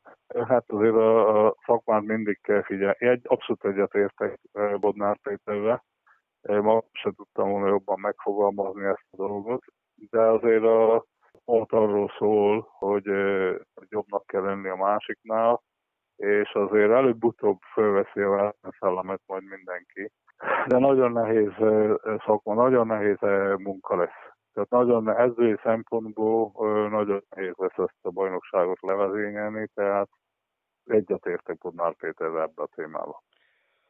Hát 0.48 0.64
azért 0.68 0.94
a, 0.94 1.46
a 1.46 1.56
szakmát 1.66 2.02
mindig 2.02 2.42
kell 2.42 2.64
figyelni. 2.64 2.96
Egy, 3.08 3.22
abszolút 3.24 3.66
egyetértek 3.66 4.40
Bodnár 4.80 5.18
Péterre. 5.22 5.84
Ma 6.42 6.84
sem 6.92 7.14
tudtam 7.14 7.50
volna 7.50 7.68
jobban 7.68 8.00
megfogalmazni 8.00 8.86
ezt 8.86 9.08
a 9.12 9.16
dolgot, 9.18 9.64
de 10.10 10.20
azért 10.20 10.64
a 10.64 11.06
pont 11.46 11.72
arról 11.72 12.12
szól, 12.18 12.68
hogy, 12.78 13.06
hogy 13.74 13.88
jobbnak 13.90 14.26
kell 14.26 14.42
lenni 14.42 14.70
a 14.70 14.76
másiknál, 14.76 15.62
és 16.16 16.52
azért 16.54 16.92
előbb-utóbb 16.92 17.60
fölveszi 17.74 18.22
a 18.22 18.56
szellemet 18.80 19.22
majd 19.26 19.44
mindenki. 19.44 20.12
De 20.68 20.78
nagyon 20.78 21.12
nehéz 21.12 21.52
szakma, 22.26 22.54
nagyon 22.54 22.88
nehéz 22.88 23.18
munka 23.58 23.96
lesz. 23.96 24.32
Tehát 24.54 24.70
nagyon 24.70 25.18
edzői 25.18 25.56
szempontból 25.64 26.52
nagyon 26.90 27.24
nehéz 27.30 27.54
lesz 27.56 27.78
ezt 27.78 27.98
a 28.02 28.12
bajnokságot 28.12 28.82
levezényelni, 28.82 29.68
tehát 29.74 30.10
egyetértek 30.86 31.58
Bodnár 31.58 31.96
Péter 31.96 32.28
ebbe 32.28 32.62
a 32.62 32.68
témába. 32.76 33.24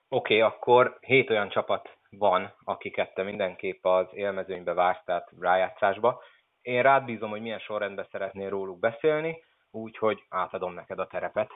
Oké, 0.10 0.38
okay, 0.38 0.40
akkor 0.40 0.98
hét 1.00 1.30
olyan 1.30 1.50
csapat 1.50 1.98
van, 2.10 2.54
akiket 2.64 3.14
te 3.14 3.24
mindenképp 3.24 3.86
az 3.86 4.08
élmezőnybe 4.12 4.74
vársz, 4.74 5.04
tehát 5.06 5.30
rájátszásba. 5.40 6.22
Én 6.62 6.82
rád 6.82 7.06
bízom, 7.06 7.30
hogy 7.30 7.42
milyen 7.42 7.60
sorrendben 7.60 8.08
szeretnél 8.12 8.50
róluk 8.50 8.80
beszélni, 8.80 9.44
úgyhogy 9.72 10.24
átadom 10.30 10.74
neked 10.74 11.00
a 11.00 11.08
terepet. 11.08 11.52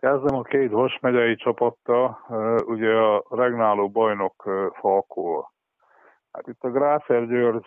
Kezdem 0.00 0.34
a 0.36 0.42
két 0.42 0.70
Vas 0.70 0.98
megyei 1.00 1.34
csapattal, 1.34 2.18
ugye 2.64 2.94
a 2.94 3.24
regnáló 3.28 3.90
bajnok 3.90 4.42
Falkó. 4.72 5.50
Hát 6.32 6.46
itt 6.46 6.62
a 6.62 6.70
Gráfer 6.70 7.26
György 7.26 7.66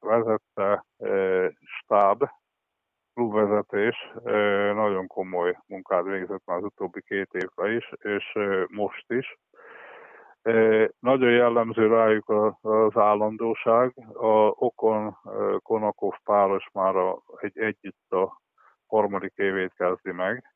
vezette 0.00 0.84
stáb, 1.62 2.24
klubvezetés 3.14 4.12
nagyon 4.74 5.06
komoly 5.06 5.58
munkát 5.66 6.04
végzett 6.04 6.42
már 6.44 6.56
az 6.56 6.64
utóbbi 6.64 7.02
két 7.02 7.28
évben 7.32 7.72
is, 7.72 7.92
és 7.98 8.38
most 8.68 9.12
is. 9.12 9.38
Nagyon 10.98 11.30
jellemző 11.30 11.86
rájuk 11.86 12.28
az 12.60 12.96
állandóság. 12.96 13.94
A 14.14 14.54
Okon 14.54 15.16
Konakov 15.62 16.14
páros 16.24 16.68
már 16.72 16.94
egy 17.36 17.58
együtt 17.58 18.10
a 18.10 18.40
harmadik 18.86 19.32
évét 19.36 19.72
kezdi 19.74 20.12
meg. 20.12 20.51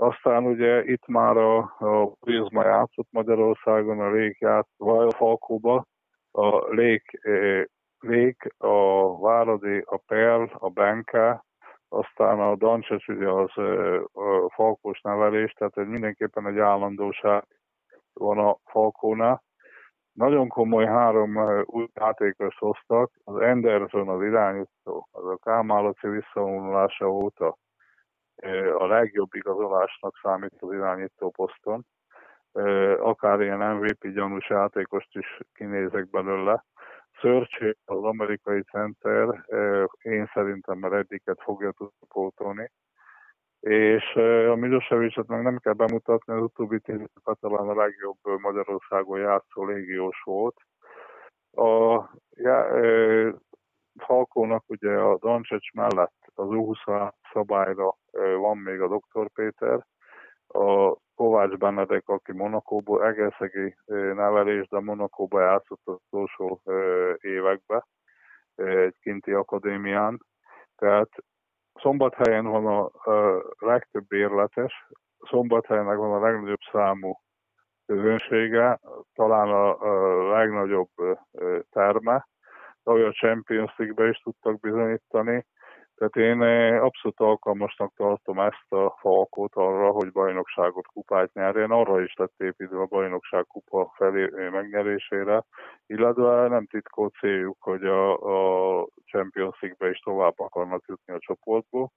Aztán 0.00 0.44
ugye 0.46 0.84
itt 0.84 1.06
már 1.06 1.36
a, 1.36 1.58
a 1.78 2.12
Prizma 2.20 2.64
játszott 2.64 3.08
Magyarországon, 3.10 4.00
a 4.00 4.10
Lék 4.10 4.38
játszott 4.38 4.88
a 4.88 5.10
Falkóba, 5.10 5.84
a 6.30 6.68
Lék, 6.68 7.20
Lék, 7.98 8.46
a 8.58 9.18
Váradi, 9.20 9.82
a 9.86 9.96
Perl, 10.06 10.44
a 10.52 10.68
Benke, 10.68 11.44
aztán 11.88 12.40
a 12.40 12.56
Dancses 12.56 13.08
ugye 13.08 13.28
az 13.28 13.56
a 14.12 14.50
falkós 14.54 15.00
nevelés, 15.00 15.52
tehát 15.52 15.78
egy 15.78 15.88
mindenképpen 15.88 16.46
egy 16.46 16.58
állandóság 16.58 17.44
van 18.12 18.38
a 18.38 18.56
Falkónál. 18.64 19.42
Nagyon 20.12 20.48
komoly 20.48 20.86
három 20.86 21.36
új 21.64 21.86
játékos 21.94 22.58
hoztak, 22.58 23.10
az 23.24 23.34
Anderson 23.34 24.08
az 24.08 24.22
irányító, 24.22 25.08
az 25.10 25.24
a 25.24 25.38
Kálmálaci 25.42 26.08
visszavonulása 26.08 27.08
óta 27.08 27.56
a 28.78 28.86
legjobb 28.86 29.34
igazolásnak 29.34 30.18
számít 30.22 30.54
az 30.58 30.72
irányító 30.72 31.30
poszton. 31.30 31.86
Akár 32.98 33.40
ilyen 33.40 33.76
MVP 33.76 34.08
gyanús 34.08 34.48
játékost 34.48 35.16
is 35.16 35.40
kinézek 35.54 36.10
belőle. 36.10 36.64
Search 37.10 37.76
az 37.84 38.02
amerikai 38.04 38.62
center, 38.62 39.44
én 40.02 40.30
szerintem 40.34 40.78
már 40.78 40.92
eddiket 40.92 41.42
fogja 41.42 41.70
tudni 41.70 42.06
pótolni. 42.08 42.72
És 43.60 44.14
a 44.50 44.54
Milosevic-et 44.54 45.26
meg 45.26 45.42
nem 45.42 45.58
kell 45.58 45.72
bemutatni, 45.72 46.32
az 46.32 46.42
utóbbi 46.42 46.80
tíz 46.80 47.00
talán 47.40 47.68
a 47.68 47.74
legjobb 47.74 48.18
Magyarországon 48.40 49.18
játszó 49.18 49.64
légiós 49.64 50.22
volt. 50.24 50.56
A 51.52 52.02
já, 52.30 52.80
Falkónak 53.98 54.64
ugye 54.66 54.92
a 54.92 55.18
Doncsics 55.18 55.72
mellett 55.72 56.16
az 56.34 56.46
U20 56.48 57.12
szabályra 57.32 57.94
van 58.38 58.56
még 58.56 58.80
a 58.80 58.88
Dr. 58.88 59.28
Péter, 59.34 59.86
a 60.46 60.96
Kovács 61.14 61.56
Benedek, 61.56 62.08
aki 62.08 62.32
Monakóból, 62.32 63.06
egészegi 63.06 63.76
nevelés, 64.14 64.68
de 64.68 64.80
Monakóba 64.80 65.40
játszott 65.40 65.80
az 65.84 65.96
utolsó 66.10 66.60
években, 67.20 67.84
egy 68.54 68.98
kinti 69.00 69.32
akadémián. 69.32 70.18
Tehát 70.76 71.08
Szombathelyen 71.74 72.44
van 72.44 72.66
a, 72.66 72.90
legtöbb 73.58 74.12
érletes, 74.12 74.86
Szombathelyennek 75.18 75.96
van 75.96 76.12
a 76.12 76.20
legnagyobb 76.20 76.60
számú 76.72 77.20
közönsége, 77.86 78.80
talán 79.14 79.48
a 79.48 79.76
legnagyobb 80.30 80.90
terme, 81.70 82.28
ahogy 82.88 83.02
a 83.02 83.12
Champions 83.12 83.76
League-be 83.76 84.08
is 84.08 84.18
tudtak 84.18 84.60
bizonyítani, 84.60 85.46
tehát 85.98 86.16
én 86.16 86.42
eh, 86.42 86.84
abszolút 86.84 87.20
alkalmasnak 87.20 87.92
tartom 87.96 88.40
ezt 88.40 88.72
a 88.72 88.96
falkot 89.00 89.54
arra, 89.54 89.90
hogy 89.90 90.12
bajnokságot 90.12 90.86
kupát 90.86 91.32
nyerjen. 91.32 91.70
Arra 91.70 92.02
is 92.02 92.14
lett 92.16 92.34
építve 92.38 92.80
a 92.80 92.86
bajnokság 92.86 93.46
kupa 93.46 93.92
felé 93.96 94.48
megnyerésére, 94.50 95.44
illetve 95.86 96.48
nem 96.48 96.66
titkolt 96.66 97.14
céljuk, 97.14 97.56
hogy 97.60 97.84
a, 97.84 98.12
a 98.82 98.86
Champions 99.04 99.60
League-be 99.60 99.90
is 99.90 99.98
tovább 99.98 100.34
akarnak 100.36 100.84
jutni 100.86 101.14
a 101.14 101.18
csoportból. 101.18 101.90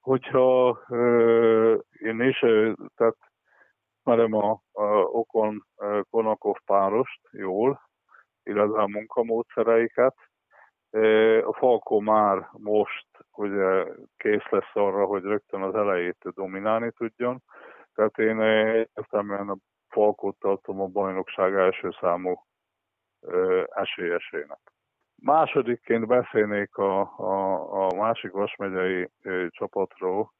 Hogyha 0.00 0.78
euh, 0.88 1.78
én 2.00 2.20
is, 2.20 2.38
tehát 2.96 3.16
merem 4.02 4.34
a, 4.34 4.62
a 4.72 4.84
Okon 5.02 5.66
Konakov 6.10 6.56
párost 6.64 7.20
jól, 7.32 7.80
illetve 8.44 8.82
a 8.82 8.86
munkamódszereiket, 8.86 10.14
a 11.44 11.52
Falkó 11.52 12.00
már 12.00 12.48
most 12.52 13.06
ugye 13.36 13.84
kész 14.16 14.48
lesz 14.50 14.74
arra, 14.74 15.04
hogy 15.04 15.22
rögtön 15.22 15.62
az 15.62 15.74
elejét 15.74 16.18
dominálni 16.34 16.90
tudjon. 16.90 17.42
Tehát 17.94 18.18
én 18.18 18.40
értelműen 18.94 19.48
a 19.48 19.56
Falkót 19.88 20.38
tartom 20.38 20.80
a 20.80 20.86
bajnokság 20.86 21.54
első 21.54 21.90
számú 22.00 22.34
esélyesének. 23.68 24.60
Másodikként 25.22 26.06
beszélnék 26.06 26.76
a, 26.76 27.00
a, 27.18 27.86
a 27.86 27.94
másik 27.94 28.30
Vasmegyei 28.30 29.08
csapatról, 29.48 30.32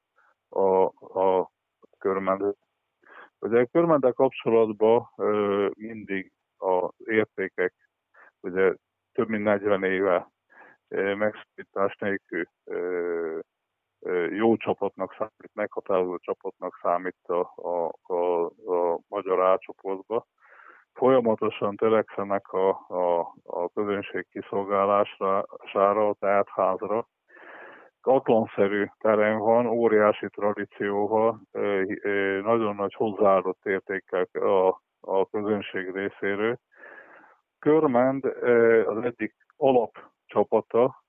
a, 0.49 0.85
a 1.21 1.51
körmendő. 1.99 2.55
Ugye 3.39 3.61
a 3.61 3.67
körmendel 3.67 4.13
kapcsolatban 4.13 5.09
mindig 5.77 6.33
az 6.57 6.91
értékek, 6.99 7.75
ugye 8.45 8.75
több 9.13 9.29
mint 9.29 9.45
40 9.45 9.83
éve 9.85 10.29
megszakítás 11.15 11.97
nélkül 11.97 12.45
jó 14.31 14.57
csapatnak 14.57 15.15
számít, 15.19 15.55
meghatározó 15.55 16.17
csapatnak 16.19 16.79
számít 16.83 17.17
a, 17.27 17.53
a, 17.55 17.93
a, 18.15 18.45
a 18.45 18.99
magyar 19.09 19.41
átcsoportba. 19.41 20.27
Folyamatosan 20.93 21.77
törekszenek 21.77 22.53
a, 22.53 22.69
a, 22.89 23.21
a 23.45 23.69
közönség 23.75 24.27
kiszolgálására, 24.31 26.09
a 26.09 26.17
teátházra. 26.19 27.09
Atlanszerű 28.01 28.87
terem 28.99 29.39
van, 29.39 29.67
óriási 29.67 30.29
tradícióval, 30.29 31.41
nagyon 32.43 32.75
nagy 32.75 32.95
hozzáadott 32.95 33.65
értékkel 33.65 34.27
a, 34.33 34.81
a 35.01 35.27
közönség 35.31 35.91
részéről. 35.91 36.59
Körmend 37.65 38.25
az 38.87 39.05
egyik 39.05 39.35
alapcsapata 39.57 41.05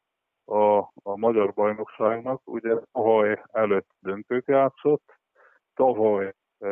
a, 0.45 0.77
a 1.03 1.17
magyar 1.17 1.53
bajnokságnak. 1.53 2.41
Ugye 2.45 2.75
tavaly 2.91 3.43
előtt 3.51 3.89
döntőt 3.99 4.47
játszott, 4.47 5.19
tavaly 5.73 6.33
e, 6.59 6.69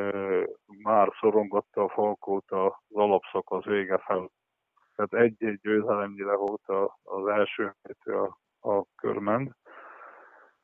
már 0.84 1.10
szorongatta 1.20 1.84
a 1.84 1.90
Falkót 1.90 2.52
az 2.52 2.72
alapszakasz 2.94 3.64
vége 3.64 3.98
fel. 3.98 4.32
Tehát 4.96 5.14
egy-egy 5.14 5.60
győzelemnyire 5.62 6.36
volt 6.36 6.68
az 7.04 7.28
első 7.28 7.76
a, 8.04 8.38
a 8.70 8.86
körmend. 8.96 9.52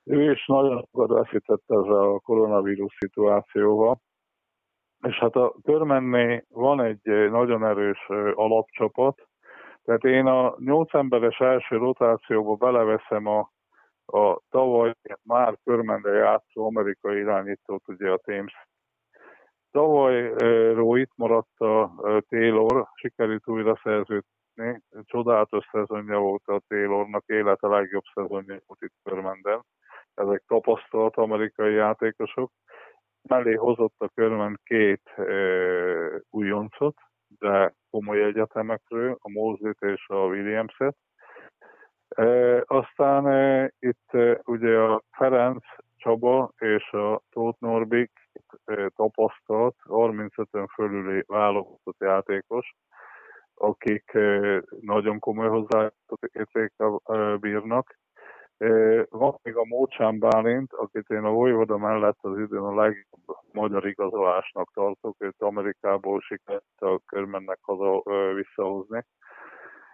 Ő 0.03 0.31
is 0.31 0.45
nagyon 0.45 0.85
sokat 0.91 1.09
veszített 1.09 1.63
ezzel 1.67 2.11
a 2.13 2.19
koronavírus 2.19 2.97
szituációval. 2.99 4.01
És 5.01 5.15
hát 5.19 5.35
a 5.35 5.55
körmenné 5.63 6.45
van 6.49 6.81
egy 6.81 7.29
nagyon 7.31 7.65
erős 7.65 8.07
alapcsapat, 8.33 9.27
tehát 9.89 10.03
én 10.03 10.25
a 10.25 10.55
8 10.57 10.93
emberes 10.93 11.39
első 11.39 11.77
rotációba 11.77 12.55
beleveszem 12.55 13.25
a, 13.25 13.51
a 14.05 14.39
tavaly 14.49 14.93
már 15.23 15.57
körmende 15.63 16.11
játszó 16.11 16.65
amerikai 16.65 17.17
irányítót, 17.17 17.87
ugye 17.87 18.11
a 18.11 18.17
Thames. 18.17 18.67
Tavalyról 19.71 20.99
itt 20.99 21.11
maradt 21.15 21.59
a 21.59 21.93
Taylor, 22.29 22.87
sikerült 22.93 23.47
újra 23.47 23.79
szerződni, 23.83 24.81
csodálatos 25.03 25.65
szezonja 25.71 26.19
volt 26.19 26.43
a 26.45 26.61
Taylornak, 26.67 27.23
élete 27.25 27.67
legjobb 27.67 28.03
szezonja 28.13 28.59
volt 28.65 28.81
itt 28.81 28.95
körmenden. 29.03 29.65
Ezek 30.13 30.43
tapasztalt 30.47 31.15
amerikai 31.15 31.73
játékosok. 31.73 32.51
Mellé 33.21 33.53
hozott 33.53 33.95
a 33.97 34.09
körmen 34.15 34.59
két 34.63 35.01
e, 35.15 35.23
újoncot, 36.29 36.95
de 37.39 37.73
komoly 37.89 38.23
egyetemekről, 38.23 39.17
a 39.21 39.29
Mosley-t 39.29 39.81
és 39.81 40.05
a 40.07 40.15
Williams-et. 40.15 40.95
E, 42.09 42.63
aztán 42.67 43.27
e, 43.27 43.71
itt 43.79 44.13
e, 44.13 44.41
ugye 44.45 44.77
a 44.77 45.03
Ferenc 45.11 45.63
Csaba 45.97 46.51
és 46.57 46.91
a 46.91 47.21
Tóth 47.29 47.59
Norbik 47.59 48.11
e, 48.65 48.89
tapasztalt 48.95 49.75
35-ön 49.85 50.67
fölüli 50.67 51.23
válogatott 51.27 51.99
játékos, 51.99 52.75
akik 53.53 54.13
e, 54.13 54.61
nagyon 54.81 55.19
komoly 55.19 55.47
hozzáadott 55.47 56.23
értékkel 56.31 57.01
e, 57.05 57.35
bírnak, 57.35 57.97
van 59.09 59.39
még 59.43 59.55
a 59.55 59.65
Mócsán 59.65 60.19
Bálint, 60.19 60.73
akit 60.73 61.09
én 61.09 61.23
a 61.23 61.29
Vojvoda 61.29 61.77
mellett 61.77 62.17
az 62.21 62.37
időn 62.37 62.63
a 62.63 62.75
legjobb 62.75 63.37
magyar 63.51 63.87
igazolásnak 63.87 64.71
tartok, 64.73 65.15
őt 65.19 65.41
Amerikából 65.41 66.19
sikerült 66.19 66.63
a 66.81 66.99
körmennek 67.05 67.59
haza 67.61 68.01
visszahozni. 68.33 69.05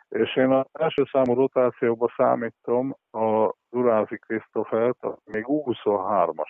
És 0.10 0.36
én 0.36 0.52
az 0.52 0.66
első 0.72 1.04
számú 1.12 1.34
rotációban 1.34 2.14
számítom 2.16 2.96
a 3.12 3.54
Durázi 3.70 4.18
Krisztofert, 4.18 5.08
még 5.24 5.46
U23-as 5.48 6.50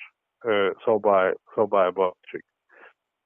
szabály, 0.84 1.36
szabályba 1.54 2.16
esik. 2.22 2.46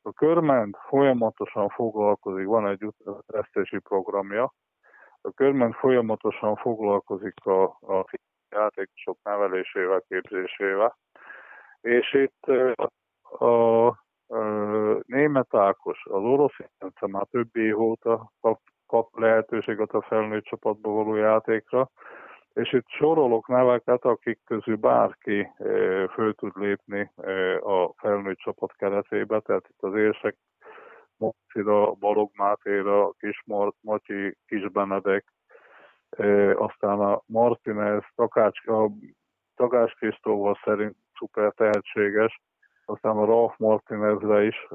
A 0.02 0.12
körment 0.12 0.78
folyamatosan 0.88 1.70
foglalkozik, 1.70 2.46
van 2.46 2.68
egy 2.68 2.86
vesztési 3.26 3.80
programja, 3.80 4.54
a 5.22 5.32
körment 5.32 5.76
folyamatosan 5.76 6.56
foglalkozik 6.56 7.46
a, 7.46 7.64
a 7.64 8.06
játékosok 8.52 9.18
nevelésével, 9.24 10.04
képzésével. 10.08 10.98
És 11.82 12.14
itt 12.14 12.44
a, 12.76 12.90
a, 13.46 13.88
a 13.88 13.96
német 15.06 15.56
Ákos, 15.56 16.06
az 16.06 16.24
orosz 16.24 16.58
Jence 16.58 17.08
már 17.08 17.26
több 17.32 17.56
év 17.56 17.80
óta 17.80 18.32
kap, 18.42 18.60
kap 18.86 19.20
lehetőséget 19.20 19.92
a 19.92 20.02
felnőtt 20.02 20.44
csapatba 20.44 20.92
való 20.92 21.16
játékra, 21.16 21.90
és 22.54 22.74
itt 22.74 22.88
sorolok 22.88 23.48
neveket, 23.48 24.06
akik 24.06 24.40
közül 24.46 24.76
bárki 24.76 25.52
föl 26.14 26.34
tud 26.36 26.52
lépni 26.56 27.12
a 27.60 27.94
felnőtt 27.98 28.38
csapat 28.38 28.76
keretébe, 28.76 29.40
tehát 29.40 29.66
itt 29.70 29.82
az 29.82 29.96
érsek 29.96 30.36
Mocira, 31.18 31.92
Balog 31.92 32.32
Mátéra, 32.34 33.12
Kis 33.20 33.44
Matyi, 33.82 34.38
Kis 34.48 34.66
aztán 36.56 37.00
a 37.00 37.22
Martinez, 37.26 38.04
Takács, 38.16 38.68
a 38.68 38.90
Takács 39.56 39.94
Krisztóval 39.94 40.60
szerint 40.64 40.96
szuper 41.18 41.52
tehetséges, 41.52 42.42
aztán 42.86 43.18
a 43.18 43.26
Ralph 43.26 43.60
Martinezre 43.60 44.44
is, 44.44 44.68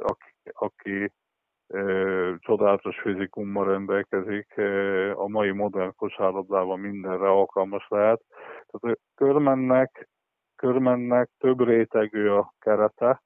aki, 0.00 0.32
aki 0.52 1.12
csodálatos 2.38 3.00
fizikummal 3.00 3.64
rendelkezik, 3.64 4.54
a 5.14 5.28
mai 5.28 5.50
modern 5.50 5.92
kosárlabdában 5.96 6.80
mindenre 6.80 7.28
alkalmas 7.28 7.86
lehet. 7.88 8.22
Tehát 8.66 8.98
körmennek, 9.14 10.08
körmennek 10.56 11.30
több 11.38 11.64
rétegű 11.64 12.28
a 12.28 12.52
kerete, 12.58 13.22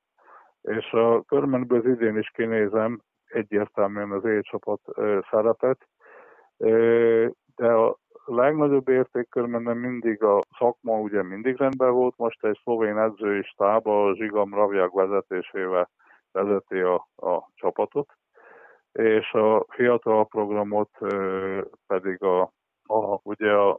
és 0.62 0.92
a 0.92 1.22
körmenből 1.22 1.90
idén 1.90 2.16
is 2.16 2.30
kinézem 2.30 3.00
egyértelműen 3.26 4.10
az 4.10 4.24
E-csapat 4.24 4.80
szerepet, 5.30 5.88
de 7.56 7.72
a 7.72 7.96
legnagyobb 8.24 8.88
értékkörben 8.88 9.76
mindig 9.76 10.22
a 10.22 10.40
szakma 10.58 10.98
ugye 10.98 11.22
mindig 11.22 11.56
rendben 11.56 11.92
volt, 11.92 12.16
most 12.16 12.44
egy 12.44 12.58
szlovén 12.62 12.98
edzői 12.98 13.42
stáb 13.42 13.86
a 13.86 14.14
Zsigam 14.14 14.54
Ravjak 14.54 14.92
vezetésével 14.92 15.90
vezeti 16.32 16.78
a, 16.78 16.94
a 17.16 17.50
csapatot, 17.54 18.08
és 18.92 19.32
a 19.32 19.64
fiatal 19.68 20.26
programot 20.26 20.90
pedig 21.86 22.22
a, 22.22 22.40
a 22.86 23.20
ugye 23.22 23.52
a 23.52 23.78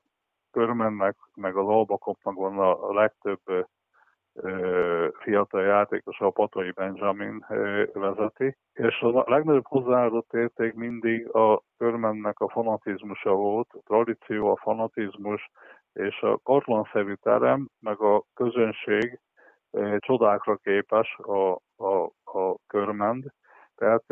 körmennek, 0.52 1.16
meg 1.36 1.56
az 1.56 1.68
albakoknak 1.68 2.36
van 2.36 2.60
a 2.60 2.94
legtöbb 2.94 3.40
fiatal 5.20 5.64
játékos, 5.64 6.20
a 6.20 6.30
Patai 6.30 6.72
Benjamin 6.72 7.46
vezeti, 7.94 8.58
és 8.74 9.02
a 9.02 9.24
legnagyobb 9.30 9.66
hozzáadott 9.66 10.34
érték 10.34 10.74
mindig 10.74 11.36
a 11.36 11.62
körmennek 11.78 12.40
a 12.40 12.50
fanatizmusa 12.50 13.32
volt, 13.34 13.68
a 13.72 13.80
tradíció, 13.86 14.52
a 14.52 14.58
fanatizmus, 14.58 15.50
és 15.94 16.22
a 16.22 16.40
kartlanszerű 16.44 17.14
terem, 17.14 17.70
meg 17.80 18.02
a 18.02 18.24
közönség 18.34 19.20
csodákra 19.98 20.56
képes 20.56 21.18
a, 21.18 21.52
a, 21.76 22.04
a 22.24 22.56
körmend. 22.68 23.26
Tehát 23.76 24.04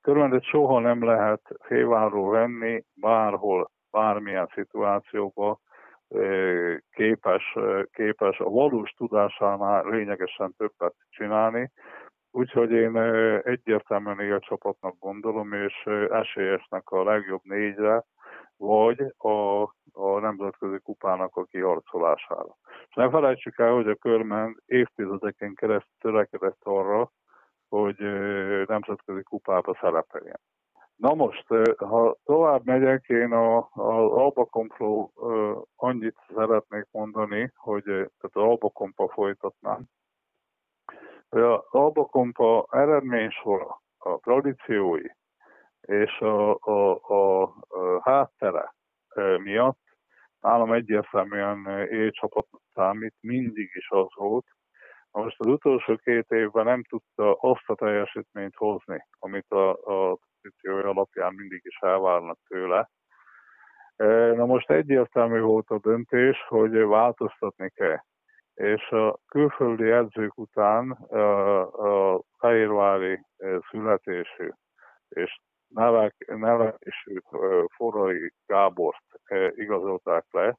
körmendet 0.00 0.44
soha 0.44 0.78
nem 0.78 1.04
lehet 1.04 1.40
félváról 1.60 2.30
venni, 2.30 2.84
bárhol, 2.94 3.70
bármilyen 3.90 4.50
szituációban, 4.54 5.58
képes, 6.90 7.56
képes 7.92 8.38
a 8.38 8.50
valós 8.50 8.90
tudásánál 8.90 9.88
lényegesen 9.88 10.54
többet 10.56 10.94
csinálni, 11.10 11.70
úgyhogy 12.30 12.70
én 12.70 12.96
egyértelműen 13.44 14.20
ilyen 14.20 14.40
csapatnak 14.40 14.94
gondolom, 14.98 15.52
és 15.52 15.86
esélyesnek 16.10 16.90
a 16.90 17.04
legjobb 17.04 17.40
négyre, 17.42 18.04
vagy 18.56 19.14
a, 19.16 19.62
a 19.92 20.18
nemzetközi 20.20 20.78
kupának 20.78 21.36
a 21.36 21.44
kiharcolására. 21.44 22.56
És 22.88 22.94
ne 22.94 23.10
felejtsük 23.10 23.58
el, 23.58 23.72
hogy 23.72 23.88
a 23.88 23.94
körmen 23.94 24.62
évtizedeken 24.66 25.54
keresztül 25.54 25.92
törekedett 25.98 26.60
arra, 26.62 27.10
hogy 27.68 27.96
nemzetközi 28.66 29.22
kupába 29.22 29.76
szerepeljen. 29.80 30.40
Na 31.00 31.14
most, 31.14 31.46
ha 31.76 32.16
tovább 32.24 32.64
megyek, 32.64 33.08
én 33.08 33.32
az 33.32 33.64
Albakompról 34.12 35.10
annyit 35.76 36.16
szeretnék 36.34 36.86
mondani, 36.90 37.52
hogy 37.54 37.82
tehát 37.84 38.10
az 38.20 38.42
Albakompa 38.42 39.08
folytatnám. 39.08 39.84
Az 41.28 41.60
Albakompa 41.70 42.66
eredménysora, 42.70 43.82
a 43.98 44.16
tradíciói 44.18 45.04
és 45.80 46.18
a, 46.20 46.58
a, 46.60 47.00
a, 47.02 47.42
a 47.42 48.00
háttere 48.02 48.74
miatt 49.42 49.80
nálam 50.40 50.72
egyértelműen 50.72 51.66
E 51.66 52.10
csapat 52.10 52.46
számít, 52.74 53.14
mindig 53.20 53.70
is 53.74 53.90
az 53.90 54.08
volt, 54.14 54.46
Most 55.10 55.40
az 55.40 55.46
utolsó 55.46 55.96
két 55.96 56.30
évben 56.30 56.64
nem 56.64 56.82
tudta 56.82 57.32
azt 57.34 57.68
a 57.68 57.74
teljesítményt 57.74 58.54
hozni, 58.56 59.06
amit 59.18 59.50
a, 59.50 59.70
a 59.70 60.18
pozíciója 60.42 60.88
alapján 60.88 61.34
mindig 61.34 61.60
is 61.64 61.78
elvárnak 61.80 62.38
tőle. 62.48 62.90
Na 64.34 64.46
most 64.46 64.70
egyértelmű 64.70 65.40
volt 65.40 65.68
a 65.70 65.78
döntés, 65.78 66.44
hogy 66.48 66.78
változtatni 66.84 67.70
kell. 67.70 67.98
És 68.54 68.88
a 68.90 69.18
külföldi 69.28 69.90
edzők 69.90 70.38
után 70.38 70.90
a 70.90 72.20
fehérvári 72.38 73.20
születésű 73.70 74.48
és 75.08 75.40
nevelésű 76.26 77.18
Forrai 77.76 78.32
Gábort 78.46 79.04
igazolták 79.54 80.24
le, 80.30 80.58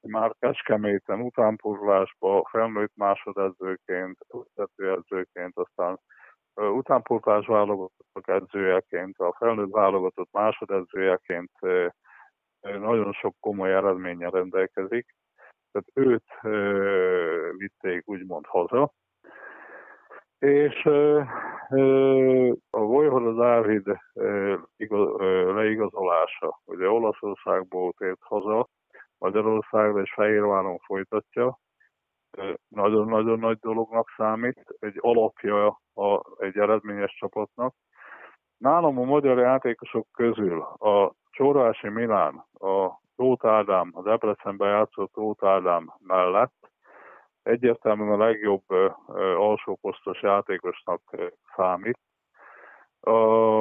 már 0.00 0.34
Kecskeméten 0.38 1.20
utánpótlásba 1.20 2.48
felnőtt 2.50 2.96
másodedzőként, 2.96 4.18
edzőként, 4.76 5.56
aztán 5.56 6.00
utánpótlás 6.54 7.46
válogatott 7.46 8.28
edzőjeként, 8.28 9.18
a 9.18 9.34
felnőtt 9.38 9.70
válogatott 9.70 10.32
másodedzőjeként 10.32 11.50
nagyon 12.60 13.12
sok 13.12 13.34
komoly 13.40 13.74
eredménnyel 13.74 14.30
rendelkezik. 14.30 15.14
Tehát 15.72 15.88
őt 15.94 16.24
vitték 17.56 18.08
úgymond 18.08 18.46
haza. 18.46 18.92
És 20.38 20.84
a 22.70 22.80
Vojvoda 22.80 23.32
Dávid 23.32 23.98
leigazolása, 25.54 26.60
ugye 26.64 26.88
Olaszországból 26.88 27.92
tért 27.92 28.22
haza, 28.22 28.68
Magyarországra 29.18 30.00
és 30.00 30.12
Fehérváron 30.12 30.78
folytatja, 30.78 31.58
nagyon-nagyon 32.68 33.38
nagy 33.38 33.58
dolognak 33.58 34.08
számít, 34.16 34.64
egy 34.78 34.98
alapja 35.00 35.66
a, 35.94 36.20
egy 36.38 36.56
eredményes 36.56 37.14
csapatnak. 37.14 37.74
Nálam 38.58 38.98
a 38.98 39.04
magyar 39.04 39.38
játékosok 39.38 40.06
közül 40.12 40.60
a 40.60 41.14
Csorási 41.30 41.88
Milán, 41.88 42.44
a 42.52 43.00
Tóth 43.16 43.46
Ádám, 43.46 43.90
a 43.94 44.02
Debrecenben 44.02 44.68
játszott 44.68 45.12
Tóth 45.12 45.44
Ádám 45.44 45.92
mellett 45.98 46.72
egyértelműen 47.42 48.20
a 48.20 48.24
legjobb 48.24 48.64
alsóposztos 49.36 50.22
játékosnak 50.22 51.00
számít. 51.56 51.98
A 53.00 53.16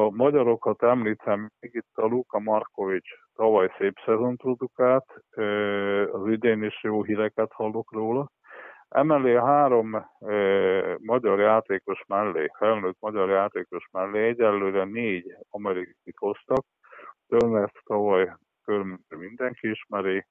magyarokat 0.09 0.83
említem, 0.83 1.51
még 1.59 1.73
itt 1.73 1.91
a 1.93 2.05
Luka 2.05 2.39
Markovics 2.39 3.09
tavaly 3.35 3.71
szép 3.77 3.93
szezon 4.05 4.37
produkált, 4.37 5.13
az 6.11 6.27
idén 6.27 6.63
is 6.63 6.83
jó 6.83 7.03
híreket 7.03 7.51
hallok 7.53 7.91
róla. 7.91 8.29
Emellé 8.91 9.35
három 9.35 9.95
e, 9.95 10.05
magyar 10.99 11.39
játékos 11.39 12.03
mellé, 12.07 12.47
felnőtt 12.57 12.97
magyar 12.99 13.29
játékos 13.29 13.87
mellé 13.91 14.27
egyelőre 14.27 14.83
négy 14.83 15.35
amerikai 15.49 16.13
hoztak. 16.15 16.65
Turnert 17.27 17.79
tavaly 17.83 18.31
körülbelül 18.63 19.27
mindenki 19.27 19.69
ismeri, 19.69 20.25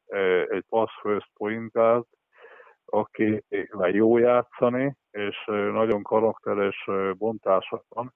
egy 0.49 0.65
pass 0.69 0.91
first 1.03 1.31
point 1.35 1.73
aki 2.85 3.45
jó 3.91 4.19
játszani, 4.19 4.97
és 5.11 5.45
nagyon 5.47 6.03
karakteres 6.03 6.89
bontása 7.17 7.85
van, 7.89 8.15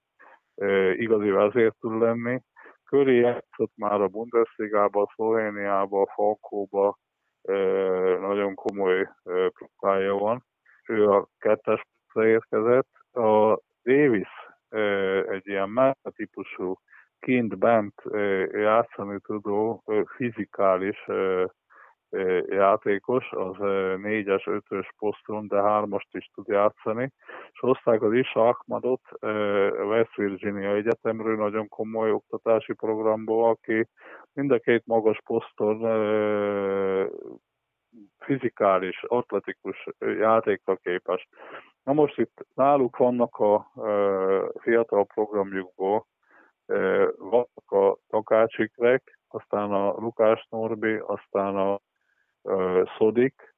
igazi 0.93 1.29
vezér 1.29 1.73
tud 1.79 1.99
lenni. 1.99 2.41
Köré 2.83 3.19
játszott 3.19 3.71
már 3.75 4.01
a 4.01 4.07
Bundesliga-ba, 4.07 5.11
Szlovéniába, 5.13 6.11
Falkóba, 6.15 6.97
nagyon 8.19 8.55
komoly 8.55 9.09
próbája 9.23 10.13
van. 10.13 10.43
Ő 10.87 11.09
a 11.09 11.27
kettes 11.39 11.81
érkezett. 12.13 12.89
A 13.11 13.59
Davis 13.83 14.29
egy 15.29 15.47
ilyen 15.47 15.95
típusú 16.15 16.75
kint 17.19 17.57
bent 17.57 18.01
játszani 18.51 19.19
tudó 19.19 19.83
fizikális 20.15 21.05
játékos, 22.47 23.31
az 23.31 23.55
négyes, 24.01 24.47
ötös 24.47 24.89
poszton, 24.97 25.47
de 25.47 25.61
hármast 25.61 26.15
is 26.15 26.29
tud 26.33 26.47
játszani, 26.47 27.11
és 27.51 27.59
hozták 27.59 28.01
az 28.01 28.13
Isa 28.13 28.47
Ahmadot 28.47 29.01
West 29.87 30.15
Virginia 30.15 30.75
Egyetemről, 30.75 31.37
nagyon 31.37 31.67
komoly 31.67 32.11
oktatási 32.11 32.73
programból, 32.73 33.49
aki 33.49 33.87
mind 34.33 34.51
a 34.51 34.59
két 34.59 34.85
magas 34.85 35.21
poszton 35.25 35.77
fizikális, 38.19 39.03
atletikus 39.03 39.87
játékra 39.99 40.75
képes. 40.75 41.27
Na 41.83 41.93
most 41.93 42.17
itt 42.17 42.45
náluk 42.53 42.97
vannak 42.97 43.35
a 43.35 43.71
fiatal 44.61 45.05
programjukból, 45.05 46.05
vannak 47.17 47.71
a 47.71 47.97
Takácsikrek, 48.07 49.19
aztán 49.27 49.71
a 49.71 49.89
Lukás 49.89 50.47
Norbi, 50.49 51.01
aztán 51.05 51.55
a 51.55 51.79
Szodik, 52.97 53.55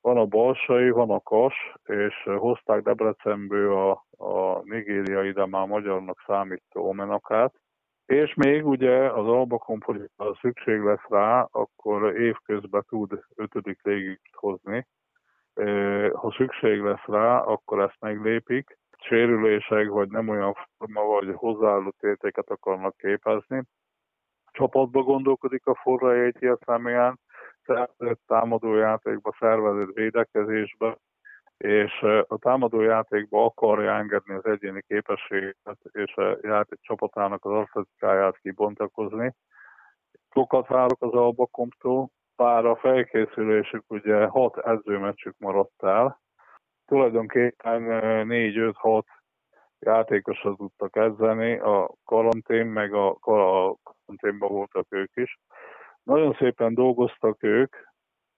van 0.00 0.16
a 0.16 0.24
Balsai, 0.24 0.90
van 0.90 1.10
a 1.10 1.20
Kas, 1.20 1.54
és 1.84 2.14
hozták 2.36 2.82
Debrecenből 2.82 3.72
a, 3.72 4.04
a 4.24 4.60
nigériai, 4.64 5.32
de 5.32 5.46
már 5.46 5.66
magyarnak 5.66 6.22
számító 6.26 6.88
Omenakát, 6.88 7.54
és 8.06 8.34
még 8.34 8.66
ugye 8.66 9.12
az 9.12 9.26
Albakon, 9.26 9.82
ha 10.16 10.38
szükség 10.40 10.80
lesz 10.80 11.06
rá, 11.08 11.48
akkor 11.50 12.16
évközben 12.16 12.84
tud 12.88 13.20
ötödik 13.34 13.78
légit 13.82 14.20
hozni. 14.32 14.86
Ha 16.12 16.34
szükség 16.36 16.80
lesz 16.80 17.04
rá, 17.04 17.38
akkor 17.38 17.80
ezt 17.80 17.96
meglépik. 18.00 18.78
Sérülések, 18.98 19.88
vagy 19.88 20.08
nem 20.08 20.28
olyan 20.28 20.54
forma, 20.76 21.02
vagy 21.02 21.34
hozzáállott 21.34 22.02
értéket 22.02 22.50
akarnak 22.50 22.96
képezni. 22.96 23.62
Csapatba 24.52 25.02
gondolkodik 25.02 25.66
a 25.66 25.74
forra 25.74 26.14
egyértelműen, 26.14 27.20
szervezett 27.68 28.20
támadójátékba, 28.26 29.36
szervezett 29.38 29.94
védekezésbe, 29.94 30.98
és 31.56 32.02
a 32.26 32.38
támadójátékba 32.38 33.44
akarja 33.44 33.94
engedni 33.94 34.34
az 34.34 34.44
egyéni 34.44 34.82
képességet 34.86 35.78
és 35.92 36.14
a 36.14 36.38
játék 36.42 36.78
csapatának 36.80 37.44
az 37.44 37.52
atletikáját 37.52 38.38
kibontakozni. 38.38 39.34
Sokat 40.32 40.66
várok 40.66 41.02
az 41.02 41.12
Albakomtól, 41.12 42.10
bár 42.36 42.64
a 42.64 42.76
felkészülésük 42.76 43.84
ugye 43.88 44.26
hat 44.26 44.58
edzőmeccsük 44.58 45.34
maradt 45.38 45.82
el. 45.82 46.20
Tulajdonképpen 46.86 47.82
4-5-6 48.28 49.02
játékosat 49.78 50.56
tudtak 50.56 50.96
edzeni, 50.96 51.58
a 51.58 51.94
karantén, 52.04 52.66
meg 52.66 52.94
a, 52.94 53.08
a 53.08 53.76
karanténban 53.82 54.48
voltak 54.48 54.86
ők 54.88 55.16
is. 55.16 55.38
Nagyon 56.08 56.34
szépen 56.38 56.74
dolgoztak 56.74 57.42
ők, 57.42 57.76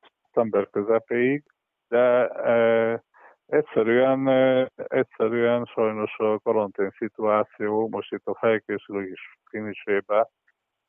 szeptember 0.00 0.68
közepéig, 0.70 1.44
de 1.88 2.28
e, 2.28 3.02
egyszerűen, 3.46 4.28
e, 4.28 4.70
egyszerűen 4.74 5.64
sajnos 5.64 6.18
a 6.18 6.38
karantén 6.38 6.90
szituáció 6.98 7.88
most 7.88 8.12
itt 8.12 8.26
a 8.26 8.38
felkészülés 8.38 9.38
finisébe 9.50 10.28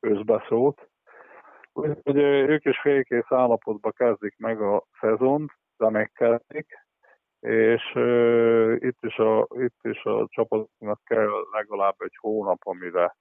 közbeszólt. 0.00 0.88
Úgyhogy 1.72 2.16
ők 2.48 2.64
is 2.64 2.80
félkész 2.80 3.30
állapotba 3.30 3.90
kezdik 3.90 4.34
meg 4.38 4.60
a 4.60 4.84
szezont, 5.00 5.50
de 5.76 5.90
megkezdik, 5.90 6.66
és 7.40 7.92
uh, 7.94 8.76
itt, 8.78 8.98
is 9.00 9.16
a, 9.16 9.46
itt 9.50 9.78
is 9.82 10.04
a 10.04 10.26
csapatnak 10.28 11.00
kell 11.04 11.30
legalább 11.52 11.94
egy 11.98 12.16
hónap, 12.20 12.58
amire 12.64 13.16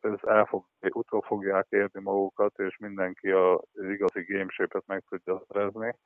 ez 0.00 0.18
el 0.22 0.44
fog, 0.44 0.64
utol 0.92 1.22
fogják 1.22 1.66
érni 1.68 2.00
magukat, 2.00 2.58
és 2.58 2.76
mindenki 2.76 3.30
az 3.30 3.60
igazi 3.74 4.24
gameshape-et 4.24 4.86
meg 4.86 5.02
tudja 5.08 5.42
szerezni. 5.48 5.98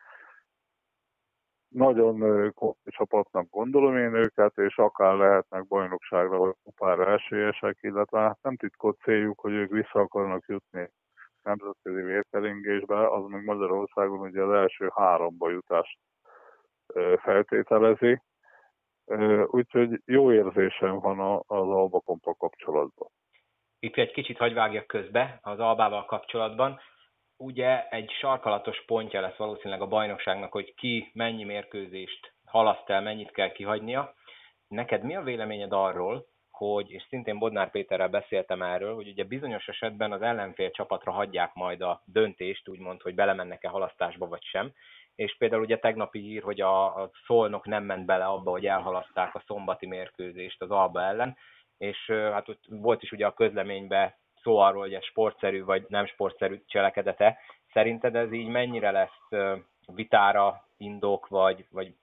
Nagyon 1.68 2.18
komoly 2.52 2.74
csapatnak 2.84 3.50
gondolom 3.50 3.96
én 3.96 4.14
őket, 4.14 4.58
és 4.58 4.76
akár 4.78 5.14
lehetnek 5.14 5.66
bajnokságra 5.66 6.36
vagy 6.36 6.54
kupára 6.62 7.12
esélyesek, 7.12 7.78
illetve 7.80 8.18
hát 8.20 8.38
nem 8.42 8.56
titkot 8.56 8.98
céljuk, 9.02 9.40
hogy 9.40 9.52
ők 9.52 9.70
vissza 9.70 10.00
akarnak 10.00 10.44
jutni 10.46 10.90
nemzetközi 11.42 12.00
vérkeringésbe, 12.02 13.08
az 13.08 13.24
meg 13.28 13.44
Magyarországon 13.44 14.20
ugye 14.20 14.42
az 14.42 14.52
első 14.52 14.90
háromba 14.94 15.50
jutást 15.50 15.98
feltételezi. 17.16 18.22
Úgyhogy 19.46 20.02
jó 20.04 20.32
érzésem 20.32 20.98
van 20.98 21.42
az 21.46 21.68
Alba 21.68 22.00
Kompa 22.00 22.34
kapcsolatban 22.34 23.08
itt 23.80 23.96
egy 23.96 24.10
kicsit 24.10 24.38
hagyvágjak 24.38 24.86
közbe 24.86 25.38
az 25.42 25.58
Albával 25.58 26.04
kapcsolatban. 26.04 26.80
Ugye 27.36 27.88
egy 27.88 28.10
sarkalatos 28.10 28.84
pontja 28.86 29.20
lesz 29.20 29.36
valószínűleg 29.36 29.80
a 29.80 29.86
bajnokságnak, 29.86 30.52
hogy 30.52 30.74
ki 30.74 31.10
mennyi 31.14 31.44
mérkőzést 31.44 32.32
halaszt 32.44 32.90
el, 32.90 33.00
mennyit 33.00 33.30
kell 33.30 33.52
kihagynia. 33.52 34.14
Neked 34.68 35.02
mi 35.02 35.16
a 35.16 35.22
véleményed 35.22 35.72
arról, 35.72 36.26
hogy, 36.50 36.90
és 36.90 37.06
szintén 37.08 37.38
Bodnár 37.38 37.70
Péterrel 37.70 38.08
beszéltem 38.08 38.62
erről, 38.62 38.94
hogy 38.94 39.08
ugye 39.08 39.24
bizonyos 39.24 39.68
esetben 39.68 40.12
az 40.12 40.22
ellenfél 40.22 40.70
csapatra 40.70 41.12
hagyják 41.12 41.54
majd 41.54 41.80
a 41.80 42.02
döntést, 42.04 42.68
úgymond, 42.68 43.02
hogy 43.02 43.14
belemennek-e 43.14 43.68
halasztásba 43.68 44.28
vagy 44.28 44.44
sem, 44.44 44.72
és 45.14 45.36
például 45.38 45.62
ugye 45.62 45.78
tegnapi 45.78 46.18
hír, 46.18 46.42
hogy 46.42 46.60
a, 46.60 47.02
a 47.02 47.10
Szolnok 47.26 47.66
nem 47.66 47.84
ment 47.84 48.06
bele 48.06 48.24
abba, 48.24 48.50
hogy 48.50 48.66
elhalaszták 48.66 49.34
a 49.34 49.42
szombati 49.46 49.86
mérkőzést 49.86 50.62
az 50.62 50.70
Alba 50.70 51.02
ellen, 51.02 51.36
és 51.78 52.10
hát 52.10 52.48
ott 52.48 52.64
volt 52.68 53.02
is 53.02 53.12
ugye 53.12 53.26
a 53.26 53.34
közleményben 53.34 54.14
szó 54.42 54.58
arról, 54.58 54.80
hogy 54.80 54.94
ez 54.94 55.04
sportszerű 55.04 55.64
vagy 55.64 55.84
nem 55.88 56.06
sportszerű 56.06 56.62
cselekedete. 56.66 57.38
Szerinted 57.72 58.16
ez 58.16 58.32
így 58.32 58.48
mennyire 58.48 58.90
lesz 58.90 59.28
vitára 59.94 60.64
indok, 60.76 61.28
vagy, 61.28 61.66
vagy 61.70 61.94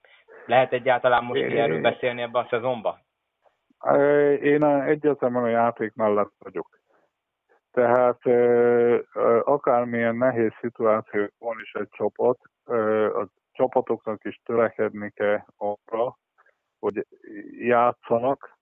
lehet 0.45 0.73
egyáltalán 0.73 1.23
most 1.23 1.41
é, 1.41 1.59
erről 1.59 1.81
beszélni 1.81 2.21
ebbe 2.21 2.39
a 2.39 2.47
szezonba? 2.49 2.99
Én 4.41 4.63
egyértelműen 4.63 5.43
a 5.43 5.47
játék 5.47 5.93
mellett 5.93 6.31
vagyok. 6.39 6.79
Tehát 7.71 8.19
akármilyen 9.43 10.15
nehéz 10.15 10.51
szituáció 10.59 11.27
van 11.39 11.59
is 11.61 11.73
egy 11.73 11.89
csapat, 11.89 12.39
a 13.15 13.27
csapatoknak 13.51 14.23
is 14.23 14.41
törekedni 14.45 15.11
kell 15.11 15.39
arra, 15.57 16.17
hogy 16.79 17.05
játszanak, 17.59 18.54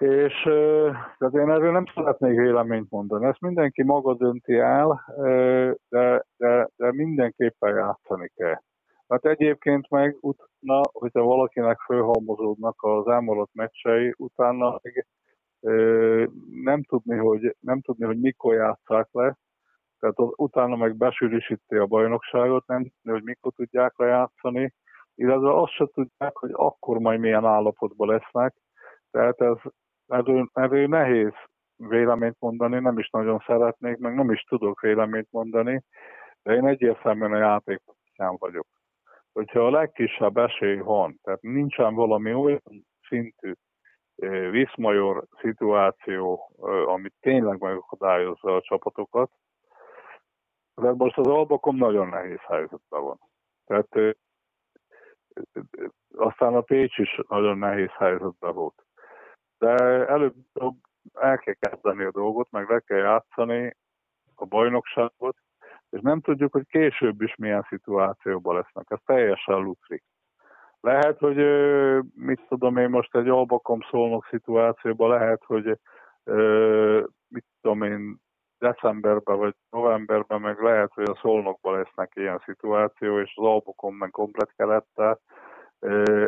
és 0.00 0.42
tehát 1.18 1.34
én 1.34 1.50
erről 1.50 1.72
nem 1.72 1.84
szeretnék 1.94 2.38
véleményt 2.38 2.90
mondani. 2.90 3.26
Ezt 3.26 3.40
mindenki 3.40 3.82
maga 3.82 4.14
dönti 4.14 4.58
el, 4.58 5.04
de, 5.88 6.24
de, 6.36 6.68
de 6.76 6.92
mindenképpen 6.92 7.74
játszani 7.74 8.30
kell. 8.34 8.60
Mert 9.06 9.26
egyébként 9.26 9.90
meg 9.90 10.16
utána, 10.20 10.80
hogyha 10.92 11.22
valakinek 11.22 11.80
fölhalmozódnak 11.80 12.82
az 12.82 13.06
elmaradt 13.06 13.54
meccsei, 13.54 14.14
utána 14.16 14.80
meg 14.82 15.06
nem 16.62 16.82
tudni, 16.82 17.16
hogy, 17.16 17.56
nem 17.60 17.80
tudni, 17.80 18.04
hogy 18.04 18.20
mikor 18.20 18.54
játszák 18.54 19.08
le, 19.12 19.38
tehát 19.98 20.18
az, 20.18 20.32
utána 20.36 20.76
meg 20.76 20.96
besűrűsíti 20.96 21.76
a 21.76 21.86
bajnokságot, 21.86 22.66
nem 22.66 22.82
tudni, 22.82 23.10
hogy 23.10 23.22
mikor 23.22 23.52
tudják 23.52 23.98
lejátszani, 23.98 24.74
illetve 25.14 25.60
azt 25.60 25.72
se 25.72 25.86
tudják, 25.94 26.36
hogy 26.36 26.50
akkor 26.52 26.98
majd 26.98 27.20
milyen 27.20 27.44
állapotban 27.44 28.08
lesznek, 28.08 28.54
tehát 29.10 29.40
ez, 29.40 29.56
erről, 30.10 30.50
erről 30.52 30.86
nehéz 30.86 31.32
véleményt 31.76 32.36
mondani, 32.38 32.78
nem 32.78 32.98
is 32.98 33.10
nagyon 33.10 33.42
szeretnék, 33.46 33.96
meg 33.96 34.14
nem 34.14 34.30
is 34.30 34.42
tudok 34.42 34.80
véleményt 34.80 35.28
mondani, 35.30 35.82
de 36.42 36.54
én 36.54 36.66
egyértelműen 36.66 37.32
a 37.32 37.38
játékosán 37.38 38.36
vagyok. 38.38 38.66
Hogyha 39.32 39.66
a 39.66 39.70
legkisebb 39.70 40.36
esély 40.36 40.78
van, 40.78 41.18
tehát 41.22 41.42
nincsen 41.42 41.94
valami 41.94 42.34
olyan 42.34 42.86
szintű 43.08 43.52
viszmajor 44.50 45.24
szituáció, 45.40 46.50
amit 46.86 47.14
tényleg 47.20 47.60
megakadályozza 47.60 48.56
a 48.56 48.60
csapatokat, 48.60 49.30
de 50.74 50.92
most 50.92 51.18
az 51.18 51.26
Albakom 51.26 51.76
nagyon 51.76 52.08
nehéz 52.08 52.40
helyzetben 52.40 53.02
van. 53.02 53.18
Tehát 53.66 54.16
aztán 56.16 56.54
a 56.54 56.60
Pécs 56.60 56.98
is 56.98 57.20
nagyon 57.28 57.58
nehéz 57.58 57.90
helyzetben 57.90 58.54
volt. 58.54 58.84
De 59.60 60.06
előbb 60.06 60.34
el 61.14 61.38
kell 61.38 61.54
kezdeni 61.54 62.04
a 62.04 62.10
dolgot, 62.10 62.50
meg 62.50 62.68
le 62.68 62.80
kell 62.80 62.98
játszani 62.98 63.76
a 64.34 64.44
bajnokságot, 64.44 65.36
és 65.90 66.00
nem 66.00 66.20
tudjuk, 66.20 66.52
hogy 66.52 66.66
később 66.66 67.22
is 67.22 67.34
milyen 67.36 67.66
szituációban 67.68 68.54
lesznek. 68.54 68.86
Ez 68.88 68.98
teljesen 69.04 69.60
lutrik. 69.60 70.04
Lehet, 70.80 71.18
hogy 71.18 71.36
mit 72.14 72.40
tudom 72.48 72.76
én 72.76 72.90
most 72.90 73.16
egy 73.16 73.28
albakom 73.28 73.80
szólnok 73.90 74.26
szituációban 74.30 75.10
lehet, 75.10 75.42
hogy 75.44 75.78
mit 77.28 77.44
tudom 77.60 77.82
én 77.82 78.20
decemberben 78.58 79.38
vagy 79.38 79.54
novemberben 79.70 80.40
meg 80.40 80.60
lehet, 80.60 80.92
hogy 80.94 81.08
a 81.10 81.18
szolnokban 81.20 81.78
lesznek 81.78 82.12
ilyen 82.14 82.42
szituáció, 82.44 83.20
és 83.20 83.32
az 83.36 83.44
albokon 83.44 83.94
meg 83.94 84.10
komplet 84.10 84.52
kelettel 84.56 85.20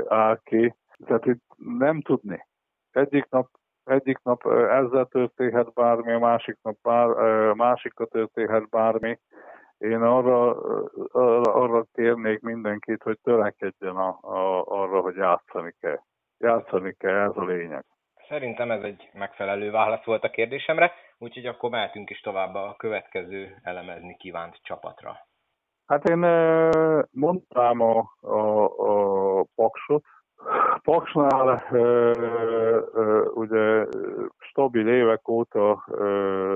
áll 0.09 0.41
ki. 0.45 0.75
Tehát 1.05 1.27
itt 1.27 1.45
nem 1.57 2.01
tudni. 2.01 2.47
Egyik 2.93 3.29
nap 3.31 3.49
egyik 3.85 4.19
nap 4.23 4.47
ezzel 4.47 5.05
történhet 5.05 5.73
bármi, 5.73 6.13
a 6.13 6.19
másik 6.19 6.59
nap 6.63 6.77
bár, 6.83 7.09
másikat 7.53 8.11
történhet 8.11 8.69
bármi, 8.69 9.19
én 9.79 10.03
arra, 10.03 10.61
arra, 11.13 11.55
arra 11.55 11.87
kérnék 11.93 12.41
mindenkit, 12.41 13.03
hogy 13.03 13.19
törekedjen 13.23 13.97
a, 13.97 14.19
a, 14.21 14.65
arra, 14.67 15.01
hogy 15.01 15.17
játszani 15.17 15.75
kell. 15.81 16.01
Játszani 16.39 16.95
kell, 16.99 17.17
ez 17.17 17.37
a 17.37 17.45
lényeg. 17.45 17.85
Szerintem 18.29 18.71
ez 18.71 18.83
egy 18.83 19.11
megfelelő 19.13 19.71
válasz 19.71 20.05
volt 20.05 20.25
a 20.25 20.31
kérdésemre, 20.31 20.93
úgyhogy 21.19 21.47
akkor 21.47 21.71
mehetünk 21.71 22.11
is 22.11 22.21
tovább 22.21 22.55
a 22.55 22.75
következő 22.79 23.57
elemezni 23.63 24.17
kívánt 24.17 24.59
csapatra. 24.63 25.17
Hát 25.87 26.09
én 26.09 26.19
mondtam 27.11 27.81
a, 27.81 28.05
a, 28.21 28.65
a 28.65 29.45
Paksot, 29.55 30.05
Paksnál 30.83 31.63
ugye 33.35 33.87
stabil 34.39 34.89
évek 34.89 35.29
óta 35.29 35.85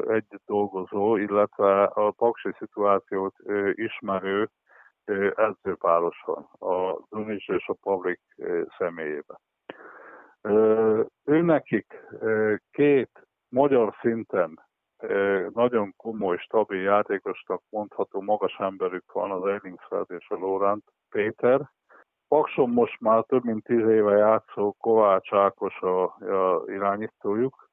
együtt 0.09 0.43
dolgozó, 0.47 1.17
illetve 1.17 1.83
a 1.83 2.11
paksi 2.11 2.55
szituációt 2.59 3.35
ismerő 3.73 4.51
edzőpáros 5.35 6.23
van, 6.25 6.71
a 6.71 6.99
Dunis 7.11 7.49
és 7.49 7.69
a 7.69 7.77
Pavlik 7.83 8.21
személyében. 8.79 9.39
Ő 11.25 11.41
nekik 11.41 12.01
két 12.71 13.27
magyar 13.49 13.95
szinten 14.01 14.65
nagyon 15.53 15.95
komoly, 15.97 16.37
stabil 16.37 16.81
játékosnak 16.81 17.63
mondható 17.69 18.21
magas 18.21 18.57
emberük 18.59 19.13
van, 19.13 19.31
az 19.31 19.47
Ellingsfeld 19.47 20.07
és 20.11 20.29
a 20.29 20.35
Lorant 20.35 20.85
Péter, 21.11 21.71
Pakson 22.29 22.71
most 22.71 23.01
már 23.01 23.25
több 23.25 23.45
mint 23.45 23.65
tíz 23.65 23.89
éve 23.89 24.17
játszó 24.17 24.73
Kovács 24.73 25.33
Ákos 25.33 25.81
a, 25.81 26.03
a 26.05 26.63
irányítójuk, 26.67 27.71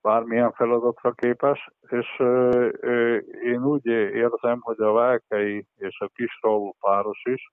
bármilyen 0.00 0.52
feladatra 0.52 1.12
képes, 1.12 1.68
és 1.80 2.06
ö, 2.18 2.68
ö, 2.80 3.16
én 3.42 3.64
úgy 3.64 3.86
érzem, 3.86 4.60
hogy 4.60 4.80
a 4.80 4.92
Velkei 4.92 5.66
és 5.76 6.00
a 6.00 6.08
Kis 6.14 6.38
Raúl 6.42 6.74
páros 6.80 7.22
is, 7.24 7.52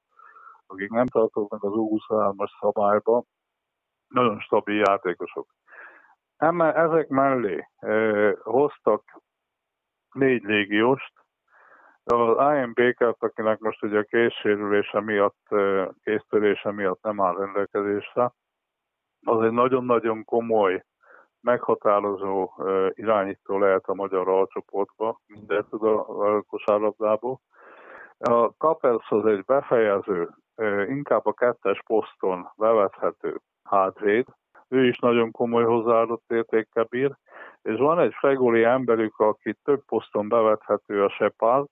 akik 0.68 0.90
nem 0.90 1.06
tartoznak 1.06 1.64
az 1.64 1.72
U23-as 1.74 2.50
szabályba, 2.60 3.24
nagyon 4.08 4.40
stabil 4.40 4.84
játékosok. 4.88 5.48
Emme, 6.38 6.74
ezek 6.74 7.08
mellé 7.08 7.68
ö, 7.82 8.32
hoztak 8.44 9.04
négy 10.12 10.44
légióst, 10.44 11.19
az 12.12 12.56
IM 12.56 12.74
Baker, 12.74 13.16
akinek 13.20 13.60
most 13.60 13.84
ugye 13.84 14.00
a 14.00 14.04
készsérülése 14.04 15.02
miatt, 15.02 15.48
késztörése 16.04 16.72
miatt 16.72 17.04
nem 17.04 17.22
áll 17.22 17.36
rendelkezésre, 17.36 18.34
az 19.26 19.42
egy 19.42 19.52
nagyon-nagyon 19.52 20.26
komoly, 20.26 20.84
meghatározó 21.42 22.52
irányító 22.90 23.58
lehet 23.58 23.88
a 23.88 23.94
magyar 23.94 24.28
alcsoportba, 24.28 25.20
mindent 25.28 25.70
tud 25.70 25.84
a 25.84 26.42
kosárlabdából. 26.42 27.40
A 28.18 28.46
Capels 28.46 29.10
az 29.10 29.26
egy 29.26 29.44
befejező, 29.46 30.30
inkább 30.88 31.26
a 31.26 31.34
kettes 31.34 31.82
poszton 31.86 32.52
bevethető 32.56 33.40
hátvéd, 33.64 34.26
ő 34.68 34.88
is 34.88 35.00
nagyon 35.00 35.32
komoly 35.32 35.64
hozzáadott 35.64 36.24
értékkel 36.28 36.84
bír, 36.84 37.16
és 37.62 37.78
van 37.78 38.00
egy 38.00 38.14
fregoli 38.14 38.64
emberük, 38.64 39.20
aki 39.20 39.56
több 39.64 39.86
poszton 39.86 40.30
bevethető 40.30 41.04
a 41.04 41.10
Shepard, 41.10 41.68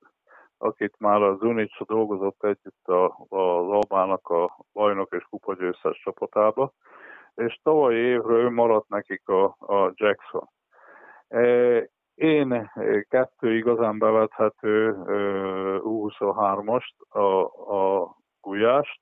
akit 0.58 0.95
már 0.99 1.22
a 1.22 1.36
Zunicsa 1.36 1.86
dolgozott 1.86 2.43
együtt 2.43 2.88
a, 2.88 3.05
az 3.30 3.70
Albának 3.70 4.28
a 4.28 4.58
bajnok 4.74 5.14
és 5.14 5.24
kupagyőztes 5.30 6.01
csapatába, 6.03 6.74
és 7.36 7.60
tavalyi 7.64 7.97
évről 7.97 8.49
maradt 8.49 8.89
nekik 8.89 9.28
a, 9.30 9.43
a 9.60 9.91
Jackson. 9.93 10.49
E, 11.28 11.43
én 12.16 12.72
kettő 13.10 13.55
igazán 13.55 13.97
bevethető 13.97 14.95
U23-ast, 15.84 16.97
a, 17.10 17.43
a 17.76 18.16
Gulyást, 18.41 18.99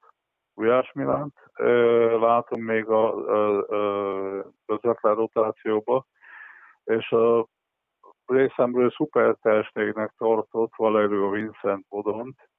Gulyás 0.54 0.92
Milánt, 0.94 1.34
látom 2.20 2.62
még 2.62 2.88
a, 2.88 3.14
a, 3.16 3.58
a 3.58 4.44
közvetlen 4.66 5.16
rotációba, 5.16 6.06
és 6.84 7.12
a 7.12 7.48
részemről 8.30 8.92
szuper 8.92 9.36
tehetségnek 9.42 10.14
tartott 10.18 10.72
Valerio 10.76 11.30
Vincent 11.30 11.86
Bodont, 11.90 12.50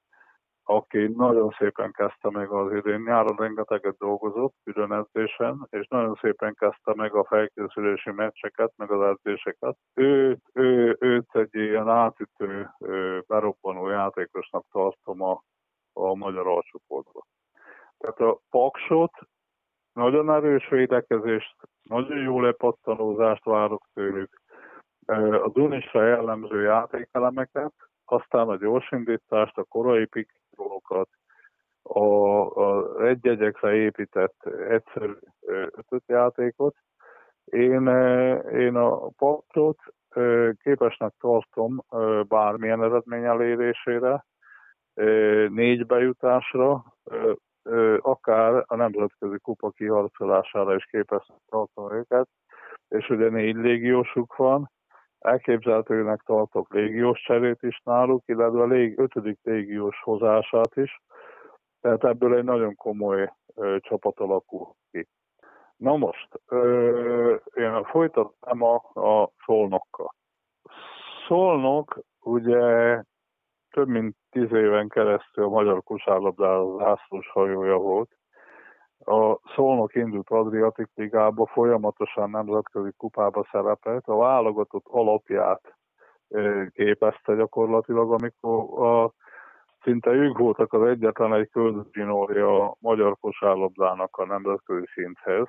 aki 0.69 1.07
nagyon 1.07 1.55
szépen 1.57 1.91
kezdte 1.91 2.29
meg 2.29 2.51
az 2.51 2.73
idén. 2.73 3.01
Nyáron 3.01 3.35
rengeteget 3.35 3.97
dolgozott 3.97 4.53
külön 4.63 4.91
edzésen, 4.91 5.67
és 5.69 5.87
nagyon 5.87 6.17
szépen 6.21 6.53
kezdte 6.53 6.93
meg 6.95 7.15
a 7.15 7.25
felkészülési 7.25 8.11
meccseket, 8.11 8.73
meg 8.75 8.91
az 8.91 9.01
edzéseket. 9.01 9.77
Őt, 9.93 10.41
ő, 10.53 10.97
őt 10.99 11.35
egy 11.35 11.55
ilyen 11.55 11.89
átütő, 11.89 12.69
berobbanó 13.27 13.89
játékosnak 13.89 14.65
tartom 14.71 15.21
a, 15.21 15.43
a 15.93 16.15
magyar 16.15 16.47
alcsoportban. 16.47 17.23
Tehát 17.97 18.19
a 18.19 18.39
Paksot, 18.49 19.11
nagyon 19.93 20.31
erős 20.31 20.69
védekezést, 20.69 21.55
nagyon 21.83 22.17
jó 22.17 22.41
lepattanózást 22.41 23.43
várok 23.43 23.87
tőlük, 23.93 24.41
a 25.43 25.49
Dunisra 25.53 26.07
jellemző 26.07 26.61
játékelemeket, 26.61 27.73
aztán 28.05 28.47
a 28.47 28.57
gyorsindítást, 28.57 29.57
a 29.57 29.63
korai 29.63 30.05
pikrokat, 30.05 31.09
a, 31.81 31.99
a 32.45 33.01
egy-egyekre 33.05 33.73
épített 33.73 34.45
egyszerű 34.69 35.13
ötöt 35.71 36.03
játékot. 36.05 36.75
Én, 37.45 37.87
én 38.51 38.75
a 38.75 39.09
paktot 39.17 39.79
képesnek 40.63 41.13
tartom 41.19 41.83
bármilyen 42.27 42.83
eredmény 42.83 43.23
elérésére, 43.23 44.25
négy 45.49 45.85
bejutásra, 45.85 46.83
akár 47.97 48.63
a 48.67 48.75
nemzetközi 48.75 49.37
kupa 49.39 49.69
kiharcolására 49.69 50.75
is 50.75 50.85
képesnek 50.85 51.37
tartom 51.49 51.93
őket, 51.93 52.27
és 52.87 53.09
ugye 53.09 53.29
négy 53.29 53.55
légiósuk 53.55 54.35
van, 54.35 54.71
elképzelhetőnek 55.19 56.21
tartok 56.21 56.73
légiós 56.73 57.21
cserét 57.21 57.63
is 57.63 57.81
náluk, 57.83 58.23
illetve 58.25 58.61
a 58.61 58.65
lég, 58.65 58.99
ötödik 58.99 59.39
légiós 59.43 60.01
hozását 60.03 60.75
is, 60.75 61.01
tehát 61.81 62.03
ebből 62.03 62.35
egy 62.35 62.43
nagyon 62.43 62.75
komoly 62.75 63.31
ö, 63.55 63.77
csapat 63.79 64.19
alakul 64.19 64.73
ki. 64.91 65.07
Na 65.75 65.95
most, 65.95 66.27
ö, 66.47 67.35
én 67.53 67.83
folytattam 67.83 68.61
a, 68.61 68.75
a 68.93 69.29
Szolnokkal. 69.45 70.13
Szolnok 71.27 71.99
ugye 72.21 73.03
több 73.69 73.87
mint 73.87 74.15
tíz 74.29 74.51
éven 74.51 74.87
keresztül 74.87 75.43
a 75.43 75.49
magyar 75.49 75.83
kosárlabdához 75.83 76.77
zászlós 76.81 77.29
hajója 77.29 77.77
volt. 77.77 78.09
A 79.09 79.39
Szolnok 79.55 79.95
indult 79.95 80.29
Adriatik 80.29 80.89
Ligába, 80.95 81.45
folyamatosan 81.45 82.29
nemzetközi 82.29 82.91
kupába 82.97 83.47
szerepelt. 83.51 84.07
A 84.07 84.17
válogatott 84.17 84.85
alapját 84.85 85.75
képezte 86.73 87.35
gyakorlatilag, 87.35 88.11
amikor 88.11 88.85
a, 88.87 89.13
szinte 89.81 90.09
ők 90.09 90.37
voltak 90.37 90.73
az 90.73 90.87
egyetlen 90.87 91.33
egy 91.33 91.49
köldögzsinórja 91.49 92.63
a 92.63 92.75
magyar 92.79 93.17
kosárlabdának 93.19 94.17
a 94.17 94.25
nemzetközi 94.25 94.85
szinthez 94.93 95.47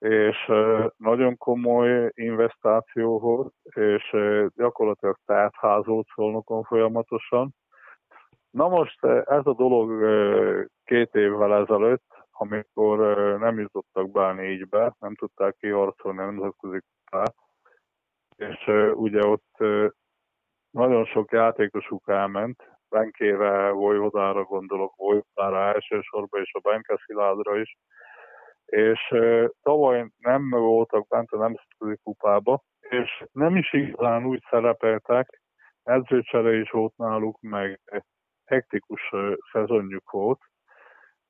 és 0.00 0.52
nagyon 0.96 1.36
komoly 1.36 2.10
investáció 2.14 3.18
volt, 3.18 3.54
és 3.62 4.16
gyakorlatilag 4.56 5.16
tártházolt 5.26 6.06
szolnokon 6.14 6.62
folyamatosan. 6.62 7.54
Na 8.50 8.68
most 8.68 9.04
ez 9.04 9.46
a 9.46 9.54
dolog 9.54 10.04
két 10.84 11.14
évvel 11.14 11.54
ezelőtt, 11.54 12.09
amikor 12.40 12.98
nem 13.38 13.58
jutottak 13.58 14.10
be 14.10 14.26
a 14.26 14.32
négybe, 14.32 14.94
nem 14.98 15.14
tudták 15.14 15.56
kiharcolni 15.56 16.18
a 16.18 16.24
nemzetközi 16.24 16.80
kupát, 16.80 17.34
és 18.36 18.66
ugye 18.94 19.26
ott 19.26 19.56
nagyon 20.70 21.04
sok 21.04 21.32
játékosuk 21.32 22.08
elment, 22.08 22.78
Benkére, 22.88 23.70
Vojvodára 23.70 24.44
gondolok, 24.44 24.96
Vojvodára 24.96 25.72
elsősorban, 25.74 26.40
és 26.40 26.54
a 26.54 26.60
Benke 26.60 27.02
Sziládra 27.04 27.58
is, 27.58 27.76
és 28.64 29.14
tavaly 29.62 30.10
nem 30.18 30.50
voltak 30.50 31.06
bent 31.08 31.30
a 31.30 31.38
Nemzetközi 31.38 31.96
Kupába, 32.02 32.62
és 32.80 33.24
nem 33.32 33.56
is 33.56 33.72
igazán 33.72 34.24
úgy 34.24 34.42
szerepeltek, 34.50 35.42
edzőcsere 35.82 36.54
is 36.54 36.70
volt 36.70 36.96
náluk, 36.96 37.40
meg 37.40 37.80
hektikus 38.44 39.14
szezonjuk 39.52 40.10
volt. 40.10 40.49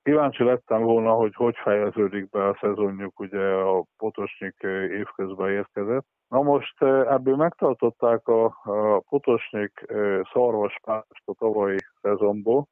Kíváncsi 0.03 0.45
lettem 0.45 0.83
volna, 0.83 1.13
hogy 1.13 1.35
hogy 1.35 1.57
fejeződik 1.57 2.31
be 2.31 2.47
a 2.49 2.59
szezonjuk, 2.61 3.21
ugye 3.21 3.47
a 3.47 3.85
Potosnyik 3.97 4.57
évközben 4.91 5.51
érkezett. 5.51 6.07
Na 6.29 6.43
most 6.43 6.83
ebből 6.83 7.37
megtartották 7.37 8.29
a, 8.29 8.45
a 8.45 9.01
Potosnyik 9.09 9.87
szarvaspást 10.33 11.23
a 11.25 11.35
tavalyi 11.39 11.79
szezonból, 12.01 12.67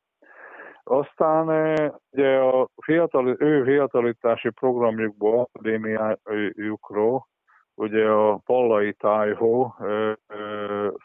aztán 0.91 1.49
ugye 2.11 2.39
a 2.39 2.69
fiatal, 2.83 3.37
ő 3.39 3.65
fiatalítási 3.65 4.51
programjukból, 4.51 5.39
akadémiájukról, 5.39 7.27
ugye 7.75 8.09
a 8.09 8.41
Pallai 8.45 8.93
Tájhó 8.93 9.75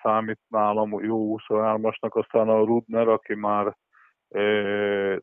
számít 0.01 0.39
nálam 0.47 1.03
jó 1.03 1.37
23-asnak, 1.37 2.11
aztán 2.11 2.49
a 2.49 2.63
Rudner, 2.63 3.07
aki 3.07 3.35
már 3.35 3.75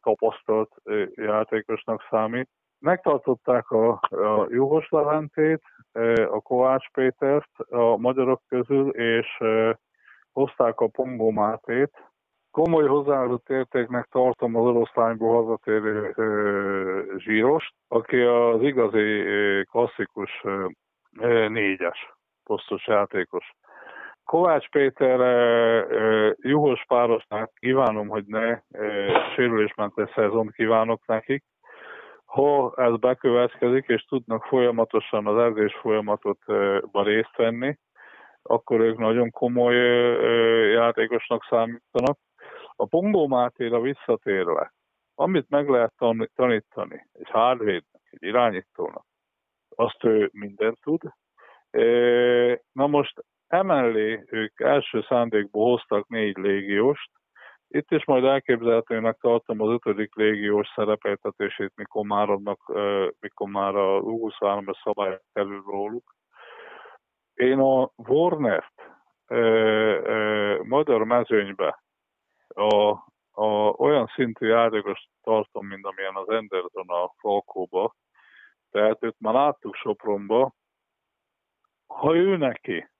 tapasztalt 0.03 0.71
játékosnak 1.15 2.07
számít. 2.11 2.49
Megtartották 2.79 3.71
a, 3.71 3.91
a 4.11 4.47
Juhos 4.49 4.89
Leventét, 4.89 5.63
a 6.31 6.41
Kovács 6.41 6.91
Pétert 6.91 7.51
a 7.69 7.97
magyarok 7.97 8.43
közül, 8.49 8.89
és 8.91 9.39
hozták 10.33 10.81
a 10.81 10.89
Pongó 10.89 11.31
Mátét, 11.31 12.11
komoly 12.51 12.87
hozzáadott 12.87 13.49
értéknek 13.49 14.07
tartom 14.11 14.57
az 14.57 14.65
oroszlányból 14.65 15.43
hazatérő 15.43 16.15
zsírost, 17.19 17.75
aki 17.89 18.21
az 18.21 18.63
igazi 18.63 19.25
klasszikus 19.71 20.45
négyes 21.49 22.15
posztos 22.45 22.87
játékos. 22.87 23.53
Kovács 24.25 24.68
Péter 24.68 25.21
juhos 26.37 26.85
párosnak 26.89 27.55
kívánom, 27.55 28.09
hogy 28.09 28.25
ne 28.27 28.61
sérülésmentes 29.35 30.11
szezon 30.14 30.49
kívánok 30.49 31.07
nekik. 31.07 31.45
Ha 32.25 32.73
ez 32.77 32.97
bekövetkezik, 32.97 33.87
és 33.87 34.03
tudnak 34.03 34.45
folyamatosan 34.45 35.27
az 35.27 35.39
edzés 35.39 35.75
folyamatotban 35.75 37.05
részt 37.05 37.37
venni, 37.37 37.79
akkor 38.43 38.81
ők 38.81 38.99
nagyon 38.99 39.31
komoly 39.31 39.75
játékosnak 40.73 41.45
számítanak. 41.45 42.18
A 42.77 42.87
Pongó 42.87 43.27
Mátéra 43.27 43.81
visszatérve, 43.81 44.73
amit 45.14 45.49
meg 45.49 45.68
lehet 45.68 45.93
tanítani 46.35 47.07
egy 47.12 47.31
hardvédnek, 47.31 48.03
egy 48.11 48.23
irányítónak, 48.23 49.05
azt 49.77 50.05
ő 50.05 50.31
mindent 50.33 50.79
tud. 50.81 51.01
Na 52.73 52.87
most 52.87 53.25
emellé 53.51 54.24
ők 54.26 54.61
első 54.61 55.05
szándékból 55.09 55.70
hoztak 55.70 56.09
négy 56.09 56.36
légióst, 56.36 57.11
itt 57.68 57.90
is 57.90 58.05
majd 58.05 58.24
elképzelhetőnek 58.24 59.16
tartom 59.20 59.61
az 59.61 59.68
ötödik 59.68 60.14
légiós 60.14 60.68
szerepeltetését, 60.74 61.72
mikor 61.74 62.05
már, 62.05 62.30
annak, 62.30 62.72
mikor 63.20 63.48
már 63.48 63.74
a 63.74 64.01
U23-as 64.01 64.82
szabály 64.82 65.20
kerül 65.32 65.62
róluk. 65.66 66.14
Én 67.34 67.59
a 67.59 67.90
Warnert 67.96 68.74
magyar 70.62 71.05
mezőnybe 71.05 71.82
a, 72.48 72.88
a, 73.30 73.46
olyan 73.76 74.07
szintű 74.14 74.46
játékos 74.46 75.09
tartom, 75.22 75.66
mint 75.66 75.86
amilyen 75.86 76.16
az 76.16 76.28
Anderson 76.28 76.88
a 76.88 77.12
Falkóba, 77.16 77.94
tehát 78.70 79.03
őt 79.03 79.16
már 79.18 79.34
láttuk 79.34 79.74
Sopronba, 79.74 80.53
ha 81.86 82.16
ő 82.16 82.36
neki, 82.36 82.90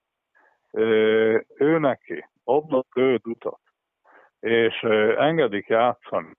ő 0.71 1.77
neki 1.79 2.29
adnak 2.43 2.87
őt 2.95 3.27
utat, 3.27 3.59
és 4.39 4.81
engedik 5.17 5.67
játszani, 5.67 6.33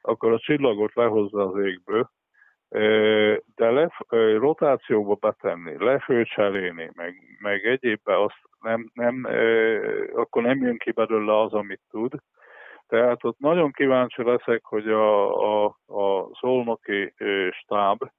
akkor 0.00 0.32
a 0.32 0.38
csillagot 0.38 0.94
lehozza 0.94 1.42
az 1.48 1.64
égből, 1.64 2.10
de 3.54 3.70
le, 3.70 3.90
rotációba 4.38 5.14
betenni, 5.14 5.84
lefőcserélni, 5.84 6.90
meg, 6.94 7.14
meg 7.40 7.64
egyébben 7.64 8.18
azt 8.18 8.40
nem, 8.60 8.90
nem, 8.92 9.24
akkor 10.14 10.42
nem 10.42 10.62
jön 10.62 10.78
ki 10.78 10.92
belőle 10.92 11.40
az, 11.40 11.52
amit 11.52 11.82
tud, 11.90 12.12
tehát 12.86 13.24
ott 13.24 13.38
nagyon 13.38 13.72
kíváncsi 13.72 14.22
leszek, 14.22 14.64
hogy 14.64 14.88
a, 14.88 15.64
a, 15.64 15.76
a 15.86 16.34
szolnoki 16.40 17.14
stáb 17.50 18.10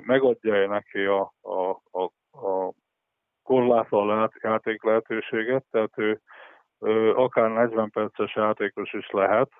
megadja-e 0.00 0.66
neki 0.66 1.04
a, 1.04 1.32
a, 1.40 1.70
a, 1.90 2.02
a 2.46 2.72
korlátlan 3.42 4.30
játék 4.42 4.82
lehetőséget, 4.82 5.64
tehát 5.70 5.98
ő 5.98 6.20
akár 7.14 7.50
40 7.50 7.90
perces 7.90 8.34
játékos 8.34 8.92
is 8.92 9.10
lehet. 9.10 9.50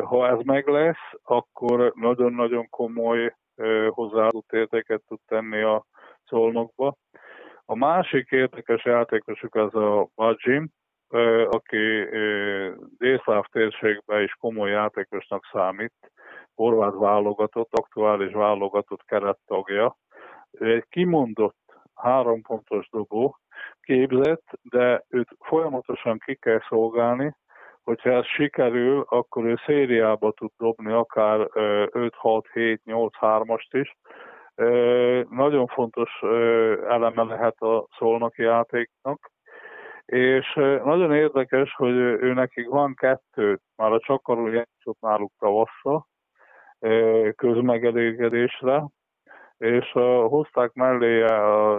Ha 0.00 0.28
ez 0.28 0.38
meg 0.44 0.66
lesz, 0.66 1.10
akkor 1.22 1.92
nagyon-nagyon 1.94 2.68
komoly 2.68 3.34
hozzáadott 3.88 4.52
értéket 4.52 5.02
tud 5.08 5.18
tenni 5.26 5.62
a 5.62 5.84
szolnokba. 6.24 6.94
A 7.64 7.76
másik 7.76 8.30
érdekes 8.30 8.84
játékosuk 8.84 9.54
az 9.54 9.74
a 9.74 10.08
Bajim, 10.14 10.68
aki 11.48 12.08
délszláv 12.98 13.44
térségben 13.44 14.22
is 14.22 14.32
komoly 14.32 14.70
játékosnak 14.70 15.48
számít, 15.52 16.12
horvát 16.54 16.94
válogatott, 16.94 17.72
aktuális 17.72 18.32
válogatott 18.32 19.04
kerettagja. 19.04 19.96
Egy 20.50 20.84
kimondott 20.88 21.61
három 21.94 22.42
pontos 22.42 22.88
dobó, 22.90 23.36
képzett, 23.80 24.44
de 24.62 25.04
őt 25.08 25.28
folyamatosan 25.40 26.18
ki 26.18 26.34
kell 26.34 26.60
szolgálni, 26.68 27.34
hogyha 27.82 28.10
ez 28.10 28.26
sikerül, 28.26 29.04
akkor 29.08 29.44
ő 29.44 29.56
szériába 29.66 30.32
tud 30.32 30.50
dobni 30.56 30.92
akár 30.92 31.48
5-6-7-8-3-ast 31.50 33.68
is. 33.70 33.96
Nagyon 35.30 35.66
fontos 35.66 36.20
eleme 36.88 37.22
lehet 37.22 37.60
a 37.60 37.86
szolnoki 37.98 38.42
játéknak, 38.42 39.30
És 40.04 40.52
nagyon 40.84 41.14
érdekes, 41.14 41.74
hogy 41.74 41.96
ő 41.96 42.32
nekik 42.32 42.68
van 42.68 42.94
kettő, 42.94 43.58
már 43.76 43.92
a 43.92 44.00
csakarú 44.00 44.46
játszott 44.46 45.00
náluk 45.00 45.32
tavasszal, 45.38 46.06
közmegelégedésre, 47.36 48.84
és 49.62 49.90
hozták 50.28 50.72
mellé 50.72 51.22
a, 51.22 51.76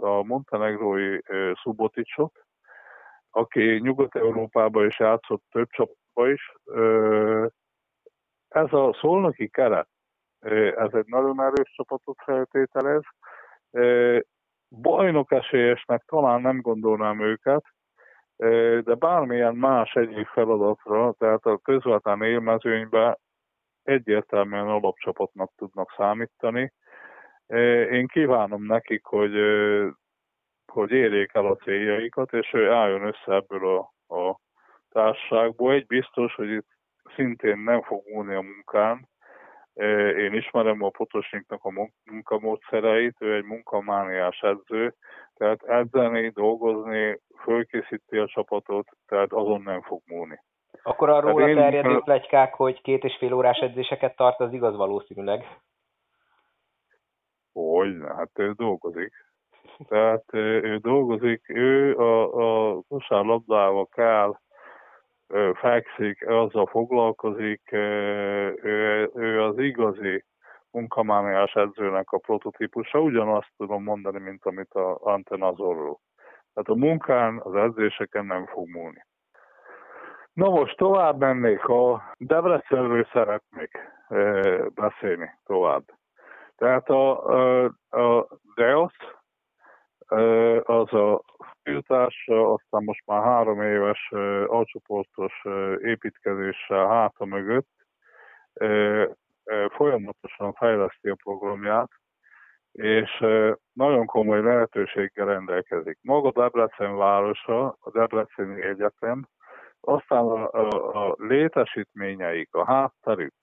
a 0.00 0.22
montenegrói 0.22 1.18
Suboticsot, 1.54 2.32
aki 3.30 3.78
Nyugat-Európában 3.78 4.86
is 4.86 4.98
játszott 4.98 5.42
több 5.50 5.68
csapatban 5.68 6.30
is. 6.30 6.52
Ez 8.48 8.72
a 8.72 8.96
szolnoki 9.00 9.48
keret, 9.48 9.88
ez 10.76 10.92
egy 10.92 11.06
nagyon 11.06 11.40
erős 11.40 11.72
csapatot 11.76 12.16
feltételez. 12.24 13.02
Bajnok 14.80 15.32
esélyesnek 15.32 16.02
talán 16.06 16.40
nem 16.40 16.60
gondolnám 16.60 17.20
őket, 17.20 17.64
de 18.84 18.94
bármilyen 18.94 19.54
más 19.54 19.94
egyik 19.94 20.26
feladatra, 20.26 21.14
tehát 21.18 21.44
a 21.46 21.58
közvetlen 21.58 22.22
élmezőnyben 22.22 23.18
egyértelműen 23.82 24.68
alapcsapatnak 24.68 25.52
tudnak 25.56 25.94
számítani. 25.96 26.72
Én 27.90 28.06
kívánom 28.06 28.64
nekik, 28.64 29.04
hogy, 29.04 29.34
hogy 30.72 30.90
érjék 30.90 31.30
el 31.34 31.46
a 31.46 31.56
céljaikat, 31.56 32.32
és 32.32 32.52
ő 32.52 32.70
álljon 32.70 33.06
össze 33.06 33.34
ebből 33.34 33.76
a, 33.76 34.14
a 34.14 34.38
társaságból. 34.90 35.72
Egy 35.72 35.86
biztos, 35.86 36.34
hogy 36.34 36.50
itt 36.50 36.68
szintén 37.14 37.58
nem 37.58 37.82
fog 37.82 38.02
múlni 38.12 38.34
a 38.34 38.40
munkán. 38.40 39.08
Én 40.18 40.32
ismerem 40.32 40.82
a 40.82 40.88
Potosniknak 40.88 41.64
a 41.64 41.90
munkamódszereit, 42.04 43.16
ő 43.18 43.34
egy 43.34 43.44
munkamániás 43.44 44.40
edző, 44.40 44.94
tehát 45.34 45.62
edzeni, 45.62 46.28
dolgozni, 46.28 47.20
fölkészíti 47.42 48.16
a 48.16 48.26
csapatot, 48.26 48.88
tehát 49.06 49.32
azon 49.32 49.62
nem 49.62 49.82
fog 49.82 50.00
múlni. 50.06 50.40
Akkor 50.82 51.08
arról 51.08 51.42
a 51.42 51.54
terjedő 51.54 51.98
plegykák, 51.98 52.54
hogy 52.54 52.80
két 52.80 53.04
és 53.04 53.16
fél 53.18 53.32
órás 53.32 53.58
edzéseket 53.58 54.16
tart, 54.16 54.40
az 54.40 54.52
igaz 54.52 54.76
valószínűleg? 54.76 55.44
Hogy, 57.54 57.96
hát 58.16 58.30
ő 58.34 58.52
dolgozik. 58.52 59.12
Tehát 59.88 60.24
ő 60.32 60.76
dolgozik, 60.76 61.48
ő 61.48 61.96
a, 61.96 62.22
a 62.76 62.80
kosárlabdával 62.88 63.86
kell, 63.86 64.34
fekszik, 65.54 66.28
azzal 66.28 66.66
foglalkozik, 66.66 67.72
ő, 67.72 69.10
ő 69.14 69.42
az 69.42 69.58
igazi 69.58 70.24
munkamániás 70.70 71.52
edzőnek 71.52 72.10
a 72.10 72.18
prototípusa, 72.18 73.00
ugyanazt 73.00 73.52
tudom 73.56 73.82
mondani, 73.82 74.18
mint 74.18 74.44
amit 74.44 74.72
a 74.72 74.98
Antenazorról. 75.00 76.00
Tehát 76.54 76.68
a 76.68 76.86
munkán, 76.86 77.40
az 77.44 77.54
edzéseken 77.54 78.26
nem 78.26 78.46
fog 78.46 78.68
múlni. 78.68 79.04
Na 80.32 80.48
most 80.48 80.76
tovább 80.76 81.18
mennék, 81.18 81.64
a 81.64 82.14
Debrecenről 82.18 83.08
szeretnék 83.12 83.78
beszélni 84.74 85.30
tovább. 85.44 85.82
Tehát 86.56 86.88
a, 86.88 87.26
a, 87.88 88.28
Deos, 88.54 88.92
az 90.62 90.92
a 90.92 91.22
fiútárs, 91.62 92.28
aztán 92.28 92.84
most 92.84 93.06
már 93.06 93.22
három 93.22 93.62
éves 93.62 94.10
alcsoportos 94.46 95.42
építkezéssel 95.82 96.88
háta 96.88 97.24
mögött 97.24 97.68
folyamatosan 99.68 100.52
fejleszti 100.52 101.08
a 101.08 101.16
programját, 101.22 101.90
és 102.72 103.24
nagyon 103.72 104.06
komoly 104.06 104.42
lehetőséggel 104.42 105.26
rendelkezik. 105.26 105.98
Maga 106.02 106.32
Debrecen 106.32 106.96
városa, 106.96 107.76
a 107.80 107.90
Debreceni 107.90 108.62
Egyetem, 108.62 109.28
aztán 109.80 110.24
a, 110.24 110.50
a, 110.52 111.06
a 111.08 111.14
létesítményeik, 111.18 112.54
a 112.54 112.64
hátterük, 112.64 113.34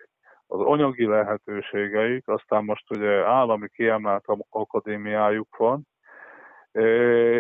az 0.52 0.60
anyagi 0.60 1.06
lehetőségeik, 1.06 2.28
aztán 2.28 2.64
most 2.64 2.92
ugye 2.92 3.26
állami 3.26 3.70
kiemelt 3.70 4.26
akadémiájuk 4.50 5.56
van, 5.58 5.88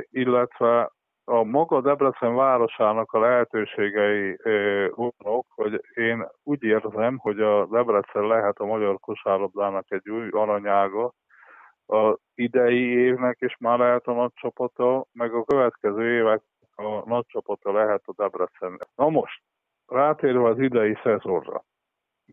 illetve 0.09 0.91
a 1.23 1.43
maga 1.43 1.81
Debrecen 1.81 2.35
városának 2.35 3.11
a 3.11 3.19
lehetőségei 3.19 4.37
olyanok, 4.95 5.45
hogy 5.55 5.81
én 5.93 6.27
úgy 6.43 6.63
érzem, 6.63 7.17
hogy 7.17 7.39
a 7.39 7.65
Debrecen 7.65 8.27
lehet 8.27 8.59
a 8.59 8.65
magyar 8.65 8.99
kosárlabdának 8.99 9.91
egy 9.91 10.09
új 10.09 10.29
aranyága, 10.31 11.13
a 11.87 12.17
idei 12.35 12.87
évnek 12.87 13.37
is 13.39 13.57
már 13.59 13.79
lehet 13.79 14.07
a 14.07 14.13
nagy 14.13 14.31
csapata, 14.33 15.05
meg 15.13 15.33
a 15.33 15.43
következő 15.43 16.13
évek 16.17 16.41
a 16.75 17.09
nagy 17.09 17.25
csapata 17.27 17.71
lehet 17.71 18.01
a 18.05 18.13
Debrecen. 18.17 18.77
Na 18.95 19.09
most, 19.09 19.41
rátérve 19.87 20.47
az 20.47 20.59
idei 20.59 20.97
szezonra. 21.03 21.63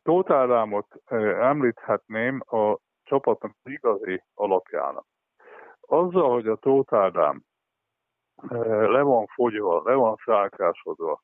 Tóth 0.03 0.31
Ádámot 0.31 0.87
említhetném 1.41 2.41
a 2.47 2.79
csapatnak 3.03 3.53
igazi 3.65 4.23
alapjának. 4.35 5.07
Azzal, 5.81 6.31
hogy 6.33 6.47
a 6.47 6.57
Tóth 6.57 6.95
Ádám 6.95 7.43
le 8.69 9.03
van 9.03 9.27
fogyva, 9.27 9.83
le 9.85 9.95
van 9.95 10.17
szálkásodva, 10.25 11.23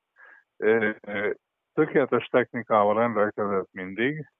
tökéletes 1.74 2.26
technikával 2.26 2.94
rendelkezett 2.94 3.68
mindig, 3.72 4.30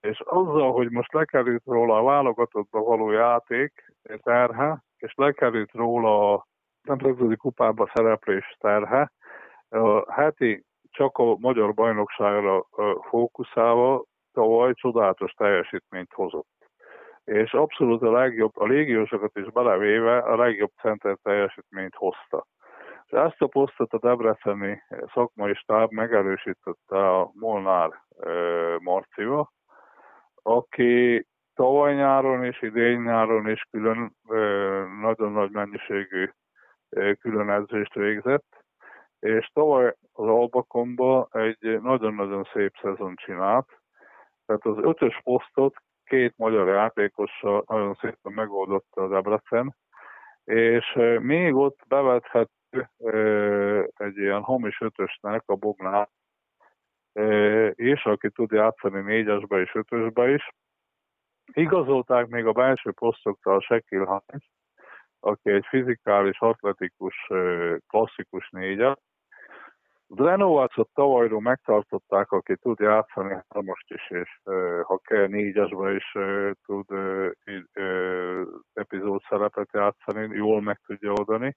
és 0.00 0.20
azzal, 0.20 0.72
hogy 0.72 0.90
most 0.90 1.12
lekerült 1.12 1.62
róla 1.64 1.98
a 1.98 2.02
válogatottba 2.02 2.80
való 2.80 3.10
játék 3.10 3.92
terhe, 4.22 4.84
és 4.96 5.14
lekerült 5.16 5.72
róla 5.72 6.32
a 6.32 6.46
nemzetközi 6.82 7.36
kupába 7.36 7.90
szereplés 7.94 8.56
terhe, 8.58 9.12
a 9.68 10.12
heti 10.12 10.64
csak 10.94 11.18
a 11.18 11.36
magyar 11.38 11.74
bajnokságra 11.74 12.66
fókuszálva 13.08 14.04
tavaly 14.32 14.72
csodálatos 14.74 15.32
teljesítményt 15.32 16.12
hozott. 16.12 16.52
És 17.24 17.52
abszolút 17.52 18.02
a 18.02 18.12
legjobb, 18.12 18.56
a 18.56 18.66
légiósokat 18.66 19.36
is 19.36 19.50
belevéve 19.52 20.18
a 20.18 20.36
legjobb 20.36 20.72
center 20.80 21.16
teljesítményt 21.22 21.94
hozta. 21.94 22.46
És 23.06 23.10
ezt 23.10 23.42
a 23.42 23.46
posztot 23.46 23.92
a 23.92 23.98
Debreceni 23.98 24.82
szakmai 25.12 25.54
stáb 25.54 25.92
megerősítette 25.92 27.10
a 27.18 27.30
Molnár 27.34 27.90
Marcival, 28.78 29.52
aki 30.42 31.26
tavaly 31.54 31.94
nyáron 31.94 32.44
és 32.44 32.62
idén 32.62 33.00
nyáron 33.00 33.48
is 33.48 33.62
külön 33.70 34.16
nagyon 35.00 35.32
nagy 35.32 35.50
mennyiségű 35.50 36.28
külön 37.20 37.50
edzést 37.50 37.94
végzett, 37.94 38.63
és 39.24 39.50
tavaly 39.52 39.94
az 40.12 40.26
Albakomba 40.28 41.28
egy 41.32 41.80
nagyon-nagyon 41.80 42.48
szép 42.52 42.74
szezon 42.82 43.14
csinált, 43.14 43.80
tehát 44.46 44.64
az 44.64 44.76
ötös 44.78 45.20
posztot 45.22 45.74
két 46.04 46.34
magyar 46.36 46.68
játékossal 46.68 47.64
nagyon 47.66 47.94
szépen 47.94 48.32
megoldotta 48.32 49.02
az 49.02 49.10
Debrecen, 49.10 49.76
és 50.44 50.98
még 51.20 51.54
ott 51.54 51.78
bevethető 51.88 52.90
egy 53.96 54.16
ilyen 54.16 54.42
hamis 54.42 54.80
ötösnek 54.80 55.42
a 55.46 55.54
Bognár, 55.54 56.08
és 57.72 58.04
aki 58.04 58.30
tud 58.30 58.50
játszani 58.50 59.00
négyesbe 59.00 59.60
és 59.60 59.74
ötösbe 59.74 60.30
is. 60.30 60.48
Igazolták 61.52 62.26
még 62.26 62.46
a 62.46 62.52
belső 62.52 62.92
posztokra 62.92 63.54
a 63.54 63.60
Sekil 63.60 64.04
Hines, 64.04 64.50
aki 65.20 65.50
egy 65.50 65.66
fizikális, 65.68 66.40
atletikus, 66.40 67.30
klasszikus 67.86 68.50
négyes, 68.50 68.96
Drenovacot 70.06 70.88
tavalyról 70.94 71.40
megtartották, 71.40 72.30
aki 72.30 72.56
tud 72.56 72.78
játszani 72.78 73.42
most 73.48 73.90
is, 73.90 74.10
és 74.10 74.40
ha 74.82 74.98
kell 74.98 75.26
négyesbe 75.26 75.92
is 75.92 76.16
tud 76.64 76.86
epizód 78.72 79.22
szerepet 79.28 79.68
játszani, 79.72 80.36
jól 80.36 80.62
meg 80.62 80.80
tudja 80.86 81.12
oldani. 81.12 81.56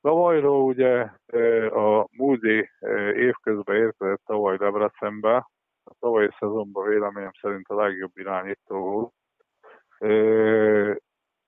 Tavalyról 0.00 0.62
ugye 0.62 1.00
a 1.70 2.06
Moody 2.10 2.70
évközben 3.14 3.76
érkezett 3.76 4.22
tavaly 4.24 4.56
Debrecenbe, 4.56 5.36
a 5.84 5.94
tavalyi 5.98 6.28
szezonban 6.38 6.88
véleményem 6.88 7.32
szerint 7.40 7.68
a 7.68 7.74
legjobb 7.74 8.12
irányító 8.14 8.78
volt. 8.78 9.12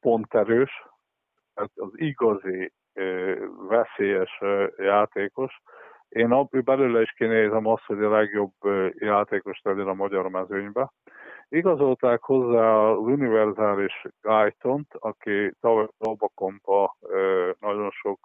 Ponterős, 0.00 0.86
tehát 1.54 1.70
az 1.74 1.90
igazi 1.92 2.72
veszélyes 3.68 4.40
játékos, 4.76 5.60
én 6.12 6.48
belőle 6.64 7.00
is 7.00 7.10
kinézem 7.10 7.66
azt, 7.66 7.84
hogy 7.84 8.02
a 8.02 8.10
legjobb 8.10 8.52
játékos 8.94 9.60
legyen 9.62 9.88
a 9.88 9.94
magyar 9.94 10.28
mezőnybe. 10.28 10.92
Igazolták 11.48 12.22
hozzá 12.22 12.76
az 12.76 12.98
univerzális 12.98 14.02
Guyton-t, 14.20 14.94
aki 14.98 15.54
tavaly 15.60 15.86
Kompa 16.34 16.96
nagyon 17.60 17.90
sok, 17.90 18.18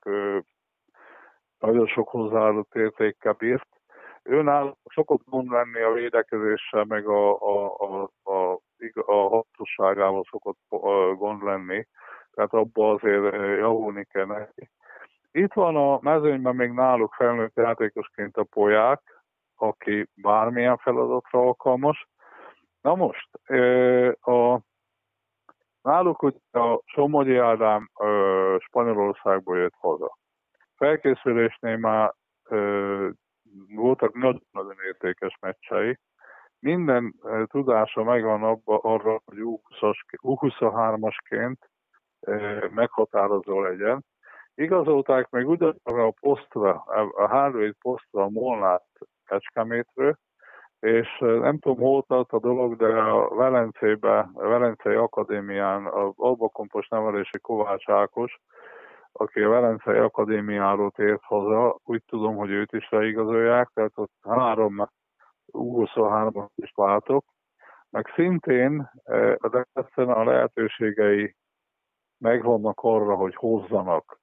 nagyon 1.59 1.88
sok 1.88 2.09
hozzáadott 2.09 2.75
értékkel 2.75 3.33
bírt. 3.33 3.67
Őnál 4.23 4.77
szokott 4.83 5.21
gond 5.25 5.49
lenni 5.49 5.81
a 5.81 5.91
védekezéssel, 5.91 6.83
meg 6.83 7.07
a, 7.07 7.41
a, 7.41 7.75
a, 7.77 8.09
a, 8.31 8.59
a 9.05 9.13
hatóságával 9.13 10.23
szokott 10.29 10.59
gond 11.17 11.43
lenni, 11.43 11.88
tehát 12.31 12.53
abba 12.53 12.91
azért 12.91 13.33
javulni 13.33 14.05
kell 14.05 14.25
neki 14.25 14.69
Itt 15.38 15.53
van 15.53 15.75
a 15.75 15.99
mezőnyben 16.01 16.55
még 16.55 16.71
náluk 16.71 17.13
felnőtt 17.13 17.55
játékosként 17.55 18.38
a 18.38 18.43
polyák, 18.43 19.01
aki 19.55 20.09
bármilyen 20.15 20.77
feladatra 20.77 21.39
alkalmas. 21.39 22.07
Na 22.81 22.95
most, 22.95 23.29
a, 24.21 24.59
náluk 25.81 26.23
ugye 26.23 26.38
a 26.51 26.81
Somogyi 26.85 27.35
Ádám 27.38 27.91
Spanyolországból 28.59 29.57
jött 29.57 29.75
haza. 29.77 30.17
Felkészülésnél 30.75 31.77
már 31.77 32.13
voltak 33.75 34.13
nagyon-nagyon 34.13 34.77
értékes 34.85 35.38
meccsei. 35.39 35.99
Minden 36.59 37.13
tudása 37.45 38.03
megvan 38.03 38.43
abba, 38.43 38.77
arra, 38.77 39.21
hogy 39.25 39.38
U23-asként 40.21 41.57
meghatározó 42.69 43.61
legyen. 43.61 44.05
Igazolták 44.60 45.30
meg 45.30 45.47
ugyanarra 45.47 46.05
a 46.05 46.14
posztra, 46.20 46.74
a 47.16 47.28
Harvard 47.28 47.76
posztra 47.82 48.24
a 48.24 48.30
Molnát 48.30 48.86
Kecskemétről, 49.26 50.18
és 50.80 51.18
nem 51.20 51.60
tudom, 51.60 51.78
hol 51.78 52.03
tart 52.03 52.32
a 52.32 52.39
dolog, 52.39 52.76
de 52.76 52.88
a 52.88 53.36
Velencébe, 53.36 54.20
a 54.34 54.47
Velencei 54.47 54.95
Akadémián 54.95 55.86
a 55.86 56.14
albakompos 56.16 56.88
nevelési 56.88 57.39
Kovács 57.39 57.89
Ákos, 57.89 58.39
aki 59.12 59.41
a 59.41 59.49
Velencei 59.49 59.97
Akadémiáról 59.97 60.91
tért 60.91 61.22
haza, 61.24 61.80
úgy 61.84 62.03
tudom, 62.08 62.36
hogy 62.36 62.49
őt 62.49 62.72
is 62.72 62.89
leigazolják, 62.89 63.70
tehát 63.74 63.91
ott 63.95 64.14
három 64.22 64.88
U23-at 65.53 66.49
is 66.55 66.72
látok, 66.76 67.26
meg 67.89 68.12
szintén 68.16 68.91
a 69.38 69.49
Debrecen 69.49 70.10
a 70.10 70.24
lehetőségei 70.24 71.36
megvannak 72.18 72.80
arra, 72.82 73.16
hogy 73.16 73.36
hozzanak 73.36 74.20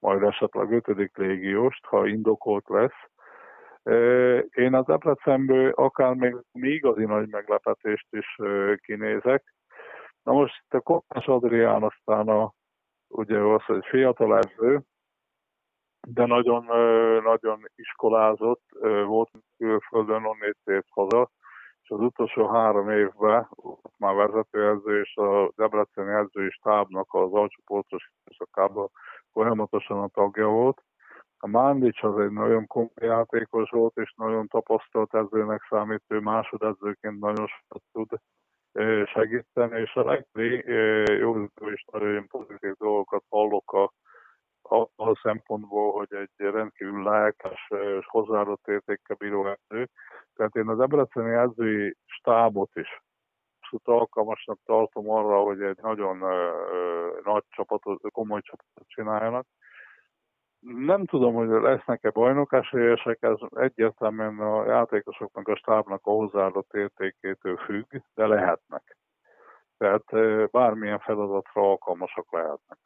majd 0.00 0.22
esetleg 0.22 0.72
ötödik 0.72 1.16
légióst, 1.16 1.84
ha 1.84 2.06
indokolt 2.06 2.68
lesz. 2.68 3.08
Én 4.50 4.74
az 4.74 4.84
Debrecenből 4.84 5.70
akár 5.70 6.14
még 6.14 6.36
igazi 6.52 7.04
nagy 7.04 7.28
meglepetést 7.28 8.06
is 8.10 8.36
kinézek. 8.76 9.54
Na 10.22 10.32
most 10.32 10.74
a 10.74 10.80
Koppás 10.80 11.26
Adrián 11.26 11.82
aztán 11.82 12.28
a, 12.28 12.52
ugye 13.08 13.38
az, 13.38 13.64
hogy 13.64 13.86
fiatal 13.86 14.38
edző, 14.38 14.80
de 16.08 16.26
nagyon, 16.26 16.64
nagyon 17.22 17.64
iskolázott, 17.74 18.62
volt 19.06 19.30
külföldön, 19.56 20.24
onnét 20.24 20.56
tért 20.64 20.86
haza, 20.90 21.30
és 21.82 21.90
az 21.90 22.00
utolsó 22.00 22.48
három 22.48 22.90
évben 22.90 23.48
már 23.96 24.14
vezetőedző 24.14 25.00
és 25.00 25.16
a 25.16 25.52
Debreceni 25.56 26.12
edzői 26.12 26.50
stábnak 26.50 27.14
az 27.14 27.32
alcsoportos 27.32 28.10
időszakában 28.24 28.90
folyamatosan 29.32 30.02
a 30.02 30.08
tagja 30.08 30.46
volt. 30.46 30.82
A 31.38 31.46
Mándics 31.46 32.02
az 32.02 32.18
egy 32.18 32.30
nagyon 32.30 32.66
komoly 32.66 32.90
játékos 32.94 33.70
volt, 33.70 33.96
és 33.96 34.12
nagyon 34.16 34.46
tapasztalt 34.46 35.14
edzőnek 35.14 35.66
számít, 35.68 36.02
ő 36.08 36.18
másodedzőként 36.18 37.20
nagyon 37.20 37.46
sokat 37.46 37.82
tud 37.92 38.08
segíteni, 39.06 39.80
és 39.80 39.94
a 39.94 40.04
legjobb 40.04 40.66
jó 41.18 41.44
és 41.70 41.84
nagyon 41.92 42.26
pozitív 42.26 42.72
dolgokat 42.78 43.24
hallok 43.28 43.72
a, 43.72 43.92
a, 44.62 44.88
a 44.96 45.20
szempontból, 45.22 45.92
hogy 45.92 46.14
egy 46.14 46.30
rendkívül 46.36 47.02
lelkes 47.02 47.68
és 47.70 48.06
hozzáadott 48.06 48.66
értékkel 48.66 49.16
bíró 49.16 49.46
edző. 49.46 49.88
Tehát 50.34 50.54
én 50.56 50.68
az 50.68 50.78
Debreceni 50.78 51.32
edzői 51.32 51.96
stábot 52.06 52.70
is 52.74 53.02
abszolút 53.70 54.00
alkalmasnak 54.00 54.58
tartom 54.64 55.10
arra, 55.10 55.42
hogy 55.42 55.62
egy 55.62 55.78
nagyon 55.82 56.22
uh, 56.22 57.24
nagy 57.24 57.44
csapatot, 57.48 58.00
komoly 58.12 58.40
csapatot 58.40 58.88
csináljanak. 58.88 59.46
Nem 60.60 61.06
tudom, 61.06 61.34
hogy 61.34 61.48
lesznek-e 61.48 62.10
bajnok 62.10 62.52
esélyesek, 62.52 63.18
ez 63.20 63.36
egyértelműen 63.50 64.38
a 64.38 64.64
játékosoknak, 64.64 65.48
a 65.48 65.56
stábnak 65.56 66.00
a 66.06 66.10
hozzáadott 66.10 66.72
értékétől 66.72 67.56
függ, 67.56 67.86
de 68.14 68.26
lehetnek. 68.26 68.96
Tehát 69.78 70.04
bármilyen 70.50 70.98
feladatra 70.98 71.62
alkalmasak 71.62 72.32
lehetnek. 72.32 72.78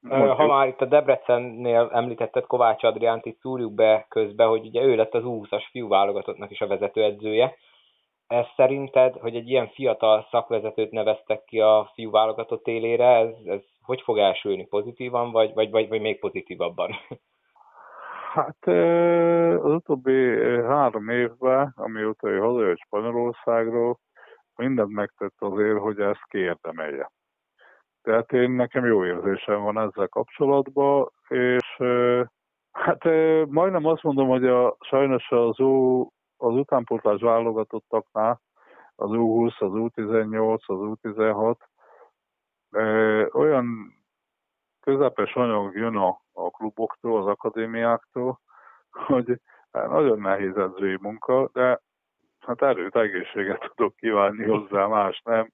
Mondjuk. 0.00 0.36
Ha 0.36 0.46
már 0.46 0.68
itt 0.68 0.80
a 0.80 0.84
Debrecennél 0.84 1.90
említetted 1.92 2.46
Kovács 2.46 2.84
Adriánt, 2.84 3.26
itt 3.26 3.40
szúrjuk 3.40 3.74
be 3.74 4.06
közbe, 4.08 4.44
hogy 4.44 4.66
ugye 4.66 4.82
ő 4.82 4.96
lett 4.96 5.14
az 5.14 5.22
20-as 5.24 5.64
fiú 5.70 5.88
válogatottnak 5.88 6.50
is 6.50 6.60
a 6.60 6.66
vezetőedzője 6.66 7.56
ez 8.26 8.46
szerinted, 8.56 9.14
hogy 9.14 9.36
egy 9.36 9.48
ilyen 9.48 9.68
fiatal 9.68 10.26
szakvezetőt 10.30 10.90
neveztek 10.90 11.44
ki 11.44 11.60
a 11.60 11.90
fiú 11.94 12.10
válogatott 12.10 12.66
élére, 12.66 13.16
ez, 13.16 13.34
ez 13.44 13.60
hogy 13.82 14.00
fog 14.00 14.18
elsülni? 14.18 14.66
Pozitívan, 14.66 15.30
vagy, 15.32 15.54
vagy, 15.54 15.70
vagy, 15.70 15.88
vagy 15.88 16.00
még 16.00 16.18
pozitívabban? 16.18 16.90
Hát 18.34 18.66
az 19.62 19.72
utóbbi 19.72 20.40
három 20.62 21.08
évben, 21.08 21.72
amióta 21.76 22.28
ő 22.28 22.38
hazajött 22.38 22.78
Spanyolországról, 22.78 23.98
mindent 24.56 24.90
megtett 24.90 25.34
azért, 25.38 25.78
hogy 25.78 26.00
ezt 26.00 26.24
kiérdemelje. 26.28 27.10
Tehát 28.02 28.32
én 28.32 28.50
nekem 28.50 28.84
jó 28.84 29.04
érzésem 29.04 29.62
van 29.62 29.78
ezzel 29.78 30.08
kapcsolatban, 30.08 31.10
és 31.28 31.82
hát 32.72 33.04
majdnem 33.46 33.86
azt 33.86 34.02
mondom, 34.02 34.28
hogy 34.28 34.46
a, 34.46 34.76
sajnos 34.80 35.30
az 35.30 35.60
az 36.44 36.54
utánpótlás 36.54 37.20
válogatottaknál 37.20 38.40
az 38.96 39.10
U20, 39.12 39.58
az 39.58 39.70
U18, 39.72 40.66
az 40.66 40.98
U16 41.02 41.56
olyan 43.32 43.96
közepes 44.80 45.34
anyag 45.34 45.76
jön 45.76 45.96
a, 45.96 46.20
a 46.32 46.50
kluboktól, 46.50 47.20
az 47.20 47.26
akadémiáktól, 47.26 48.40
hogy 48.90 49.40
hát 49.72 49.88
nagyon 49.88 50.20
nehéz 50.20 50.56
edzői 50.56 50.98
munka, 51.00 51.48
de 51.52 51.80
hát 52.40 52.62
erőt, 52.62 52.96
egészséget 52.96 53.72
tudok 53.74 53.96
kívánni 53.96 54.44
hozzá, 54.44 54.86
más 54.86 55.20
nem. 55.24 55.50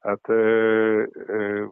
Hát 0.00 0.28
ö, 0.28 1.04
ö, 1.12 1.64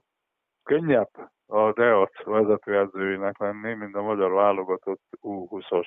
könnyebb 0.63 1.11
a 1.47 1.73
DEAC 1.73 2.25
vezetőedzőinek 2.25 3.39
lenni, 3.39 3.75
mint 3.75 3.95
a 3.97 4.03
magyar 4.03 4.33
válogatott 4.33 5.03
U20-os 5.23 5.87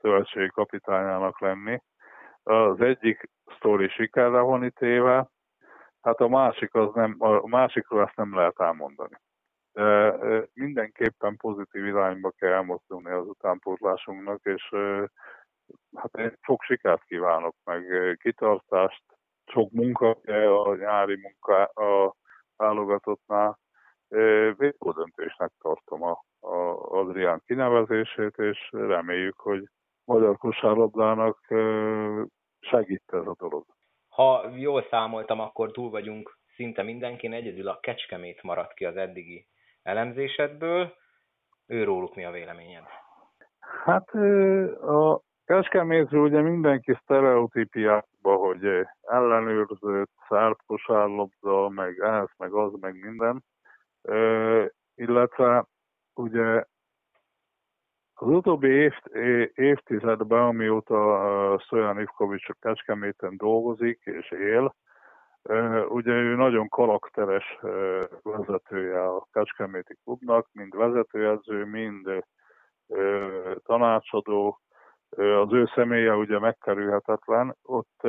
szövetségi 0.00 0.50
kapitányának 0.50 1.40
lenni. 1.40 1.82
Az 2.42 2.80
egyik 2.80 3.30
sztori 3.56 3.88
sikerre 3.88 4.40
van 4.40 4.64
ítéve, 4.64 5.30
hát 6.00 6.20
a 6.20 6.28
másik 6.28 6.74
az 6.74 6.94
nem, 6.94 7.16
a 7.18 7.46
másikról 7.46 8.02
ezt 8.02 8.16
nem 8.16 8.34
lehet 8.34 8.60
elmondani. 8.60 9.20
De 9.72 10.14
mindenképpen 10.54 11.36
pozitív 11.36 11.86
irányba 11.86 12.30
kell 12.30 12.52
elmozdulni 12.52 13.10
az 13.10 13.26
utánpótlásunknak, 13.26 14.40
és 14.42 14.68
hát 15.96 16.14
én 16.18 16.38
sok 16.40 16.62
sikert 16.62 17.04
kívánok, 17.04 17.54
meg 17.64 17.84
kitartást, 18.20 19.02
sok 19.46 19.70
munka 19.70 20.10
a 20.64 20.74
nyári 20.74 21.20
munka 21.20 21.64
a 21.64 22.14
válogatottnál. 22.56 23.58
Végül 24.56 24.92
döntésnek 24.92 25.50
tartom 25.58 26.02
a, 26.02 26.24
a 26.40 26.56
Adrián 26.98 27.42
kinevezését, 27.46 28.36
és 28.36 28.68
reméljük, 28.70 29.38
hogy 29.38 29.68
magyar 30.04 30.36
kosárlabdának 30.36 31.38
segít 32.60 33.02
ez 33.06 33.26
a 33.26 33.34
dolog. 33.38 33.64
Ha 34.08 34.50
jól 34.56 34.86
számoltam, 34.90 35.40
akkor 35.40 35.70
túl 35.70 35.90
vagyunk 35.90 36.38
szinte 36.54 36.82
mindenkin, 36.82 37.32
egyedül 37.32 37.68
a 37.68 37.78
Kecskemét 37.80 38.42
maradt 38.42 38.74
ki 38.74 38.84
az 38.84 38.96
eddigi 38.96 39.46
elemzésedből. 39.82 40.92
Őróluk 41.66 42.14
mi 42.14 42.24
a 42.24 42.30
véleményed? 42.30 42.84
Hát 43.84 44.08
a 44.80 45.20
Kecskemétről 45.44 46.22
ugye 46.22 46.40
mindenki 46.40 46.98
sztereotípiákba, 47.02 48.36
hogy 48.36 48.86
ellenőrzött, 49.00 50.10
szárt 50.28 50.62
kosárlabda, 50.66 51.68
meg 51.68 51.98
ez, 51.98 52.28
meg 52.36 52.52
az, 52.52 52.72
meg 52.80 52.94
minden. 53.00 53.44
illetve 54.94 55.66
ugye 56.14 56.64
az 58.22 58.28
utóbbi 58.28 58.68
év, 58.68 58.92
évtizedben, 59.54 60.42
amióta 60.42 61.58
Stojan 61.58 62.00
Ivkovics 62.00 62.48
a 62.48 62.54
Kecskeméten 62.60 63.36
dolgozik 63.36 64.00
és 64.04 64.30
él, 64.30 64.74
ugye 65.88 66.12
ő 66.12 66.34
nagyon 66.34 66.68
karakteres 66.68 67.58
vezetője 68.22 69.04
a 69.04 69.26
Kecskeméti 69.32 69.96
klubnak, 70.04 70.48
mind 70.52 70.76
vezetőedző, 70.76 71.64
mind 71.64 72.24
tanácsadó, 73.64 74.60
az 75.16 75.52
ő 75.52 75.70
személye 75.74 76.14
ugye 76.16 76.38
megkerülhetetlen, 76.38 77.56
ott 77.62 78.00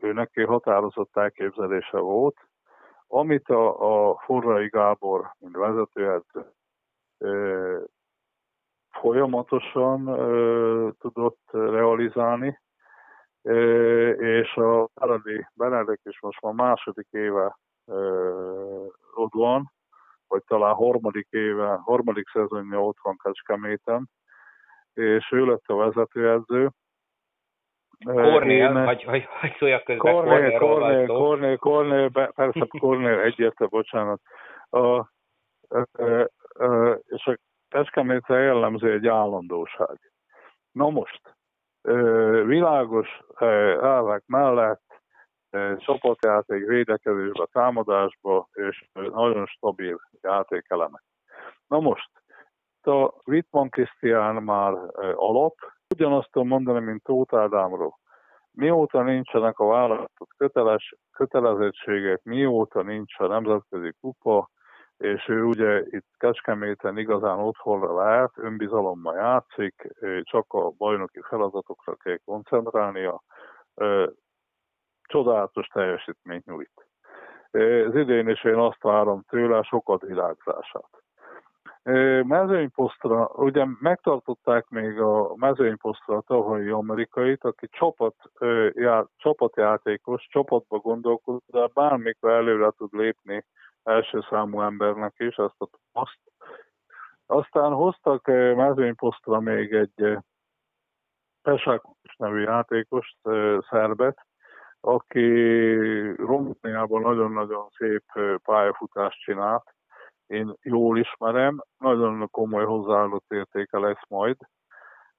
ő 0.00 0.12
neki 0.12 0.42
határozott 0.42 1.16
elképzelése 1.16 1.98
volt, 1.98 2.36
amit 3.06 3.48
a, 3.48 4.10
a 4.10 4.18
Forrai 4.24 4.68
Gábor, 4.68 5.34
mint 5.38 5.56
vezetőedző 5.56 6.46
folyamatosan 8.92 10.06
ö, 10.06 10.88
tudott 10.98 11.40
realizálni, 11.50 12.58
ö, 13.42 14.10
és 14.10 14.54
a 14.54 14.88
Benedek, 14.94 15.52
Benedek 15.54 16.00
is 16.04 16.20
most 16.20 16.42
már 16.42 16.52
második 16.52 17.08
éve 17.10 17.58
ö, 17.86 18.84
ott 19.14 19.32
van 19.32 19.72
vagy 20.32 20.42
talán 20.46 20.74
harmadik 20.74 21.26
éve, 21.30 21.80
harmadik 21.84 22.28
szezonja 22.28 22.84
ott 22.84 22.96
van 23.02 23.16
Kecskeméten, 23.22 24.10
és 24.94 25.32
ő 25.32 25.44
lett 25.44 25.66
a 25.66 25.74
vezetőedző. 25.74 26.70
Kornél, 28.04 28.72
vagy, 28.72 29.04
vagy, 29.04 29.28
vagy 29.40 29.56
szóljak 29.58 29.84
közben, 29.84 30.12
Kornél, 30.12 30.58
Kornél, 30.58 31.06
Kornél, 31.06 31.56
Kornél, 31.56 32.10
persze 32.10 32.66
Kornél 32.78 33.20
egyértelmű, 33.20 33.72
bocsánat. 33.72 34.20
A, 34.70 34.78
a, 34.78 35.08
a, 36.52 36.98
és 37.06 37.26
a 37.26 37.36
Kecskemétre 37.72 38.38
jellemző 38.38 38.92
egy 38.92 39.06
állandóság. 39.06 40.12
Na 40.72 40.90
most, 40.90 41.36
világos 42.46 43.20
elvek 43.80 44.22
mellett 44.26 44.82
csapatjáték, 45.76 46.66
védekezésbe, 46.66 47.46
támadásba, 47.52 48.48
és 48.52 48.88
nagyon 48.92 49.46
stabil 49.46 50.00
játékelemek. 50.20 51.02
Na 51.66 51.80
most, 51.80 52.10
a 52.82 53.12
Wittmann 53.26 53.68
Krisztián 53.68 54.42
már 54.42 54.72
alap, 55.14 55.54
ugyanazt 55.94 56.30
tudom 56.30 56.48
mondani, 56.48 56.80
mint 56.80 57.02
Tóth 57.02 57.34
Ádámról. 57.34 57.98
Mióta 58.50 59.02
nincsenek 59.02 59.58
a 59.58 59.66
választott 59.66 60.30
köteles, 60.36 60.94
kötelezettségek, 61.12 62.22
mióta 62.22 62.82
nincs 62.82 63.18
a 63.18 63.26
nemzetközi 63.26 63.92
kupa, 64.00 64.50
és 65.02 65.28
ő 65.28 65.44
ugye 65.44 65.82
itt 65.84 66.06
Kecskeméten 66.16 66.98
igazán 66.98 67.38
otthonra 67.38 67.96
lehet, 67.96 68.30
önbizalommal 68.36 69.16
játszik, 69.16 69.88
csak 70.22 70.52
a 70.52 70.70
bajnoki 70.70 71.20
feladatokra 71.28 71.94
kell 71.94 72.18
koncentrálnia, 72.24 73.22
csodálatos 75.02 75.66
teljesítményt 75.66 76.44
nyújt. 76.44 76.86
Az 77.86 77.94
idén 77.94 78.28
is 78.28 78.44
én 78.44 78.54
azt 78.54 78.82
várom 78.82 79.22
tőle, 79.28 79.62
sokat 79.62 80.02
világzását. 80.02 80.90
Mezőnyposztra, 82.22 83.26
ugye 83.26 83.64
megtartották 83.80 84.68
még 84.68 85.00
a 85.00 85.34
mezőnyposztra 85.36 86.16
a 86.16 86.24
tavalyi 86.26 86.68
amerikait, 86.68 87.44
aki 87.44 87.68
csapat, 87.70 88.14
já, 88.72 89.06
csapatjátékos, 89.16 90.26
csapatba 90.30 90.78
gondolkodik, 90.78 91.42
de 91.46 91.68
bármikor 91.74 92.30
előre 92.30 92.70
tud 92.70 92.92
lépni 92.92 93.44
első 93.82 94.20
számú 94.30 94.60
embernek 94.60 95.14
is, 95.16 95.36
ezt 95.36 95.54
a 95.58 95.68
poszt. 95.92 96.18
Aztán 97.26 97.72
hoztak 97.72 98.26
mezőnyposztra 98.56 99.40
még 99.40 99.72
egy 99.72 100.18
Pesákos 101.42 102.16
nevű 102.16 102.40
játékost, 102.40 103.16
szerbet, 103.70 104.26
aki 104.80 105.26
Romániában 106.14 107.00
nagyon-nagyon 107.00 107.68
szép 107.76 108.04
pályafutást 108.44 109.20
csinált. 109.20 109.74
Én 110.26 110.54
jól 110.62 110.98
ismerem, 110.98 111.62
nagyon 111.78 112.28
komoly 112.30 112.64
hozzáadott 112.64 113.32
értéke 113.32 113.78
lesz 113.78 114.08
majd 114.08 114.36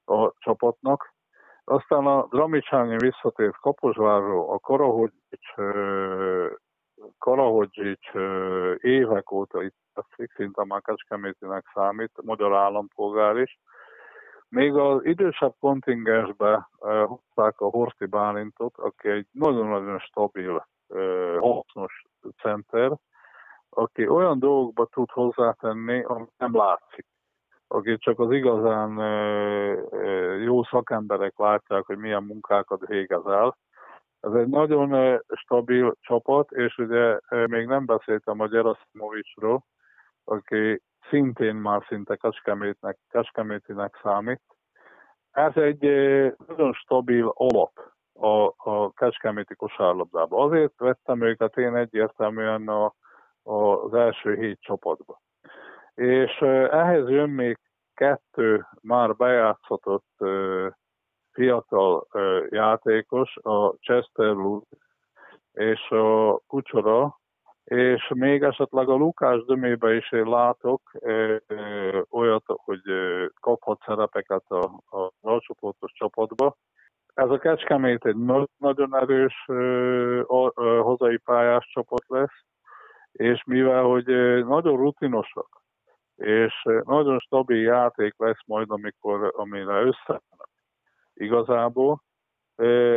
a 0.06 0.32
csapatnak. 0.40 1.14
Aztán 1.64 2.06
a 2.06 2.28
Dramicsányi 2.30 2.98
visszatért 2.98 3.56
Kaposvárról, 3.56 4.54
a 4.54 4.60
Karahogyics, 4.60 5.54
Karahodzsics 7.18 8.12
évek 8.78 9.32
óta 9.32 9.64
itt 9.64 9.76
szinte 10.36 10.66
már 10.66 10.82
Kecskemétinek 10.82 11.66
számít, 11.74 12.12
magyar 12.24 12.54
állampolgár 12.54 13.38
is, 13.38 13.60
még 14.50 14.76
az 14.76 15.06
idősebb 15.06 15.54
kontingensbe 15.60 16.70
hozták 17.06 17.60
a 17.60 17.70
Horti 17.70 18.06
Bálintot, 18.06 18.78
aki 18.78 19.10
egy 19.10 19.28
nagyon-nagyon 19.32 20.00
stabil, 20.00 20.68
hasznos 21.40 22.04
center, 22.42 22.92
aki 23.70 24.08
olyan 24.08 24.40
dolgokba 24.40 24.86
tud 24.86 25.10
hozzátenni, 25.10 26.04
amit 26.04 26.32
nem 26.38 26.56
látszik. 26.56 27.06
Aki 27.68 27.98
csak 27.98 28.20
az 28.20 28.32
igazán 28.32 28.92
jó 30.42 30.64
szakemberek 30.64 31.38
látják, 31.38 31.86
hogy 31.86 31.98
milyen 31.98 32.24
munkákat 32.24 32.86
végez 32.86 33.26
el. 33.26 33.58
Ez 34.24 34.34
egy 34.34 34.48
nagyon 34.48 35.20
stabil 35.34 35.96
csapat, 36.02 36.52
és 36.52 36.78
ugye 36.78 37.20
még 37.30 37.66
nem 37.66 37.86
beszéltem 37.86 38.40
a 38.40 38.48
Gerasimovicsról, 38.48 39.66
aki 40.24 40.82
szintén 41.10 41.56
már 41.56 41.86
szinte 41.88 42.16
Kecskemétnek, 42.16 42.98
Kecskemétinek 43.10 44.00
számít. 44.04 44.42
Ez 45.32 45.56
egy 45.56 45.80
nagyon 46.48 46.74
stabil 46.74 47.34
alap 47.36 47.72
a, 48.14 48.54
a 48.70 48.92
Kecskeméti 48.92 49.56
kosárlabdában. 49.56 50.50
Azért 50.50 50.74
vettem 50.78 51.22
őket 51.22 51.58
én 51.58 51.76
egyértelműen 51.76 52.68
a, 52.68 52.94
a, 53.44 53.84
az 53.84 53.94
első 53.94 54.36
hét 54.36 54.62
csapatba. 54.62 55.22
És 55.94 56.42
ehhez 56.72 57.10
jön 57.10 57.30
még 57.30 57.60
kettő 57.94 58.66
már 58.82 59.16
bejátszatott 59.16 60.24
fiatal 61.34 62.08
játékos, 62.50 63.38
a 63.42 63.70
Chester 63.70 64.36
és 65.54 65.90
a 65.90 66.38
Kucsora, 66.48 67.22
és 67.64 68.12
még 68.16 68.44
esetleg 68.44 68.90
a 68.90 68.96
Lukás 68.96 69.46
dömébe 69.46 69.96
is 69.96 70.12
én 70.12 70.30
látok 70.30 70.82
ö, 71.00 71.36
ö, 71.48 72.02
olyat, 72.10 72.44
hogy 72.46 72.82
ö, 72.84 73.26
kaphat 73.40 73.82
szerepeket 73.86 74.44
a, 74.48 74.64
a 74.98 75.12
alcsoportos 75.22 75.92
csapatba. 75.92 76.56
Ez 77.14 77.30
a 77.30 77.38
Kecskemét 77.38 78.06
egy 78.06 78.18
nagyon 78.58 78.96
erős 78.96 79.44
ö, 79.48 80.22
ö, 80.56 80.80
hazai 80.84 81.18
pályás 81.18 81.70
csapat 81.74 82.04
lesz, 82.08 82.44
és 83.12 83.44
mivel 83.46 83.84
hogy 83.84 84.06
nagyon 84.46 84.78
rutinosak, 84.78 85.62
és 86.16 86.64
nagyon 86.84 87.20
stabil 87.20 87.62
játék 87.62 88.14
lesz 88.18 88.46
majd, 88.46 88.70
amikor, 88.70 89.34
amire 89.36 89.82
összeállnak 89.82 90.50
igazából, 91.14 92.02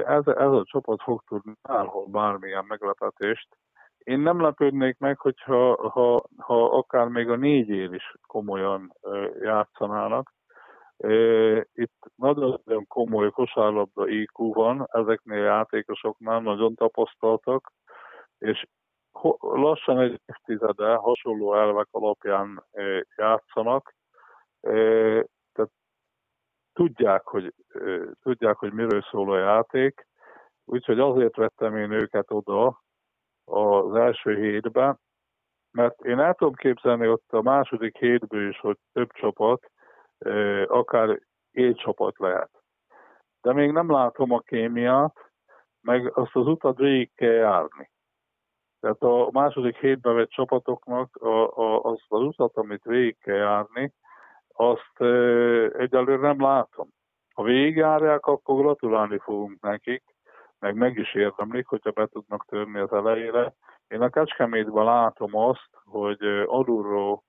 ez, 0.05 0.27
ez 0.27 0.51
a 0.51 0.65
csapat 0.65 1.03
fog 1.03 1.23
tudni 1.27 1.53
bárhol 1.63 2.07
bármilyen 2.07 2.65
meglepetést. 2.69 3.49
Én 3.99 4.21
nem 4.21 4.41
lepődnék 4.41 4.99
meg, 4.99 5.19
hogyha 5.19 5.91
ha, 5.91 6.25
ha 6.37 6.65
akár 6.65 7.09
még 7.09 7.31
a 7.31 7.37
négyér 7.37 7.93
is 7.93 8.15
komolyan 8.27 8.93
játszanának. 9.41 10.33
Itt 11.73 11.97
nagyon 12.15 12.87
komoly 12.89 13.31
kosárlabda 13.31 14.09
IQ 14.09 14.53
van, 14.53 14.87
ezeknél 14.93 15.43
játékosoknál 15.43 16.41
nagyon 16.41 16.75
tapasztaltak, 16.75 17.73
és 18.39 18.67
lassan 19.41 20.01
egy 20.01 20.21
évtizede 20.27 20.95
hasonló 20.95 21.55
elvek 21.55 21.89
alapján 21.91 22.65
játszanak, 23.17 23.95
tudják, 26.77 27.23
hogy, 27.23 27.55
tudják, 28.23 28.57
hogy 28.57 28.73
miről 28.73 29.03
szól 29.03 29.33
a 29.33 29.39
játék, 29.39 30.07
úgyhogy 30.65 31.01
azért 31.01 31.37
vettem 31.37 31.77
én 31.77 31.91
őket 31.91 32.31
oda, 32.31 32.83
az 33.45 33.95
első 33.95 34.37
hétben, 34.37 34.99
mert 35.71 36.01
én 36.05 36.19
el 36.19 36.35
tudom 36.35 36.55
képzelni 36.55 37.09
ott 37.09 37.33
a 37.33 37.43
második 37.43 37.97
hétből 37.97 38.49
is, 38.49 38.59
hogy 38.59 38.77
több 38.93 39.13
csapat, 39.13 39.71
akár 40.67 41.21
csapat 41.73 42.19
lehet. 42.19 42.51
De 43.41 43.53
még 43.53 43.71
nem 43.71 43.91
látom 43.91 44.33
a 44.33 44.39
kémiát, 44.39 45.17
meg 45.81 46.19
azt 46.19 46.37
az 46.37 46.47
utat 46.47 46.77
végig 46.79 47.11
kell 47.15 47.33
járni. 47.33 47.91
Tehát 48.81 49.03
a 49.03 49.29
második 49.33 49.77
hétben 49.77 50.15
vett 50.15 50.31
csapatoknak 50.31 51.17
a, 51.17 51.57
a, 51.57 51.83
azt 51.83 52.05
az 52.09 52.21
utat, 52.21 52.57
amit 52.57 52.85
végig 52.85 53.19
kell 53.19 53.37
járni, 53.37 53.93
azt 54.57 55.01
egyelőre 55.79 56.17
nem 56.17 56.41
látom. 56.41 56.89
Ha 57.35 57.43
végigjárják, 57.43 58.27
akkor 58.27 58.57
gratulálni 58.57 59.19
fogunk 59.19 59.61
nekik, 59.61 60.03
meg 60.59 60.75
meg 60.75 60.97
is 60.97 61.15
érdemlik, 61.15 61.67
hogyha 61.67 61.91
be 61.91 62.07
tudnak 62.07 62.45
törni 62.45 62.79
az 62.79 62.93
elejére. 62.93 63.55
Én 63.89 64.01
a 64.01 64.09
Kecskemétben 64.11 64.85
látom 64.85 65.37
azt, 65.37 65.71
hogy 65.85 66.23
alulról 66.47 67.23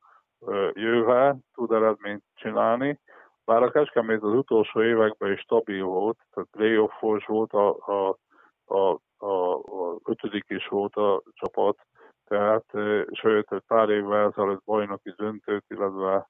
jöve 0.73 1.35
tud 1.53 1.71
eredményt 1.71 2.23
csinálni, 2.33 2.99
bár 3.45 3.63
a 3.63 3.71
Kecskemét 3.71 4.23
az 4.23 4.33
utolsó 4.33 4.83
években 4.83 5.31
is 5.31 5.39
stabil 5.39 5.83
volt, 5.83 6.17
tehát 6.33 6.49
playoffos 6.51 7.25
volt, 7.25 7.53
a, 7.53 7.75
a, 7.85 8.17
a, 8.65 8.99
a, 9.17 9.53
a 9.53 9.99
ötödik 10.03 10.45
is 10.47 10.67
volt 10.67 10.95
a 10.95 11.21
csapat, 11.33 11.77
tehát 12.25 12.65
sőt, 13.11 13.51
egy 13.51 13.63
pár 13.67 13.89
évvel 13.89 14.27
ezelőtt 14.27 14.63
bajnoki 14.65 15.13
döntőt, 15.17 15.63
illetve 15.67 16.29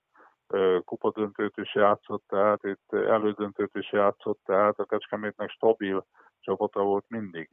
kupadöntőt 0.85 1.57
is 1.57 1.75
játszott, 1.75 2.23
tehát 2.27 2.63
itt 2.63 2.93
elődöntőt 2.93 3.75
is 3.75 3.91
játszott, 3.91 4.39
tehát 4.45 4.79
a 4.79 4.85
Kecskemétnek 4.85 5.49
stabil 5.49 6.05
csapata 6.39 6.81
volt 6.83 7.05
mindig. 7.07 7.49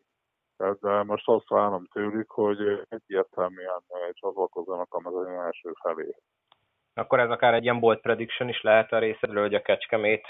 Tehát, 0.56 0.80
de 0.80 1.02
most 1.02 1.28
azt 1.28 1.48
várom 1.48 1.86
tőlük, 1.92 2.30
hogy 2.30 2.86
egyértelműen 2.88 3.82
csatlakozzanak 4.10 4.94
a 4.94 5.00
mezőny 5.00 5.34
első 5.34 5.72
felé. 5.82 6.14
Akkor 6.94 7.20
ez 7.20 7.30
akár 7.30 7.54
egy 7.54 7.62
ilyen 7.62 7.80
bold 7.80 8.00
prediction 8.00 8.48
is 8.48 8.62
lehet 8.62 8.92
a 8.92 8.98
részedről, 8.98 9.42
hogy 9.42 9.54
a 9.54 9.62
Kecskemét 9.62 10.26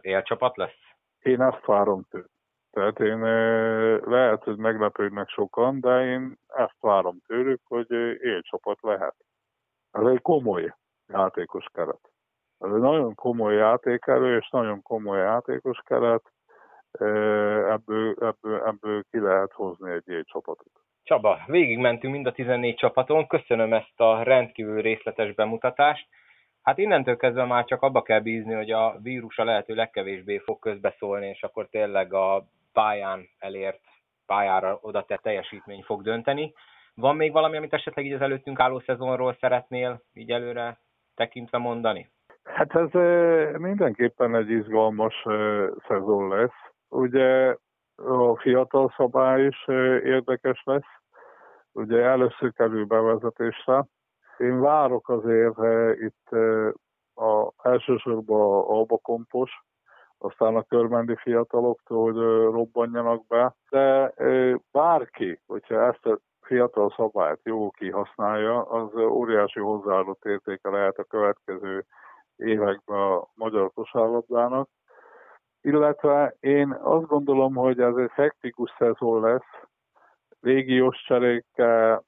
élcsapat 0.00 0.56
lesz? 0.56 0.78
Én 1.18 1.40
ezt 1.40 1.64
várom 1.64 2.04
tőlük. 2.10 2.30
Tehát 2.70 3.00
én 3.00 3.20
lehet, 4.00 4.42
hogy 4.44 4.56
meglepődnek 4.56 5.28
sokan, 5.28 5.80
de 5.80 6.04
én 6.04 6.38
ezt 6.46 6.80
várom 6.80 7.20
tőlük, 7.26 7.60
hogy 7.64 7.90
élcsapat 8.20 8.78
lehet. 8.82 9.16
Ez 9.90 10.06
egy 10.06 10.22
komoly 10.22 10.74
játékos 11.08 11.64
keret. 11.72 12.10
Ez 12.58 12.72
egy 12.72 12.80
nagyon 12.80 13.14
komoly 13.14 13.54
játékerő 13.54 14.36
és 14.36 14.48
nagyon 14.50 14.82
komoly 14.82 15.18
játékos 15.18 15.78
keret, 15.84 16.32
ebből, 17.70 18.14
ebből, 18.20 18.62
ebből 18.66 19.02
ki 19.10 19.18
lehet 19.18 19.52
hozni 19.52 19.90
egy 19.90 20.10
egy 20.10 20.24
csapatot. 20.24 20.72
Csaba, 21.02 21.38
végigmentünk 21.46 22.12
mind 22.12 22.26
a 22.26 22.32
14 22.32 22.74
csapaton, 22.76 23.26
köszönöm 23.26 23.72
ezt 23.72 24.00
a 24.00 24.22
rendkívül 24.22 24.82
részletes 24.82 25.34
bemutatást. 25.34 26.08
Hát 26.62 26.78
innentől 26.78 27.16
kezdve 27.16 27.44
már 27.44 27.64
csak 27.64 27.82
abba 27.82 28.02
kell 28.02 28.20
bízni, 28.20 28.54
hogy 28.54 28.70
a 28.70 28.98
vírus 29.02 29.38
a 29.38 29.44
lehető 29.44 29.74
legkevésbé 29.74 30.38
fog 30.38 30.58
közbeszólni, 30.58 31.26
és 31.26 31.42
akkor 31.42 31.68
tényleg 31.68 32.12
a 32.12 32.44
pályán 32.72 33.28
elért, 33.38 33.80
pályára 34.26 34.78
oda 34.80 35.04
tett 35.04 35.22
teljesítmény 35.22 35.82
fog 35.82 36.02
dönteni. 36.02 36.54
Van 36.94 37.16
még 37.16 37.32
valami, 37.32 37.56
amit 37.56 37.72
esetleg 37.72 38.06
így 38.06 38.12
az 38.12 38.20
előttünk 38.20 38.60
álló 38.60 38.80
szezonról 38.80 39.36
szeretnél 39.40 40.02
így 40.12 40.30
előre 40.30 40.80
tekintve 41.18 41.58
mondani? 41.58 42.10
Hát 42.42 42.74
ez 42.74 42.90
mindenképpen 43.60 44.34
egy 44.34 44.50
izgalmas 44.50 45.26
szezon 45.88 46.28
lesz. 46.28 46.60
Ugye 46.88 47.56
a 47.96 48.36
fiatal 48.36 48.92
szabály 48.96 49.46
is 49.46 49.68
érdekes 50.04 50.62
lesz. 50.64 50.90
Ugye 51.72 52.02
először 52.02 52.52
kerül 52.52 52.84
bevezetésre. 52.84 53.84
Én 54.38 54.60
várok 54.60 55.08
azért 55.08 55.58
itt 56.00 56.28
a, 57.14 57.52
elsősorban 57.62 58.40
a 58.40 58.68
albakompos, 58.68 59.50
aztán 60.18 60.56
a 60.56 60.62
körmendi 60.62 61.16
fiataloktól, 61.16 62.12
hogy 62.12 62.16
robbanjanak 62.52 63.26
be, 63.26 63.54
de 63.70 64.14
bárki, 64.72 65.40
hogyha 65.46 65.86
ezt 65.86 66.20
fiatal 66.48 66.92
szabályt 66.96 67.40
jó 67.42 67.70
kihasználja, 67.70 68.62
az 68.62 68.94
óriási 68.94 69.60
hozzáadott 69.60 70.24
értéke 70.24 70.70
lehet 70.70 70.98
a 70.98 71.04
következő 71.04 71.84
években 72.36 72.98
a 72.98 73.28
magyar 73.34 73.70
kosárlabdának. 73.74 74.68
Illetve 75.60 76.34
én 76.40 76.72
azt 76.72 77.06
gondolom, 77.06 77.54
hogy 77.54 77.80
ez 77.80 77.96
egy 77.96 78.10
hektikus 78.12 78.74
szezon 78.78 79.20
lesz, 79.20 79.68
régiós 80.40 81.02
cserékkel, 81.06 82.04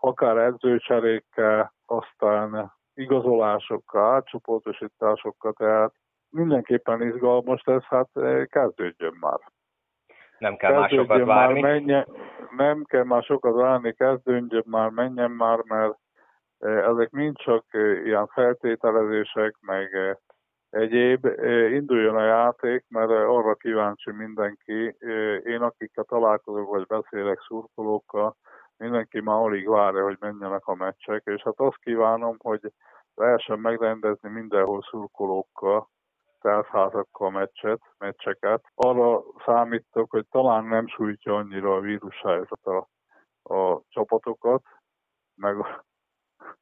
akár 0.00 0.36
edzőcserékkel, 0.36 1.74
aztán 1.86 2.72
igazolásokkal, 2.94 4.14
átcsoportosításokkal, 4.14 5.52
tehát 5.52 5.94
mindenképpen 6.30 7.02
izgalmas 7.02 7.62
lesz, 7.64 7.84
hát 7.84 8.08
kezdődjön 8.46 9.16
már. 9.20 9.38
Nem 10.42 10.56
kell 10.56 10.72
már 10.72 10.90
sokat 10.90 11.24
várni. 11.24 11.60
Már 11.60 11.72
menjen, 11.72 12.06
nem 12.56 12.84
kell 12.84 13.04
már 13.04 13.22
sokat 13.22 13.54
várni, 13.54 13.92
kezdődjön 13.92 14.64
már, 14.66 14.90
menjen 14.90 15.30
már, 15.30 15.62
mert 15.64 15.94
ezek 16.58 17.10
mind 17.10 17.36
csak 17.36 17.64
ilyen 18.04 18.26
feltételezések, 18.26 19.56
meg 19.60 20.16
egyéb. 20.70 21.26
Induljon 21.70 22.16
a 22.16 22.24
játék, 22.24 22.84
mert 22.88 23.10
arra 23.10 23.54
kíváncsi 23.54 24.10
mindenki. 24.10 24.96
Én 25.44 25.60
akikkel 25.60 26.04
találkozok, 26.04 26.68
vagy 26.68 26.86
beszélek 26.86 27.40
szurkolókkal, 27.40 28.36
mindenki 28.76 29.20
már 29.20 29.36
alig 29.36 29.68
várja, 29.68 30.02
hogy 30.02 30.16
menjenek 30.20 30.66
a 30.66 30.74
meccsek, 30.74 31.22
és 31.24 31.42
hát 31.42 31.54
azt 31.56 31.78
kívánom, 31.78 32.36
hogy 32.38 32.72
lehessen 33.14 33.58
megrendezni 33.58 34.28
mindenhol 34.28 34.82
szurkolókkal, 34.90 35.88
teltházakkal 36.42 37.30
meccset, 37.30 37.80
meccseket. 37.98 38.64
Arra 38.74 39.22
számítok, 39.44 40.10
hogy 40.10 40.26
talán 40.30 40.64
nem 40.64 40.86
sújtja 40.86 41.36
annyira 41.36 41.74
a 41.74 41.80
vírushelyzet 41.80 42.66
a, 42.66 42.88
a 43.54 43.82
csapatokat, 43.88 44.62
meg 45.34 45.56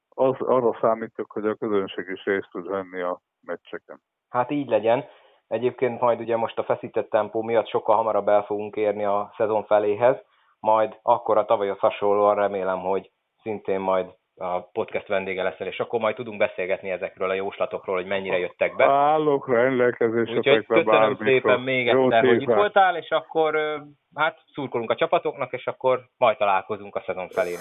az, 0.09 0.35
arra 0.39 0.79
számítok, 0.81 1.33
hogy 1.33 1.47
a 1.47 1.55
közönség 1.55 2.09
is 2.09 2.25
részt 2.25 2.49
tud 2.51 2.69
venni 2.69 3.01
a 3.01 3.21
meccseken. 3.41 4.01
Hát 4.29 4.51
így 4.51 4.69
legyen. 4.69 5.05
Egyébként 5.47 6.01
majd 6.01 6.21
ugye 6.21 6.37
most 6.37 6.59
a 6.59 6.65
feszített 6.65 7.11
tempó 7.11 7.43
miatt 7.43 7.69
sokkal 7.69 7.97
hamarabb 7.97 8.29
el 8.29 8.43
fogunk 8.43 8.77
érni 8.77 9.05
a 9.05 9.33
szezon 9.37 9.65
feléhez, 9.65 10.17
majd 10.61 10.99
akkor 11.03 11.39
a 11.39 11.45
tavalyhoz 11.45 11.79
hasonlóan 11.79 12.35
remélem, 12.35 12.79
hogy 12.81 13.11
szintén 13.43 13.81
majd 13.81 14.19
a 14.41 14.71
podcast 14.73 15.07
vendége 15.07 15.43
leszel, 15.43 15.67
és 15.67 15.79
akkor 15.79 16.01
majd 16.01 16.15
tudunk 16.15 16.39
beszélgetni 16.39 16.91
ezekről 16.91 17.31
a 17.31 17.35
jóslatokról, 17.35 17.97
hogy 17.97 18.07
mennyire 18.07 18.39
jöttek 18.39 18.77
be. 18.77 18.85
Állok 18.85 19.49
rendelkezésre. 19.49 20.37
Úgyhogy 20.37 20.67
köszönöm 20.67 21.17
szépen 21.25 21.61
még 21.61 21.89
egyszer, 21.89 22.25
hogy 22.25 22.43
itt 22.43 22.55
voltál, 22.55 22.97
és 22.97 23.11
akkor 23.11 23.83
hát 24.15 24.39
szurkolunk 24.55 24.91
a 24.91 24.95
csapatoknak, 24.95 25.53
és 25.53 25.67
akkor 25.67 26.01
majd 26.17 26.37
találkozunk 26.37 26.97
a 26.97 27.03
szezon 27.07 27.29
felé. 27.29 27.55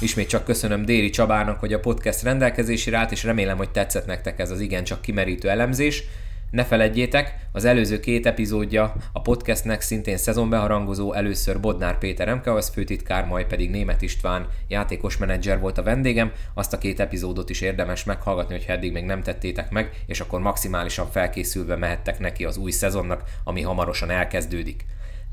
Ismét 0.00 0.28
csak 0.28 0.44
köszönöm 0.44 0.84
Déri 0.84 1.10
Csabának, 1.10 1.60
hogy 1.60 1.72
a 1.72 1.80
podcast 1.80 2.24
rendelkezésére 2.24 2.96
állt, 2.96 3.10
és 3.10 3.24
remélem, 3.24 3.56
hogy 3.56 3.70
tetszett 3.70 4.06
nektek 4.06 4.38
ez 4.38 4.50
az 4.50 4.60
igencsak 4.60 5.00
kimerítő 5.00 5.48
elemzés. 5.48 6.02
Ne 6.50 6.64
feledjétek, 6.64 7.34
az 7.52 7.64
előző 7.64 8.00
két 8.00 8.26
epizódja 8.26 8.94
a 9.12 9.20
podcastnek 9.20 9.80
szintén 9.80 10.16
szezonbeharangozó, 10.16 11.12
először 11.12 11.60
Bodnár 11.60 11.98
Péter 11.98 12.34
MKOS 12.34 12.68
főtitkár, 12.68 13.26
majd 13.26 13.46
pedig 13.46 13.70
Német 13.70 14.02
István 14.02 14.46
játékos 14.68 15.16
menedzser 15.16 15.60
volt 15.60 15.78
a 15.78 15.82
vendégem. 15.82 16.32
Azt 16.54 16.72
a 16.72 16.78
két 16.78 17.00
epizódot 17.00 17.50
is 17.50 17.60
érdemes 17.60 18.04
meghallgatni, 18.04 18.54
hogyha 18.54 18.72
eddig 18.72 18.92
még 18.92 19.04
nem 19.04 19.22
tettétek 19.22 19.70
meg, 19.70 19.90
és 20.06 20.20
akkor 20.20 20.40
maximálisan 20.40 21.10
felkészülve 21.10 21.76
mehettek 21.76 22.18
neki 22.18 22.44
az 22.44 22.56
új 22.56 22.70
szezonnak, 22.70 23.22
ami 23.44 23.62
hamarosan 23.62 24.10
elkezdődik. 24.10 24.84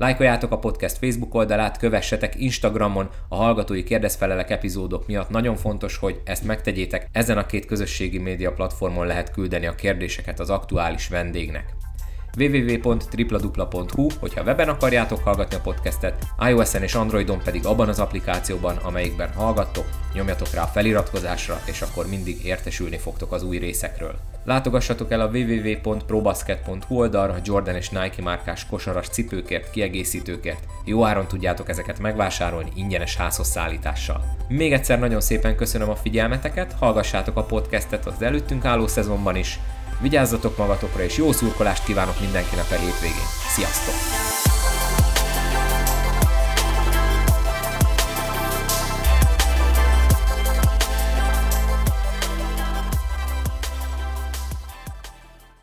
Lájkoljátok 0.02 0.52
a 0.52 0.58
podcast 0.58 0.98
Facebook 0.98 1.34
oldalát, 1.34 1.78
kövessetek 1.78 2.40
Instagramon 2.40 3.08
a 3.28 3.36
hallgatói 3.36 3.82
kérdezfelelek 3.82 4.50
epizódok 4.50 5.06
miatt. 5.06 5.28
Nagyon 5.28 5.56
fontos, 5.56 5.96
hogy 5.96 6.20
ezt 6.24 6.44
megtegyétek. 6.44 7.08
Ezen 7.12 7.38
a 7.38 7.46
két 7.46 7.66
közösségi 7.66 8.18
média 8.18 8.52
platformon 8.52 9.06
lehet 9.06 9.30
küldeni 9.30 9.66
a 9.66 9.74
kérdéseket 9.74 10.40
az 10.40 10.50
aktuális 10.50 11.08
vendégnek 11.08 11.64
www.tripladupla.hu, 12.38 14.06
hogyha 14.20 14.42
weben 14.42 14.68
akarjátok 14.68 15.24
hallgatni 15.24 15.56
a 15.56 15.60
podcastet, 15.60 16.26
iOS-en 16.48 16.82
és 16.82 16.94
Androidon 16.94 17.42
pedig 17.44 17.66
abban 17.66 17.88
az 17.88 17.98
applikációban, 17.98 18.76
amelyikben 18.76 19.32
hallgattok, 19.32 19.84
nyomjatok 20.14 20.50
rá 20.54 20.62
a 20.62 20.66
feliratkozásra, 20.66 21.60
és 21.64 21.82
akkor 21.82 22.06
mindig 22.06 22.44
értesülni 22.44 22.98
fogtok 22.98 23.32
az 23.32 23.42
új 23.42 23.58
részekről. 23.58 24.14
Látogassatok 24.44 25.10
el 25.10 25.20
a 25.20 25.30
www.probasket.hu 25.32 26.96
oldalra 26.96 27.36
Jordan 27.44 27.76
és 27.76 27.88
Nike 27.88 28.22
márkás 28.22 28.66
kosaras 28.66 29.08
cipőkért, 29.08 29.70
kiegészítőkért. 29.70 30.64
Jó 30.84 31.04
áron 31.04 31.26
tudjátok 31.26 31.68
ezeket 31.68 31.98
megvásárolni 31.98 32.70
ingyenes 32.74 33.16
házhoz 33.16 33.48
szállítással. 33.48 34.36
Még 34.48 34.72
egyszer 34.72 34.98
nagyon 34.98 35.20
szépen 35.20 35.56
köszönöm 35.56 35.88
a 35.88 35.96
figyelmeteket, 35.96 36.72
hallgassátok 36.72 37.36
a 37.36 37.44
podcastet 37.44 38.06
az 38.06 38.22
előttünk 38.22 38.64
álló 38.64 38.86
szezonban 38.86 39.36
is, 39.36 39.58
Vigyázzatok 40.02 40.56
magatokra, 40.56 41.02
és 41.02 41.16
jó 41.16 41.32
szurkolást 41.32 41.84
kívánok 41.84 42.20
mindenkinek 42.20 42.70
a 42.70 42.74
hétvégén. 42.74 43.28
Sziasztok! 43.54 44.61